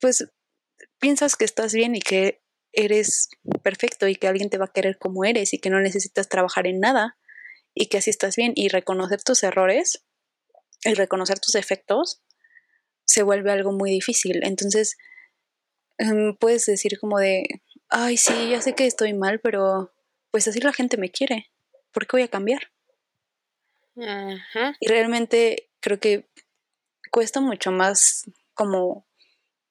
pues 0.00 0.28
piensas 0.98 1.36
que 1.36 1.44
estás 1.44 1.72
bien 1.72 1.94
y 1.94 2.00
que 2.00 2.42
eres 2.72 3.28
perfecto 3.62 4.08
y 4.08 4.16
que 4.16 4.26
alguien 4.26 4.50
te 4.50 4.58
va 4.58 4.64
a 4.64 4.72
querer 4.72 4.98
como 4.98 5.24
eres 5.24 5.54
y 5.54 5.58
que 5.58 5.70
no 5.70 5.80
necesitas 5.80 6.28
trabajar 6.28 6.66
en 6.66 6.80
nada 6.80 7.16
y 7.74 7.86
que 7.86 7.98
así 7.98 8.10
estás 8.10 8.34
bien 8.34 8.54
y 8.56 8.68
reconocer 8.68 9.22
tus 9.22 9.44
errores 9.44 10.04
y 10.84 10.94
reconocer 10.94 11.38
tus 11.38 11.52
defectos 11.52 12.22
se 13.10 13.24
vuelve 13.24 13.50
algo 13.50 13.72
muy 13.72 13.90
difícil. 13.90 14.40
Entonces, 14.44 14.96
em, 15.98 16.36
puedes 16.36 16.64
decir 16.64 16.96
como 17.00 17.18
de, 17.18 17.42
ay, 17.88 18.16
sí, 18.16 18.50
ya 18.50 18.62
sé 18.62 18.74
que 18.74 18.86
estoy 18.86 19.14
mal, 19.14 19.40
pero 19.40 19.92
pues 20.30 20.46
así 20.46 20.60
la 20.60 20.72
gente 20.72 20.96
me 20.96 21.10
quiere. 21.10 21.50
¿Por 21.90 22.06
qué 22.06 22.10
voy 22.12 22.22
a 22.22 22.28
cambiar? 22.28 22.70
Y 24.78 24.86
realmente 24.86 25.70
creo 25.80 25.98
que 25.98 26.30
cuesta 27.10 27.40
mucho 27.40 27.72
más 27.72 28.30
como 28.54 29.08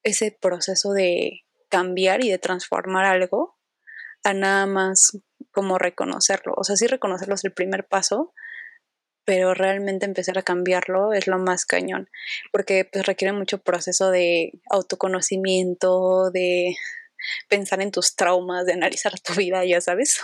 ese 0.04 0.38
proceso 0.38 0.92
de 0.92 1.46
cambiar 1.70 2.24
y 2.24 2.30
de 2.30 2.40
transformar 2.40 3.06
algo 3.06 3.58
a 4.26 4.34
nada 4.34 4.66
más 4.66 5.18
como 5.52 5.78
reconocerlo. 5.78 6.54
O 6.58 6.66
sea, 6.66 6.76
sí 6.76 6.88
reconocerlo 6.88 7.36
es 7.36 7.46
el 7.46 7.54
primer 7.54 7.88
paso, 7.88 8.34
pero 9.30 9.54
realmente 9.54 10.08
empezar 10.08 10.40
a 10.40 10.42
cambiarlo 10.42 11.14
es 11.14 11.28
lo 11.28 11.38
más 11.38 11.64
cañón, 11.64 12.10
porque 12.52 12.84
pues 12.84 13.06
requiere 13.06 13.32
mucho 13.32 13.60
proceso 13.60 14.10
de 14.10 14.54
autoconocimiento, 14.72 16.32
de 16.32 16.76
pensar 17.48 17.80
en 17.80 17.92
tus 17.92 18.16
traumas, 18.16 18.66
de 18.66 18.74
analizar 18.74 19.20
tu 19.20 19.36
vida, 19.36 19.64
ya 19.66 19.82
sabes. 19.82 20.20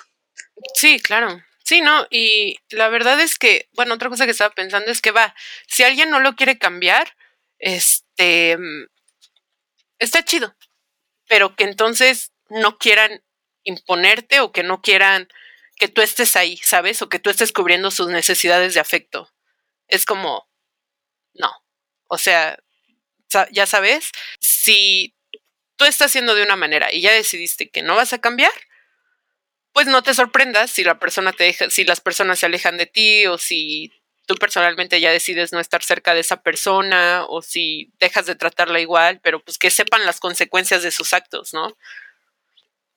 Sí, 0.73 0.99
claro. 0.99 1.39
Sí, 1.63 1.81
no, 1.81 2.07
y 2.09 2.57
la 2.71 2.89
verdad 2.89 3.21
es 3.21 3.37
que, 3.37 3.69
bueno, 3.73 3.93
otra 3.93 4.09
cosa 4.09 4.25
que 4.25 4.31
estaba 4.31 4.55
pensando 4.55 4.89
es 4.89 5.01
que 5.01 5.11
va, 5.11 5.35
si 5.67 5.83
alguien 5.83 6.09
no 6.09 6.19
lo 6.19 6.35
quiere 6.35 6.57
cambiar, 6.57 7.15
este, 7.59 8.57
está 9.99 10.25
chido, 10.25 10.55
pero 11.29 11.55
que 11.55 11.65
entonces 11.65 12.31
no 12.49 12.79
quieran 12.79 13.21
imponerte 13.61 14.39
o 14.39 14.51
que 14.51 14.63
no 14.63 14.81
quieran 14.81 15.27
que 15.75 15.87
tú 15.87 16.01
estés 16.01 16.35
ahí, 16.35 16.57
¿sabes? 16.57 17.01
O 17.01 17.09
que 17.09 17.19
tú 17.19 17.29
estés 17.29 17.51
cubriendo 17.51 17.91
sus 17.91 18.07
necesidades 18.07 18.73
de 18.73 18.79
afecto. 18.79 19.31
Es 19.87 20.05
como, 20.05 20.49
no. 21.33 21.51
O 22.07 22.17
sea, 22.17 22.57
ya 23.51 23.65
sabes, 23.65 24.11
si 24.39 25.15
tú 25.75 25.85
estás 25.85 26.11
haciendo 26.11 26.35
de 26.35 26.43
una 26.43 26.55
manera 26.55 26.91
y 26.93 27.01
ya 27.01 27.11
decidiste 27.11 27.69
que 27.69 27.81
no 27.81 27.95
vas 27.95 28.13
a 28.13 28.19
cambiar, 28.19 28.51
pues 29.73 29.87
no 29.87 30.03
te 30.03 30.13
sorprendas 30.13 30.71
si 30.71 30.83
la 30.83 30.99
persona 30.99 31.33
te 31.33 31.43
deja, 31.45 31.69
si 31.69 31.83
las 31.83 31.99
personas 31.99 32.39
se 32.39 32.45
alejan 32.45 32.77
de 32.77 32.85
ti 32.85 33.27
o 33.27 33.37
si 33.37 33.91
tú 34.25 34.35
personalmente 34.35 35.01
ya 35.01 35.11
decides 35.11 35.51
no 35.51 35.59
estar 35.59 35.83
cerca 35.83 36.13
de 36.13 36.21
esa 36.21 36.41
persona 36.41 37.25
o 37.27 37.41
si 37.41 37.91
dejas 37.99 38.25
de 38.25 38.35
tratarla 38.35 38.79
igual, 38.79 39.19
pero 39.21 39.43
pues 39.43 39.57
que 39.57 39.69
sepan 39.69 40.05
las 40.05 40.19
consecuencias 40.19 40.81
de 40.81 40.91
sus 40.91 41.13
actos, 41.13 41.53
¿no? 41.53 41.77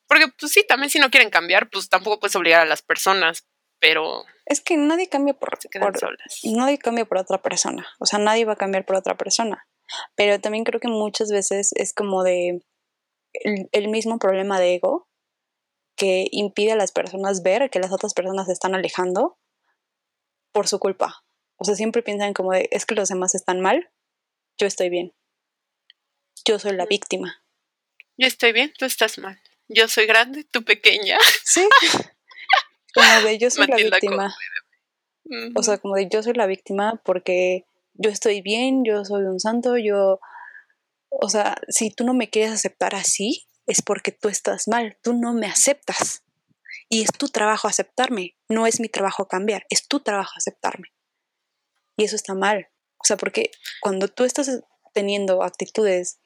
Porque 0.08 0.26
pues 0.38 0.52
sí, 0.52 0.64
también 0.66 0.90
si 0.90 0.98
no 0.98 1.10
quieren 1.10 1.30
cambiar, 1.30 1.68
pues 1.70 1.88
tampoco 1.88 2.20
puedes 2.20 2.36
obligar 2.36 2.62
a 2.62 2.64
las 2.64 2.82
personas, 2.82 3.46
pero 3.78 4.24
es 4.46 4.60
que 4.60 4.76
nadie 4.76 5.08
cambia 5.08 5.34
por, 5.34 5.50
por 5.50 6.16
nadie 6.44 6.78
cambia 6.78 7.04
por 7.04 7.18
otra 7.18 7.42
persona, 7.42 7.86
o 8.00 8.06
sea, 8.06 8.18
nadie 8.18 8.44
va 8.44 8.54
a 8.54 8.56
cambiar 8.56 8.84
por 8.84 8.96
otra 8.96 9.16
persona. 9.16 9.66
Pero 10.16 10.40
también 10.40 10.64
creo 10.64 10.80
que 10.80 10.88
muchas 10.88 11.30
veces 11.30 11.72
es 11.74 11.94
como 11.94 12.22
de 12.22 12.62
el 13.72 13.88
mismo 13.88 14.18
problema 14.18 14.58
de 14.58 14.74
ego 14.74 15.08
que 15.96 16.28
impide 16.30 16.72
a 16.72 16.76
las 16.76 16.92
personas 16.92 17.42
ver 17.42 17.70
que 17.70 17.80
las 17.80 17.92
otras 17.92 18.14
personas 18.14 18.46
se 18.46 18.52
están 18.52 18.74
alejando 18.74 19.38
por 20.52 20.68
su 20.68 20.78
culpa. 20.78 21.24
O 21.56 21.64
sea, 21.64 21.74
siempre 21.74 22.02
piensan 22.02 22.34
como 22.34 22.52
de, 22.52 22.68
es 22.70 22.86
que 22.86 22.94
los 22.94 23.08
demás 23.08 23.34
están 23.34 23.60
mal, 23.60 23.90
yo 24.58 24.66
estoy 24.66 24.90
bien. 24.90 25.12
Yo 26.44 26.58
soy 26.58 26.72
la 26.72 26.86
víctima. 26.86 27.42
Yo 28.16 28.26
estoy 28.26 28.52
bien, 28.52 28.72
tú 28.78 28.84
estás 28.84 29.18
mal. 29.18 29.40
Yo 29.68 29.86
soy 29.88 30.06
grande, 30.06 30.44
tú 30.44 30.64
pequeña. 30.64 31.18
Sí. 31.44 31.68
Como 32.94 33.20
de, 33.26 33.38
yo 33.38 33.50
soy 33.50 33.66
la 33.66 33.76
víctima. 33.76 34.34
O 35.54 35.62
sea, 35.62 35.76
como 35.78 35.94
de, 35.94 36.08
yo 36.08 36.22
soy 36.22 36.32
la 36.32 36.46
víctima 36.46 37.00
porque 37.04 37.66
yo 37.92 38.10
estoy 38.10 38.40
bien, 38.40 38.82
yo 38.84 39.04
soy 39.04 39.24
un 39.24 39.38
santo, 39.38 39.76
yo... 39.76 40.20
O 41.10 41.28
sea, 41.28 41.58
si 41.68 41.90
tú 41.90 42.04
no 42.04 42.14
me 42.14 42.30
quieres 42.30 42.50
aceptar 42.50 42.94
así, 42.94 43.46
es 43.66 43.82
porque 43.82 44.10
tú 44.10 44.28
estás 44.28 44.68
mal, 44.68 44.98
tú 45.02 45.12
no 45.12 45.32
me 45.34 45.46
aceptas. 45.46 46.24
Y 46.88 47.02
es 47.02 47.10
tu 47.12 47.28
trabajo 47.28 47.68
aceptarme, 47.68 48.36
no 48.48 48.66
es 48.66 48.80
mi 48.80 48.88
trabajo 48.88 49.28
cambiar, 49.28 49.66
es 49.68 49.86
tu 49.86 50.00
trabajo 50.00 50.32
aceptarme. 50.36 50.88
Y 51.96 52.04
eso 52.04 52.16
está 52.16 52.34
mal. 52.34 52.68
O 52.96 53.04
sea, 53.04 53.16
porque 53.16 53.50
cuando 53.80 54.08
tú 54.08 54.24
estás 54.24 54.64
teniendo 54.94 55.42
actitudes 55.42 56.20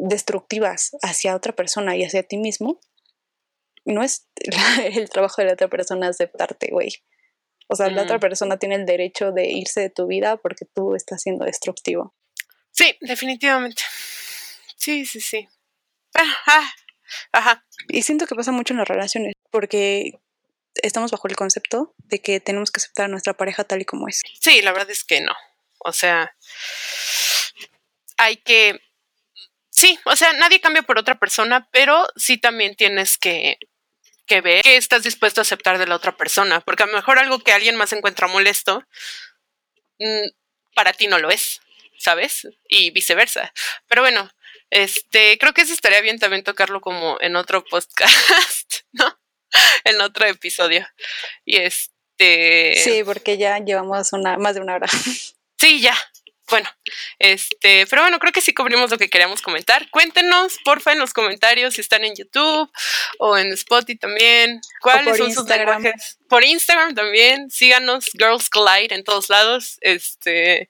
destructivas 0.00 0.96
hacia 1.02 1.34
otra 1.34 1.54
persona 1.54 1.96
y 1.96 2.04
hacia 2.04 2.22
ti 2.22 2.36
mismo, 2.36 2.80
no 3.84 4.02
es 4.02 4.26
el 4.84 5.08
trabajo 5.10 5.42
de 5.42 5.46
la 5.46 5.54
otra 5.54 5.68
persona 5.68 6.08
aceptarte, 6.08 6.68
güey. 6.70 6.92
O 7.68 7.76
sea, 7.76 7.88
la 7.88 8.02
otra 8.02 8.16
mm. 8.16 8.20
persona 8.20 8.58
tiene 8.58 8.74
el 8.74 8.84
derecho 8.84 9.30
de 9.30 9.48
irse 9.48 9.80
de 9.80 9.90
tu 9.90 10.08
vida 10.08 10.36
porque 10.36 10.64
tú 10.64 10.96
estás 10.96 11.22
siendo 11.22 11.44
destructivo. 11.44 12.14
Sí, 12.72 12.96
definitivamente. 13.00 13.82
Sí, 14.76 15.06
sí, 15.06 15.20
sí. 15.20 15.48
Ajá. 16.14 16.74
Ajá. 17.32 17.64
Y 17.88 18.02
siento 18.02 18.26
que 18.26 18.34
pasa 18.34 18.50
mucho 18.50 18.74
en 18.74 18.78
las 18.78 18.88
relaciones, 18.88 19.34
porque 19.50 20.18
estamos 20.82 21.10
bajo 21.10 21.28
el 21.28 21.36
concepto 21.36 21.94
de 21.98 22.20
que 22.20 22.40
tenemos 22.40 22.70
que 22.70 22.78
aceptar 22.78 23.04
a 23.04 23.08
nuestra 23.08 23.34
pareja 23.34 23.64
tal 23.64 23.82
y 23.82 23.84
como 23.84 24.08
es. 24.08 24.22
Sí, 24.40 24.62
la 24.62 24.72
verdad 24.72 24.90
es 24.90 25.04
que 25.04 25.20
no. 25.20 25.32
O 25.78 25.92
sea, 25.92 26.34
hay 28.16 28.36
que... 28.36 28.80
Sí, 29.80 29.98
o 30.04 30.14
sea, 30.14 30.34
nadie 30.34 30.60
cambia 30.60 30.82
por 30.82 30.98
otra 30.98 31.18
persona, 31.18 31.66
pero 31.72 32.06
sí 32.14 32.36
también 32.36 32.76
tienes 32.76 33.16
que, 33.16 33.56
que 34.26 34.42
ver 34.42 34.60
qué 34.60 34.76
estás 34.76 35.04
dispuesto 35.04 35.40
a 35.40 35.42
aceptar 35.42 35.78
de 35.78 35.86
la 35.86 35.94
otra 35.94 36.18
persona, 36.18 36.60
porque 36.60 36.82
a 36.82 36.86
lo 36.86 36.92
mejor 36.92 37.18
algo 37.18 37.38
que 37.38 37.52
alguien 37.52 37.76
más 37.76 37.94
encuentra 37.94 38.26
molesto, 38.26 38.84
mm, 39.98 40.28
para 40.74 40.92
ti 40.92 41.06
no 41.06 41.18
lo 41.18 41.30
es, 41.30 41.62
¿sabes? 41.98 42.46
Y 42.68 42.90
viceversa. 42.90 43.54
Pero 43.88 44.02
bueno, 44.02 44.30
este, 44.68 45.38
creo 45.38 45.54
que 45.54 45.62
eso 45.62 45.72
estaría 45.72 46.02
bien 46.02 46.18
también 46.18 46.44
tocarlo 46.44 46.82
como 46.82 47.16
en 47.22 47.36
otro 47.36 47.64
podcast, 47.64 48.74
¿no? 48.92 49.18
En 49.84 49.98
otro 50.02 50.26
episodio. 50.26 50.86
Y 51.46 51.56
este. 51.56 52.74
Sí, 52.84 53.02
porque 53.02 53.38
ya 53.38 53.58
llevamos 53.60 54.12
una, 54.12 54.36
más 54.36 54.56
de 54.56 54.60
una 54.60 54.74
hora. 54.74 54.88
Sí, 55.56 55.80
ya. 55.80 55.96
Bueno, 56.50 56.68
este, 57.18 57.86
pero 57.86 58.02
bueno, 58.02 58.18
creo 58.18 58.32
que 58.32 58.40
sí 58.40 58.52
cubrimos 58.52 58.90
lo 58.90 58.98
que 58.98 59.08
queríamos 59.08 59.40
comentar. 59.40 59.88
Cuéntenos, 59.90 60.58
porfa, 60.64 60.92
en 60.92 60.98
los 60.98 61.12
comentarios 61.12 61.74
si 61.74 61.80
están 61.80 62.04
en 62.04 62.14
YouTube 62.16 62.70
o 63.18 63.38
en 63.38 63.52
Spotify 63.52 63.96
también. 63.96 64.60
¿Cuáles 64.80 65.16
son 65.16 65.32
sus 65.32 65.48
lenguajes? 65.48 66.18
Por 66.28 66.44
Instagram 66.44 66.94
también. 66.94 67.50
Síganos, 67.50 68.06
Girls 68.12 68.50
Collide 68.50 68.94
en 68.94 69.04
todos 69.04 69.28
lados. 69.28 69.78
Este 69.80 70.68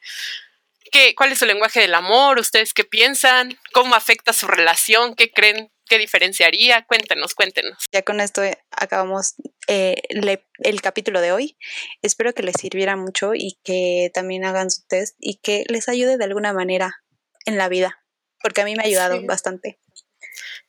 ¿Qué, 0.90 1.14
¿Cuál 1.14 1.32
es 1.32 1.38
su 1.38 1.46
lenguaje 1.46 1.80
del 1.80 1.94
amor? 1.94 2.38
¿Ustedes 2.38 2.74
qué 2.74 2.84
piensan? 2.84 3.58
¿Cómo 3.72 3.94
afecta 3.94 4.32
su 4.32 4.48
relación? 4.48 5.14
¿Qué 5.14 5.30
creen? 5.30 5.70
¿Qué 5.90 5.98
diferenciaría? 5.98 6.86
Cuéntenos, 6.86 7.34
cuéntenos. 7.34 7.84
Ya 7.90 8.02
con 8.02 8.20
esto 8.20 8.42
acabamos 8.70 9.34
eh, 9.66 10.00
el 10.08 10.80
capítulo 10.82 11.20
de 11.20 11.32
hoy. 11.32 11.58
Espero 12.00 12.32
que 12.32 12.44
les 12.44 12.54
sirviera 12.60 12.94
mucho 12.94 13.32
y 13.34 13.58
que 13.64 14.08
también 14.14 14.44
hagan 14.44 14.70
su 14.70 14.86
test 14.86 15.16
y 15.18 15.40
que 15.40 15.64
les 15.68 15.88
ayude 15.88 16.16
de 16.16 16.24
alguna 16.24 16.52
manera 16.52 17.02
en 17.44 17.58
la 17.58 17.68
vida, 17.68 18.04
porque 18.40 18.60
a 18.60 18.66
mí 18.66 18.76
me 18.76 18.84
ha 18.84 18.86
ayudado 18.86 19.20
bastante. 19.26 19.80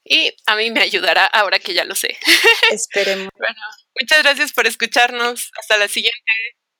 Y 0.03 0.35
a 0.48 0.56
mí 0.56 0.72
me 0.72 0.81
ayudará 0.81 1.27
ahora 1.27 1.60
que 1.60 1.76
ya 1.76 1.85
lo 1.85 1.93
sé. 1.93 2.18
Esperemos. 2.72 3.30
bueno, 3.38 3.61
muchas 4.02 4.23
gracias 4.23 4.53
por 4.53 4.65
escucharnos. 4.65 5.52
Hasta 5.60 5.77
la 5.77 5.88
siguiente. 5.88 6.31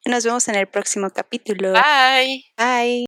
Nos 0.06 0.26
vemos 0.26 0.48
en 0.48 0.56
el 0.56 0.68
próximo 0.68 1.12
capítulo. 1.12 1.74
Bye. 1.74 2.46
Bye. 2.58 3.00